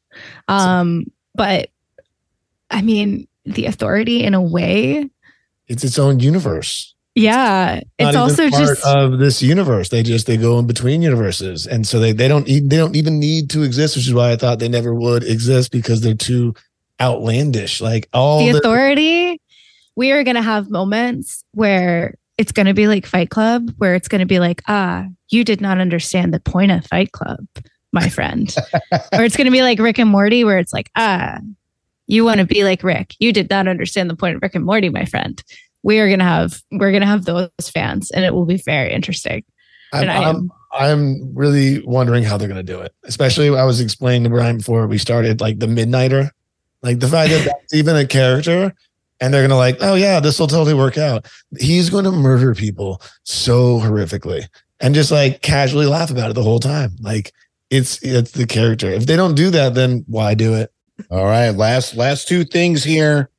Um, 0.48 1.04
but 1.34 1.70
I 2.70 2.82
mean, 2.82 3.26
the 3.44 3.66
authority 3.66 4.24
in 4.24 4.34
a 4.34 4.42
way. 4.42 5.08
It's 5.68 5.84
its 5.84 5.98
own 5.98 6.20
universe. 6.20 6.94
Yeah. 7.14 7.76
It's 7.76 7.86
Not 7.98 8.08
even 8.08 8.20
also 8.20 8.50
part 8.50 8.62
just 8.62 8.86
of 8.86 9.18
this 9.18 9.42
universe. 9.42 9.90
They 9.90 10.02
just 10.02 10.26
they 10.26 10.36
go 10.36 10.58
in 10.58 10.66
between 10.66 11.02
universes, 11.02 11.66
and 11.66 11.86
so 11.86 11.98
they 11.98 12.12
they 12.12 12.28
don't 12.28 12.48
e- 12.48 12.60
they 12.60 12.76
don't 12.76 12.96
even 12.96 13.18
need 13.18 13.50
to 13.50 13.62
exist, 13.62 13.96
which 13.96 14.06
is 14.06 14.14
why 14.14 14.32
I 14.32 14.36
thought 14.36 14.58
they 14.58 14.68
never 14.68 14.94
would 14.94 15.22
exist 15.22 15.70
because 15.72 16.00
they're 16.00 16.14
too 16.14 16.54
outlandish. 17.00 17.80
Like 17.80 18.08
all 18.12 18.38
the 18.38 18.52
the, 18.52 18.58
authority. 18.58 19.40
We 19.94 20.12
are 20.12 20.24
going 20.24 20.36
to 20.36 20.42
have 20.42 20.70
moments 20.70 21.44
where 21.52 22.14
it's 22.42 22.50
going 22.50 22.66
to 22.66 22.74
be 22.74 22.88
like 22.88 23.06
Fight 23.06 23.30
Club, 23.30 23.72
where 23.76 23.94
it's 23.94 24.08
going 24.08 24.18
to 24.18 24.26
be 24.26 24.40
like, 24.40 24.62
ah, 24.66 25.06
you 25.30 25.44
did 25.44 25.60
not 25.60 25.78
understand 25.78 26.34
the 26.34 26.40
point 26.40 26.72
of 26.72 26.84
Fight 26.84 27.12
Club, 27.12 27.46
my 27.92 28.08
friend. 28.08 28.52
or 29.12 29.22
it's 29.22 29.36
going 29.36 29.44
to 29.44 29.52
be 29.52 29.62
like 29.62 29.78
Rick 29.78 30.00
and 30.00 30.10
Morty, 30.10 30.42
where 30.42 30.58
it's 30.58 30.72
like, 30.72 30.90
ah, 30.96 31.38
you 32.08 32.24
want 32.24 32.40
to 32.40 32.44
be 32.44 32.64
like 32.64 32.82
Rick. 32.82 33.14
You 33.20 33.32
did 33.32 33.48
not 33.48 33.68
understand 33.68 34.10
the 34.10 34.16
point 34.16 34.34
of 34.34 34.42
Rick 34.42 34.56
and 34.56 34.64
Morty, 34.64 34.88
my 34.88 35.04
friend. 35.04 35.40
We 35.84 36.00
are 36.00 36.08
going 36.08 36.18
to 36.18 36.24
have, 36.24 36.60
we're 36.72 36.90
going 36.90 37.02
to 37.02 37.06
have 37.06 37.26
those 37.26 37.50
fans 37.72 38.10
and 38.10 38.24
it 38.24 38.34
will 38.34 38.44
be 38.44 38.56
very 38.56 38.92
interesting. 38.92 39.44
I'm, 39.92 40.08
I'm, 40.08 40.50
I'm 40.72 41.34
really 41.36 41.80
wondering 41.84 42.24
how 42.24 42.38
they're 42.38 42.48
going 42.48 42.56
to 42.56 42.72
do 42.72 42.80
it. 42.80 42.92
Especially, 43.04 43.56
I 43.56 43.62
was 43.62 43.80
explaining 43.80 44.24
to 44.24 44.30
Brian 44.30 44.56
before 44.58 44.88
we 44.88 44.98
started, 44.98 45.40
like 45.40 45.60
the 45.60 45.66
Midnighter, 45.66 46.30
like 46.82 46.98
the 46.98 47.08
fact 47.08 47.30
that 47.30 47.44
that's 47.44 47.72
even 47.72 47.94
a 47.94 48.04
character, 48.04 48.74
and 49.22 49.32
they're 49.32 49.42
going 49.42 49.50
to 49.50 49.56
like, 49.56 49.78
oh 49.80 49.94
yeah, 49.94 50.18
this 50.18 50.40
will 50.40 50.48
totally 50.48 50.74
work 50.74 50.98
out. 50.98 51.30
He's 51.58 51.88
going 51.88 52.04
to 52.04 52.10
murder 52.10 52.56
people 52.56 53.00
so 53.22 53.78
horrifically, 53.78 54.48
and 54.80 54.96
just 54.96 55.12
like 55.12 55.42
casually 55.42 55.86
laugh 55.86 56.10
about 56.10 56.30
it 56.30 56.34
the 56.34 56.42
whole 56.42 56.58
time. 56.58 56.96
Like 57.00 57.32
it's 57.70 58.02
it's 58.02 58.32
the 58.32 58.46
character. 58.46 58.90
If 58.90 59.06
they 59.06 59.14
don't 59.14 59.36
do 59.36 59.50
that, 59.50 59.74
then 59.74 60.04
why 60.08 60.34
do 60.34 60.54
it? 60.54 60.72
All 61.08 61.24
right, 61.24 61.50
last 61.50 61.94
last 61.94 62.26
two 62.26 62.44
things 62.44 62.82
here. 62.82 63.30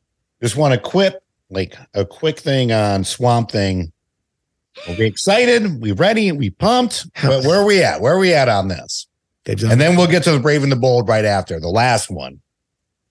Just 0.41 0.55
want 0.55 0.73
to 0.73 0.79
quip 0.79 1.21
like 1.49 1.75
a 1.93 2.05
quick 2.05 2.39
thing 2.39 2.71
on 2.71 3.03
Swamp 3.03 3.51
Thing. 3.51 3.91
We 4.87 5.05
excited? 5.05 5.81
We 5.81 5.91
ready? 5.91 6.31
We 6.31 6.49
pumped? 6.49 7.07
But 7.21 7.43
where 7.43 7.61
are 7.61 7.65
we 7.65 7.83
at? 7.83 7.99
Where 7.99 8.13
are 8.15 8.19
we 8.19 8.33
at 8.33 8.47
on 8.47 8.69
this? 8.69 9.05
And 9.45 9.79
then 9.81 9.97
we'll 9.97 10.07
get 10.07 10.23
to 10.23 10.31
the 10.31 10.39
Brave 10.39 10.63
and 10.63 10.71
the 10.71 10.77
Bold 10.77 11.09
right 11.09 11.25
after 11.25 11.59
the 11.59 11.67
last 11.67 12.09
one. 12.09 12.39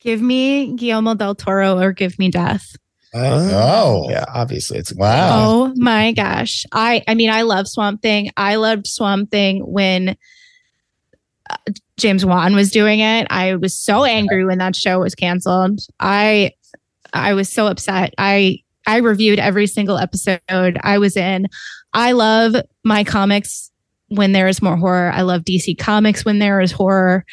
Give 0.02 0.20
me 0.20 0.74
Guillermo 0.74 1.14
del 1.14 1.34
Toro 1.34 1.78
or 1.78 1.92
give 1.92 2.18
me 2.18 2.30
death. 2.30 2.76
Oh. 3.14 4.08
yeah, 4.08 4.24
obviously 4.28 4.78
it's 4.78 4.94
Wow. 4.94 5.44
Oh 5.44 5.72
my 5.76 6.12
gosh. 6.12 6.64
I 6.72 7.04
I 7.06 7.14
mean 7.14 7.30
I 7.30 7.42
love 7.42 7.68
Swamp 7.68 8.02
Thing. 8.02 8.30
I 8.36 8.56
loved 8.56 8.86
Swamp 8.86 9.30
Thing 9.30 9.60
when 9.60 10.16
uh, 11.50 11.56
James 11.98 12.24
Wan 12.24 12.54
was 12.54 12.70
doing 12.70 13.00
it. 13.00 13.26
I 13.30 13.56
was 13.56 13.78
so 13.78 14.04
angry 14.04 14.44
when 14.44 14.58
that 14.58 14.74
show 14.74 15.00
was 15.00 15.14
canceled. 15.14 15.80
I 16.00 16.52
I 17.12 17.34
was 17.34 17.48
so 17.50 17.66
upset. 17.66 18.14
I 18.16 18.60
I 18.86 18.98
reviewed 18.98 19.38
every 19.38 19.66
single 19.66 19.98
episode 19.98 20.40
I 20.50 20.98
was 20.98 21.16
in. 21.16 21.46
I 21.92 22.12
love 22.12 22.54
my 22.82 23.04
comics 23.04 23.70
when 24.08 24.32
there 24.32 24.48
is 24.48 24.62
more 24.62 24.76
horror. 24.76 25.10
I 25.12 25.22
love 25.22 25.42
DC 25.42 25.78
Comics 25.78 26.24
when 26.24 26.38
there 26.38 26.60
is 26.60 26.72
horror. 26.72 27.24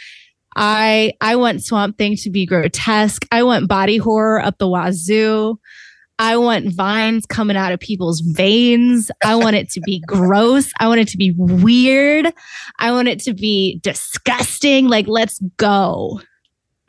I 0.56 1.14
I 1.22 1.36
want 1.36 1.64
Swamp 1.64 1.98
Thing 1.98 2.16
to 2.18 2.30
be 2.30 2.46
grotesque. 2.46 3.26
I 3.32 3.44
want 3.44 3.68
body 3.68 3.98
horror 3.98 4.42
up 4.42 4.58
the 4.58 4.68
wazoo. 4.68 5.60
I 6.22 6.36
want 6.36 6.74
vines 6.74 7.26
coming 7.26 7.56
out 7.56 7.72
of 7.72 7.80
people's 7.80 8.20
veins. 8.20 9.10
I 9.24 9.36
want 9.36 9.56
it 9.56 9.70
to 9.72 9.82
be 9.82 10.02
gross. 10.08 10.72
I 10.80 10.88
want 10.88 11.00
it 11.00 11.08
to 11.10 11.18
be 11.18 11.34
weird. 11.38 12.34
I 12.78 12.92
want 12.92 13.08
it 13.08 13.20
to 13.22 13.34
be 13.34 13.80
disgusting. 13.82 14.90
Like, 14.90 15.08
let's 15.08 15.40
go. 15.58 16.20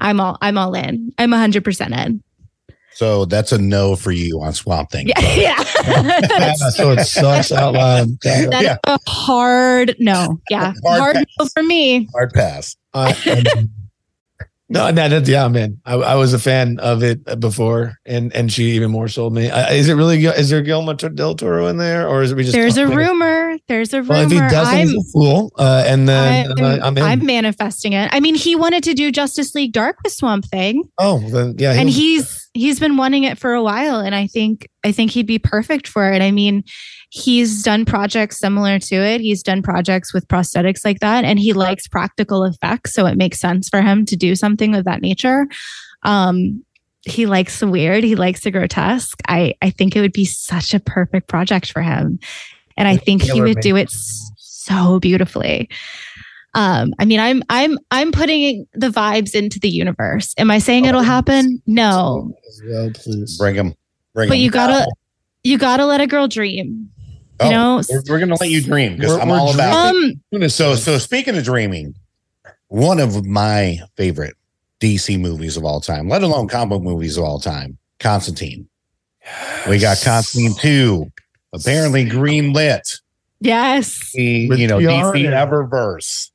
I'm 0.01 0.19
all 0.19 0.37
I'm 0.41 0.59
all 0.59 0.75
in. 0.75 1.13
I'm 1.19 1.31
100% 1.31 2.07
in. 2.07 2.23
So 2.95 3.25
that's 3.25 3.53
a 3.53 3.59
no 3.59 3.97
for 3.97 4.13
you 4.13 4.41
on 4.43 4.53
Swamp 4.53 4.91
Thing. 4.91 5.09
Yeah. 5.09 5.35
yeah. 5.35 5.65
Yeah, 6.31 6.53
so 6.55 6.91
it 6.93 7.05
sucks 7.05 7.51
out 7.53 7.75
loud. 7.75 8.09
that's 8.23 8.63
Yeah. 8.63 8.77
a 8.85 8.99
hard 9.09 9.97
no. 9.99 10.41
Yeah. 10.51 10.73
Hard 10.85 11.17
Hard, 11.17 11.27
no 11.39 11.47
for 11.55 11.63
me. 11.63 12.09
Hard 12.13 12.33
pass. 12.33 12.77
Uh, 12.93 13.13
no, 14.71 14.91
no, 14.91 15.09
that, 15.09 15.27
yeah, 15.27 15.49
man. 15.49 15.81
I, 15.85 15.95
I 15.95 16.15
was 16.15 16.33
a 16.33 16.39
fan 16.39 16.79
of 16.79 17.03
it 17.03 17.41
before, 17.41 17.97
and 18.07 18.33
and 18.35 18.53
she 18.53 18.71
even 18.73 18.91
more 18.91 19.09
sold 19.09 19.35
me. 19.35 19.51
Uh, 19.51 19.73
is 19.73 19.89
it 19.89 19.95
really? 19.95 20.25
Is 20.25 20.49
there 20.49 20.63
Guillermo 20.63 20.95
del 20.95 21.35
Toro 21.35 21.67
in 21.67 21.77
there, 21.77 22.09
or 22.09 22.23
is 22.23 22.33
it 22.33 22.37
we 22.37 22.45
just? 22.45 22.55
There's 22.55 22.77
a 22.77 22.87
rumor. 22.87 23.59
There's 23.69 23.93
a 23.93 24.03
rumor. 24.03 24.15
Well, 24.15 24.23
if 24.23 24.31
he 24.31 24.39
doesn't, 24.39 24.75
I'm, 24.75 24.89
he's 24.89 24.97
a 24.97 25.13
fool. 25.13 25.53
Uh, 25.59 25.85
and 25.87 26.09
then 26.09 26.53
I'm, 26.59 26.65
uh, 26.65 26.87
I'm 26.87 26.97
in. 26.97 27.03
I'm 27.03 27.27
manifesting 27.27 27.93
it. 27.93 28.09
I 28.13 28.21
mean, 28.21 28.37
he 28.37 28.55
wanted 28.55 28.85
to 28.85 28.95
do 28.95 29.11
Justice 29.11 29.55
League 29.55 29.73
Dark 29.73 29.97
with 30.05 30.13
Swamp 30.13 30.45
Thing. 30.47 30.85
oh, 30.99 31.19
then 31.31 31.57
yeah, 31.59 31.73
and 31.73 31.91
he's 31.91 32.49
he's 32.55 32.81
been 32.81 32.97
wanting 32.97 33.25
it 33.25 33.39
for 33.39 33.55
a 33.55 33.63
while 33.63 34.01
and 34.01 34.13
i 34.13 34.27
think 34.27 34.69
i 34.85 34.91
think 34.91 35.13
he'd 35.13 35.27
be 35.27 35.39
perfect 35.39 35.87
for 35.87 36.11
it 36.11 36.21
i 36.21 36.33
mean 36.33 36.65
he's 37.11 37.65
done 37.65 37.85
projects 37.85 38.39
similar 38.39 38.79
to 38.79 38.95
it. 38.95 39.21
He's 39.21 39.43
done 39.43 39.63
projects 39.63 40.15
with 40.15 40.27
prosthetics 40.29 40.85
like 40.85 41.01
that 41.01 41.25
and 41.25 41.39
he 41.39 41.53
likes 41.53 41.89
practical 41.89 42.45
effects 42.45 42.95
so 42.95 43.05
it 43.07 43.19
makes 43.19 43.41
sense 43.41 43.69
for 43.69 43.83
him 43.83 44.07
to 44.07 44.17
do 44.17 44.35
something 44.37 44.75
of 44.75 44.85
that 44.85 45.03
nature. 45.03 45.47
Um 46.05 46.65
he 47.03 47.25
likes 47.27 47.61
the 47.61 47.67
weird. 47.67 48.05
He 48.05 48.15
likes 48.15 48.43
the 48.43 48.51
grotesque. 48.51 49.21
I 49.29 49.55
i 49.61 49.71
think 49.71 49.97
it 49.97 50.01
would 50.01 50.13
be 50.13 50.25
such 50.25 50.73
a 50.73 50.81
perfect 50.81 51.29
project 51.29 51.73
for 51.73 51.83
him 51.83 52.21
and 52.77 52.87
i 52.87 52.97
think 52.97 53.23
he 53.23 53.43
would 53.43 53.61
do 53.61 53.77
it. 53.77 53.91
so 53.91 55.01
beautifully. 55.01 55.69
Um 56.55 56.95
i 57.01 57.05
mean 57.05 57.19
i'm 57.19 57.43
i'm 57.49 57.77
i'm 57.91 58.13
putting 58.13 58.67
the 58.75 58.89
vibes 58.89 59.35
into 59.35 59.59
the 59.59 59.69
universe. 59.69 60.33
Am 60.39 60.49
i 60.49 60.61
saying 60.61 60.85
it'll 60.85 61.03
happen? 61.03 61.61
No. 61.67 62.33
As 62.49 62.63
well, 62.69 62.91
please. 62.95 63.37
Bring 63.37 63.57
him. 63.57 63.75
Bring 64.15 64.29
but 64.29 64.37
him. 64.37 64.45
you 64.45 64.51
gotta 64.53 64.87
you 65.43 65.59
gotta 65.59 65.87
let 65.87 66.01
a 66.01 66.07
girl 66.07 66.29
dream 66.29 66.89
Oh, 67.41 67.47
you 67.47 67.53
know 67.53 67.83
we're, 67.89 68.03
we're 68.09 68.21
gonna 68.21 68.37
let 68.39 68.51
you 68.51 68.63
dream 68.63 68.97
because 68.97 69.17
I'm 69.17 69.31
all 69.31 69.55
about 69.55 69.95
it. 69.95 70.19
um 70.33 70.49
So, 70.49 70.75
so 70.75 70.99
speaking 70.99 71.37
of 71.37 71.45
dreaming, 71.45 71.95
one 72.69 73.01
of 73.01 73.25
my 73.25 73.81
favorite 73.97 74.35
DC 74.81 75.19
movies 75.21 75.57
of 75.57 75.65
all 75.65 75.81
time, 75.81 76.09
let 76.09 76.23
alone 76.23 76.49
comic 76.49 76.83
movies 76.83 77.17
of 77.17 77.25
all 77.25 77.41
time, 77.41 77.79
Constantine. 77.99 78.69
We 79.69 79.79
got 79.79 80.01
Constantine 80.03 80.55
2, 80.59 81.11
apparently 81.53 82.05
green 82.05 82.53
lit. 82.53 83.01
yes 83.41 84.11
The, 84.15 84.49
With 84.49 84.59
you 84.59 84.67
know, 84.67 84.79
PR. 84.79 84.85
DC 85.17 85.29
Eververse. 85.29 86.31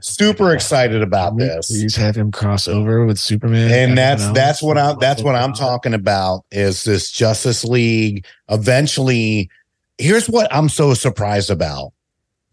Super 0.00 0.52
excited 0.52 1.00
about 1.00 1.36
this. 1.38 1.68
Please 1.68 1.94
have 1.94 2.16
him 2.16 2.32
cross 2.32 2.66
over 2.66 3.06
with 3.06 3.18
Superman, 3.20 3.70
And 3.70 3.96
that's 3.96 4.28
that's 4.32 4.60
what 4.60 4.76
I'm 4.76 4.98
that's 4.98 5.22
what 5.22 5.36
I'm 5.36 5.52
talking 5.52 5.94
about 5.94 6.44
is 6.50 6.82
this 6.82 7.12
Justice 7.12 7.64
League 7.64 8.26
eventually 8.48 9.48
here's 10.02 10.28
what 10.28 10.52
I'm 10.54 10.68
so 10.68 10.94
surprised 10.94 11.50
about 11.50 11.92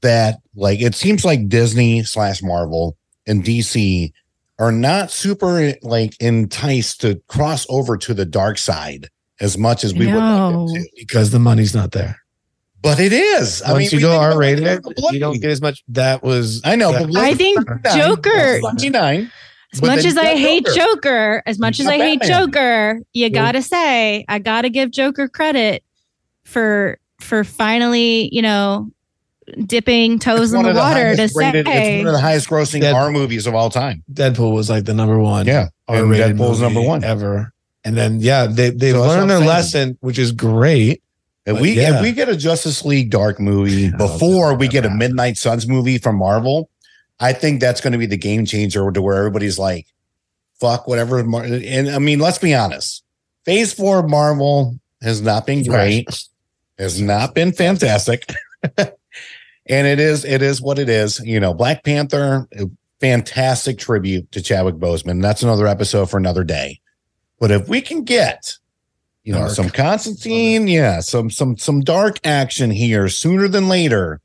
that 0.01 0.39
like 0.55 0.81
it 0.81 0.95
seems 0.95 1.25
like 1.25 1.49
Disney 1.49 2.03
slash 2.03 2.41
Marvel 2.41 2.95
and 3.27 3.43
DC 3.43 4.11
are 4.57 4.71
not 4.71 5.11
super 5.11 5.73
like 5.81 6.13
enticed 6.21 7.01
to 7.01 7.21
cross 7.27 7.65
over 7.69 7.97
to 7.97 8.13
the 8.13 8.25
dark 8.25 8.57
side 8.57 9.07
as 9.41 9.57
much 9.57 9.83
as 9.83 9.93
we 9.93 10.05
would 10.07 10.15
like 10.15 10.53
them 10.53 10.67
to. 10.67 10.89
because 10.97 11.31
the 11.31 11.39
money's 11.39 11.73
not 11.73 11.91
there. 11.91 12.17
But 12.81 12.99
it 12.99 13.11
is. 13.11 13.61
I 13.61 13.69
mean, 13.69 13.73
Once 13.75 13.91
you 13.93 13.99
go 13.99 14.17
R 14.17 14.37
rated, 14.37 14.81
you 15.11 15.19
don't 15.19 15.41
get 15.41 15.51
as 15.51 15.61
much. 15.61 15.83
That 15.89 16.23
was 16.23 16.61
I 16.63 16.75
know, 16.77 16.93
that- 16.93 17.07
but 17.11 17.17
I 17.17 17.33
think 17.33 17.59
Joker- 17.93 18.59
79. 18.61 19.31
as 19.73 19.81
much 19.81 20.05
as 20.05 20.17
i 20.17 20.35
hate 20.35 20.65
Joker. 20.65 20.75
joker 20.79 21.43
as 21.45 21.59
much 21.59 21.79
as 21.79 21.85
i 21.85 21.97
got 21.97 22.03
hate 22.03 22.21
joker 22.23 22.99
you 23.13 23.29
gotta 23.29 23.61
say 23.61 24.25
i 24.27 24.39
gotta 24.39 24.67
give 24.69 24.89
joker 24.89 25.27
credit 25.27 25.83
for 26.43 26.97
for 27.21 27.43
finally 27.43 28.29
you 28.33 28.41
know 28.41 28.89
dipping 29.65 30.19
toes 30.19 30.51
It's 30.51 30.53
in 30.53 30.63
the 30.63 30.69
of 30.69 30.75
the 30.75 30.79
water 30.81 31.15
to 31.15 31.29
rated- 31.35 31.65
say 31.65 31.97
it's 31.97 32.05
one 32.05 32.07
of 32.07 32.13
the 32.13 32.21
highest 32.21 32.49
grossing 32.49 32.81
That- 32.81 32.93
R 32.93 33.11
movies 33.11 33.47
of 33.47 33.55
all 33.55 33.69
time. 33.69 34.03
Deadpool 34.13 34.53
was 34.53 34.69
like 34.69 34.85
the 34.85 34.93
number 34.93 35.17
one. 35.19 35.45
Yeah, 35.47 35.69
and 35.87 36.05
R-rated 36.05 36.37
Deadpool's 36.37 36.59
movie 36.61 36.73
number 36.75 36.81
one. 36.87 37.03
ever. 37.03 37.53
And 37.83 37.95
then 37.97 38.19
yeah, 38.19 38.45
they 38.45 38.69
they've 38.71 38.93
So 38.93 39.01
learned 39.01 39.29
their 39.29 39.39
lesson, 39.39 39.97
which 40.01 40.19
is 40.19 40.31
great. 40.31 41.01
If 41.45 41.59
we 41.59 41.71
yeah. 41.73 41.95
if 41.95 42.01
we 42.03 42.11
get 42.11 42.29
a 42.29 42.35
Justice 42.37 42.83
League 42.85 43.09
Dark 43.09 43.39
movie 43.39 43.83
Yeah, 43.83 43.97
before 43.97 44.53
we 44.55 44.67
get 44.67 44.85
a 44.85 44.89
Midnight 44.89 45.37
Suns 45.37 45.67
movie 45.67 45.97
from 45.97 46.17
Marvel, 46.17 46.69
I 47.19 47.33
think 47.33 47.59
that's 47.59 47.81
going 47.81 47.93
to 47.93 47.97
be 47.97 48.05
the 48.05 48.17
game 48.17 48.45
changer 48.45 48.91
to 48.91 49.01
where 49.01 49.17
everybody's 49.17 49.57
like, 49.57 49.87
"Fuck 50.59 50.87
whatever." 50.87 51.23
Mar-" 51.23 51.45
And 51.45 51.89
I 51.89 51.97
mean, 51.97 52.19
let's 52.19 52.37
be 52.37 52.53
honest. 52.53 53.03
Phase 53.45 53.73
four 53.73 53.99
of 53.99 54.09
Marvel 54.09 54.77
has 55.01 55.21
not 55.21 55.47
been 55.47 55.63
great. 55.63 56.07
Has 56.79 57.01
not 57.01 57.35
been 57.35 57.51
fantastic. 57.51 58.23
and 58.77 59.87
it 59.87 59.99
is 59.99 60.25
it 60.25 60.41
is 60.41 60.61
what 60.61 60.79
it 60.79 60.89
is. 60.89 61.19
You 61.19 61.39
know, 61.39 61.53
Black 61.53 61.83
Panther, 61.83 62.47
fantastic 62.99 63.77
tribute 63.77 64.31
to 64.31 64.41
Chadwick 64.41 64.75
Boseman. 64.75 65.21
That's 65.21 65.43
another 65.43 65.67
episode 65.67 66.09
for 66.09 66.17
another 66.17 66.43
day. 66.43 66.79
But 67.39 67.51
if 67.51 67.67
we 67.67 67.81
can 67.81 68.03
get 68.03 68.57
you 69.23 69.33
know 69.33 69.39
Dark. 69.39 69.51
some 69.51 69.69
Constantine, 69.69 70.67
yeah, 70.67 71.01
some 71.01 71.29
some 71.29 71.57
some 71.57 71.81
dark 71.81 72.25
action 72.25 72.71
here 72.71 73.09
sooner 73.09 73.47
than 73.47 73.67
later, 73.67 74.21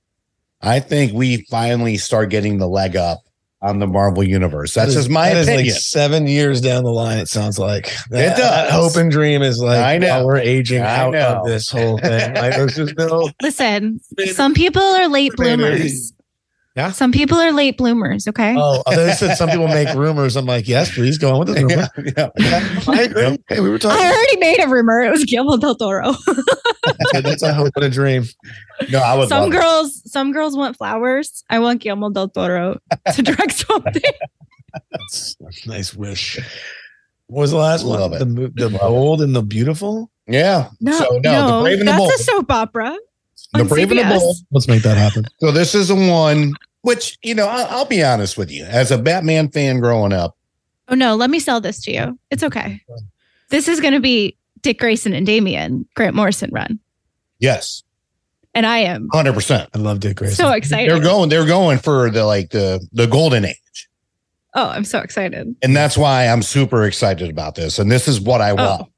I 0.62 0.80
think 0.80 1.12
we 1.12 1.44
finally 1.50 1.96
start 1.96 2.30
getting 2.30 2.58
the 2.58 2.68
leg 2.68 2.96
up 2.96 3.23
on 3.64 3.78
the 3.78 3.86
Marvel 3.86 4.22
universe. 4.22 4.74
That's 4.74 4.92
That 4.94 4.98
is- 5.00 5.04
just 5.06 5.10
my 5.10 5.30
that 5.30 5.36
is 5.38 5.48
opinion. 5.48 5.66
like 5.72 5.80
seven 5.80 6.26
years 6.26 6.60
down 6.60 6.84
the 6.84 6.92
line. 6.92 7.18
It 7.18 7.28
sounds 7.28 7.58
like 7.58 7.92
that, 8.10 8.20
It 8.24 8.28
does. 8.30 8.38
that 8.38 8.70
hope 8.70 8.96
and 8.96 9.10
dream 9.10 9.42
is 9.42 9.58
like 9.58 9.78
I 9.78 9.98
know. 9.98 10.24
we're 10.26 10.36
aging 10.36 10.82
I 10.82 10.96
out 10.98 11.12
know. 11.12 11.40
of 11.40 11.46
this 11.46 11.70
whole 11.70 11.98
thing. 11.98 12.34
Like 12.34 12.54
there's 12.56 12.76
just 12.76 12.96
no. 12.96 13.30
Listen, 13.42 14.00
some 14.32 14.54
people 14.54 14.82
are 14.82 15.08
late 15.08 15.32
bloomers. 15.36 16.12
Yeah? 16.76 16.90
Some 16.90 17.12
people 17.12 17.38
are 17.38 17.52
late 17.52 17.76
bloomers, 17.78 18.26
okay? 18.26 18.54
Oh, 18.58 18.82
oh, 18.84 18.96
they 18.96 19.12
said 19.12 19.36
some 19.36 19.48
people 19.48 19.68
make 19.68 19.94
rumors. 19.94 20.34
I'm 20.34 20.44
like, 20.46 20.66
yes, 20.66 20.92
please 20.92 21.18
go 21.18 21.32
on 21.32 21.38
with 21.38 21.48
the 21.54 21.54
rumor. 21.64 21.88
yeah, 22.16 22.30
yeah. 22.36 22.80
I 22.88 23.02
agree. 23.02 23.38
Hey, 23.48 23.60
we 23.60 23.70
were 23.70 23.78
talking. 23.78 23.96
I 24.04 24.10
already 24.10 24.36
made 24.38 24.58
a 24.60 24.68
rumor. 24.68 25.00
It 25.02 25.10
was 25.10 25.24
Guillermo 25.24 25.56
del 25.56 25.74
Toro. 25.76 26.14
Okay, 27.08 27.22
that's 27.22 27.42
a 27.42 27.52
hope 27.54 27.72
and 27.76 27.84
a 27.86 27.90
dream. 27.90 28.24
No, 28.90 28.98
I 29.00 29.16
would 29.16 29.28
some 29.30 29.44
love 29.44 29.54
it. 29.54 29.56
girls, 29.58 30.02
some 30.12 30.32
girls 30.32 30.54
want 30.56 30.76
flowers. 30.76 31.42
I 31.48 31.58
want 31.58 31.80
Guillermo 31.80 32.10
del 32.10 32.28
Toro 32.28 32.78
to 33.14 33.22
direct 33.22 33.52
something. 33.66 34.02
That's, 34.90 35.34
that's 35.40 35.66
a 35.66 35.68
nice 35.70 35.94
wish. 35.94 36.38
What 37.26 37.40
was 37.42 37.50
the 37.52 37.56
last 37.56 37.84
Love 37.84 38.10
one? 38.12 38.14
it. 38.14 38.18
The 38.18 38.26
mo- 38.26 38.50
the 38.54 38.78
bold 38.78 39.22
and 39.22 39.34
the 39.34 39.42
beautiful. 39.42 40.10
Yeah. 40.26 40.68
No, 40.80 40.92
So, 40.92 41.20
no, 41.22 41.30
no, 41.32 41.56
The 41.58 41.62
Brave 41.62 41.78
and 41.80 41.88
the 41.88 41.92
that's 41.92 41.98
Bold. 41.98 42.12
a 42.12 42.18
soap 42.18 42.50
opera. 42.52 42.96
The 43.54 43.60
on 43.60 43.68
Brave 43.68 43.90
and 43.90 44.00
the 44.00 44.18
Bold. 44.18 44.36
Let's 44.50 44.68
make 44.68 44.82
that 44.82 44.96
happen. 44.96 45.24
So 45.40 45.52
this 45.52 45.74
is 45.74 45.90
a 45.90 45.94
one 45.94 46.54
which, 46.82 47.18
you 47.22 47.34
know, 47.34 47.48
I'll, 47.48 47.66
I'll 47.78 47.84
be 47.86 48.02
honest 48.04 48.36
with 48.36 48.50
you. 48.50 48.64
As 48.64 48.90
a 48.90 48.98
Batman 48.98 49.48
fan 49.48 49.80
growing 49.80 50.12
up, 50.12 50.36
Oh 50.88 50.94
no, 50.94 51.14
let 51.14 51.30
me 51.30 51.38
sell 51.38 51.60
this 51.60 51.80
to 51.82 51.92
you. 51.92 52.18
It's 52.30 52.42
okay. 52.42 52.80
This 53.48 53.68
is 53.68 53.80
going 53.80 53.94
to 53.94 54.00
be 54.00 54.36
Dick 54.60 54.78
Grayson 54.78 55.14
and 55.14 55.26
Damian 55.26 55.86
Grant 55.94 56.14
Morrison 56.14 56.50
run, 56.52 56.78
yes, 57.38 57.82
and 58.54 58.66
I 58.66 58.78
am 58.78 59.08
100%. 59.10 59.68
I 59.74 59.78
love 59.78 60.00
Dick 60.00 60.16
Grayson. 60.16 60.36
so 60.36 60.52
excited. 60.52 60.90
They're 60.90 61.00
going 61.00 61.28
they're 61.28 61.46
going 61.46 61.78
for 61.78 62.10
the 62.10 62.24
like 62.24 62.50
the 62.50 62.86
the 62.92 63.06
golden 63.06 63.44
age. 63.46 63.88
oh, 64.54 64.68
I'm 64.68 64.84
so 64.84 64.98
excited. 65.00 65.54
And 65.62 65.74
that's 65.74 65.96
why 65.96 66.26
I'm 66.26 66.42
super 66.42 66.84
excited 66.84 67.30
about 67.30 67.54
this. 67.54 67.78
And 67.78 67.90
this 67.90 68.06
is 68.06 68.20
what 68.20 68.40
I 68.40 68.50
oh. 68.50 68.54
want. 68.56 68.82
Oh, 68.82 68.88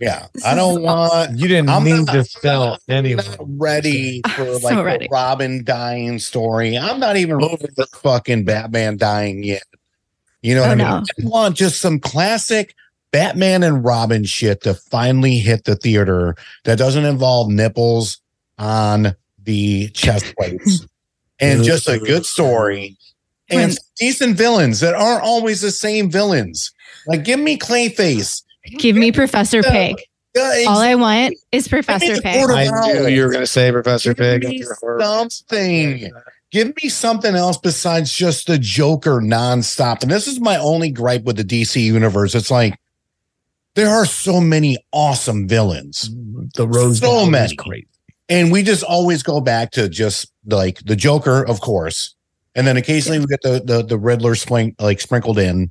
Yeah. 0.00 0.26
This 0.34 0.44
I 0.44 0.54
don't 0.54 0.72
is 0.80 0.84
want 0.84 1.38
you 1.38 1.48
didn't 1.48 1.68
I'm 1.70 1.84
need 1.84 2.06
not- 2.06 2.12
to 2.12 2.24
sell 2.24 2.72
I'm 2.74 2.78
anyone. 2.88 3.24
not 3.26 3.38
ready 3.40 4.20
for 4.36 4.44
So 4.58 4.66
like 4.66 4.84
ready. 4.84 5.06
the 5.06 5.12
Robin 5.12 5.64
dying 5.64 6.18
story. 6.18 6.76
I'm 6.78 7.00
not 7.00 7.16
even 7.16 7.42
oh. 7.42 7.48
over 7.50 7.66
the 7.76 7.86
fucking 8.02 8.44
Batman 8.44 8.96
dying 8.96 9.42
yet. 9.42 9.64
You 10.42 10.54
know 10.54 10.62
oh, 10.64 10.68
what 10.68 10.80
Oh, 10.80 10.84
I 10.84 10.94
mean? 10.98 11.04
no. 11.18 11.26
I 11.26 11.30
want 11.30 11.56
just 11.56 11.80
some 11.80 11.98
classic 12.00 12.74
Batman 13.12 13.62
and 13.62 13.84
Robin 13.84 14.24
shit 14.24 14.62
to 14.62 14.74
finally 14.74 15.38
hit 15.38 15.64
the 15.64 15.76
theater 15.76 16.36
that 16.64 16.78
doesn't 16.78 17.04
involve 17.04 17.48
nipples 17.50 18.18
on 18.58 19.14
the 19.42 19.88
chest 19.90 20.34
plates 20.38 20.86
and 21.40 21.64
just 21.64 21.88
a 21.88 21.98
good 21.98 22.24
story 22.24 22.96
and 23.48 23.70
When- 23.72 23.76
decent 23.98 24.36
villains 24.36 24.80
that 24.80 24.94
aren't 24.94 25.22
always 25.24 25.60
the 25.60 25.72
same 25.72 26.10
villains. 26.10 26.72
Like, 27.06 27.24
give 27.24 27.40
me 27.40 27.58
Clayface. 27.58 28.42
give 28.78 28.96
me 28.96 29.12
Professor 29.12 29.62
Pig. 29.62 29.96
Yeah, 30.34 30.64
All 30.68 30.78
I 30.78 30.94
want 30.94 31.34
is 31.50 31.66
Professor 31.66 32.20
Pig. 32.20 32.36
Order 32.36 32.54
I 32.54 32.68
Wow. 32.70 32.86
knew 32.86 33.06
you 33.08 33.22
were 33.24 33.30
going 33.32 33.42
to 33.42 33.46
say 33.46 33.72
Professor 33.72 34.14
Give 34.14 34.40
Pig. 34.42 34.48
me 34.48 34.62
something. 35.24 36.10
Give 36.52 36.72
me 36.82 36.88
something 36.88 37.34
else 37.34 37.58
besides 37.58 38.12
just 38.12 38.46
the 38.46 38.58
Joker 38.58 39.20
nonstop. 39.20 40.02
And 40.02 40.10
this 40.10 40.26
is 40.26 40.40
my 40.40 40.56
only 40.56 40.90
gripe 40.90 41.22
with 41.24 41.36
the 41.36 41.44
DC 41.44 41.80
universe. 41.82 42.34
It's 42.34 42.50
like 42.50 42.74
there 43.74 43.88
are 43.88 44.04
so 44.06 44.40
many 44.40 44.76
awesome 44.92 45.46
villains, 45.48 46.10
The 46.54 46.66
Rose 46.66 46.98
So 46.98 47.06
Gold 47.06 47.22
is 47.26 47.30
many. 47.30 47.54
great. 47.56 47.88
and 48.28 48.50
we 48.52 48.62
just 48.64 48.82
always 48.82 49.22
go 49.22 49.40
back 49.40 49.70
to 49.72 49.88
just 49.88 50.32
like 50.46 50.80
the 50.84 50.96
Joker, 50.96 51.44
of 51.46 51.60
course, 51.60 52.14
and 52.56 52.66
then 52.66 52.76
occasionally 52.76 53.20
we 53.20 53.26
get 53.26 53.42
the 53.42 53.62
the, 53.64 53.82
the 53.84 53.98
Riddler 53.98 54.34
spring, 54.34 54.74
like 54.80 55.00
sprinkled 55.00 55.38
in, 55.38 55.70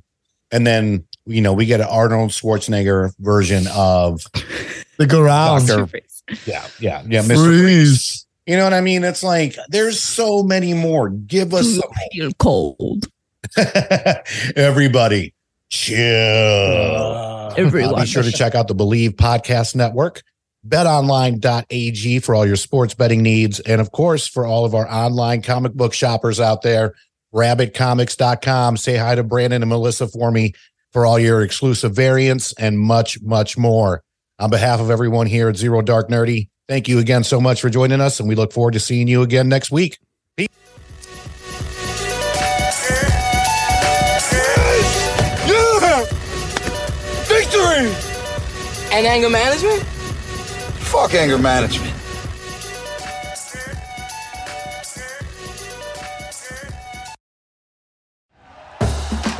and 0.50 0.66
then 0.66 1.04
you 1.30 1.40
know 1.40 1.52
we 1.52 1.66
get 1.66 1.80
an 1.80 1.86
Arnold 1.88 2.30
Schwarzenegger 2.30 3.12
version 3.18 3.66
of 3.74 4.22
The 4.96 5.06
Garage. 5.06 5.66
Doctor- 5.66 6.00
yeah 6.46 6.66
yeah 6.78 7.02
yeah 7.08 7.22
Mr. 7.22 7.62
Freeze. 7.62 8.26
You 8.46 8.56
know 8.56 8.64
what 8.64 8.72
I 8.74 8.80
mean? 8.80 9.04
It's 9.04 9.22
like 9.22 9.56
there's 9.68 10.00
so 10.00 10.42
many 10.42 10.74
more. 10.74 11.08
Give 11.10 11.54
us 11.54 11.74
some 11.74 11.90
Feel 12.12 12.32
cold. 12.38 13.06
Everybody, 14.56 15.34
chill. 15.68 15.96
Uh, 15.96 17.54
Everyone. 17.56 17.94
Uh, 17.94 18.00
be 18.00 18.06
sure 18.06 18.22
to 18.22 18.32
check 18.32 18.54
out 18.54 18.68
the 18.68 18.74
Bleav 18.74 19.10
Podcast 19.10 19.74
Network, 19.74 20.22
betonline.ag 20.66 22.18
for 22.20 22.34
all 22.34 22.46
your 22.46 22.56
sports 22.56 22.94
betting 22.94 23.22
needs. 23.22 23.60
And 23.60 23.80
of 23.80 23.92
course, 23.92 24.26
for 24.26 24.46
all 24.46 24.64
of 24.64 24.74
our 24.74 24.88
online 24.90 25.42
comic 25.42 25.74
book 25.74 25.92
shoppers 25.92 26.40
out 26.40 26.62
there, 26.62 26.94
rabbitcomics.com. 27.34 28.76
Say 28.76 28.96
hi 28.96 29.14
to 29.14 29.22
Brandon 29.22 29.62
and 29.62 29.68
Melissa 29.68 30.08
for 30.08 30.30
me 30.30 30.54
for 30.92 31.06
all 31.06 31.18
your 31.18 31.42
exclusive 31.42 31.94
variants 31.94 32.52
and 32.54 32.78
much, 32.78 33.20
much 33.22 33.56
more. 33.56 34.02
On 34.38 34.50
behalf 34.50 34.80
of 34.80 34.90
everyone 34.90 35.26
here 35.26 35.48
at 35.48 35.56
Zero 35.56 35.82
Dark 35.82 36.08
Nerdy, 36.08 36.48
thank 36.68 36.88
you 36.88 36.98
again 36.98 37.24
so 37.24 37.40
much 37.40 37.60
for 37.60 37.70
joining 37.70 38.00
us. 38.00 38.20
And 38.20 38.28
we 38.28 38.34
look 38.34 38.52
forward 38.52 38.72
to 38.72 38.80
seeing 38.80 39.06
you 39.06 39.22
again 39.22 39.48
next 39.48 39.70
week. 39.70 39.98
Yeah! 40.38 40.46
Victory! 47.26 47.92
And 48.92 49.06
anger 49.06 49.30
management? 49.30 49.82
Fuck 49.82 51.14
anger 51.14 51.38
management. 51.38 51.99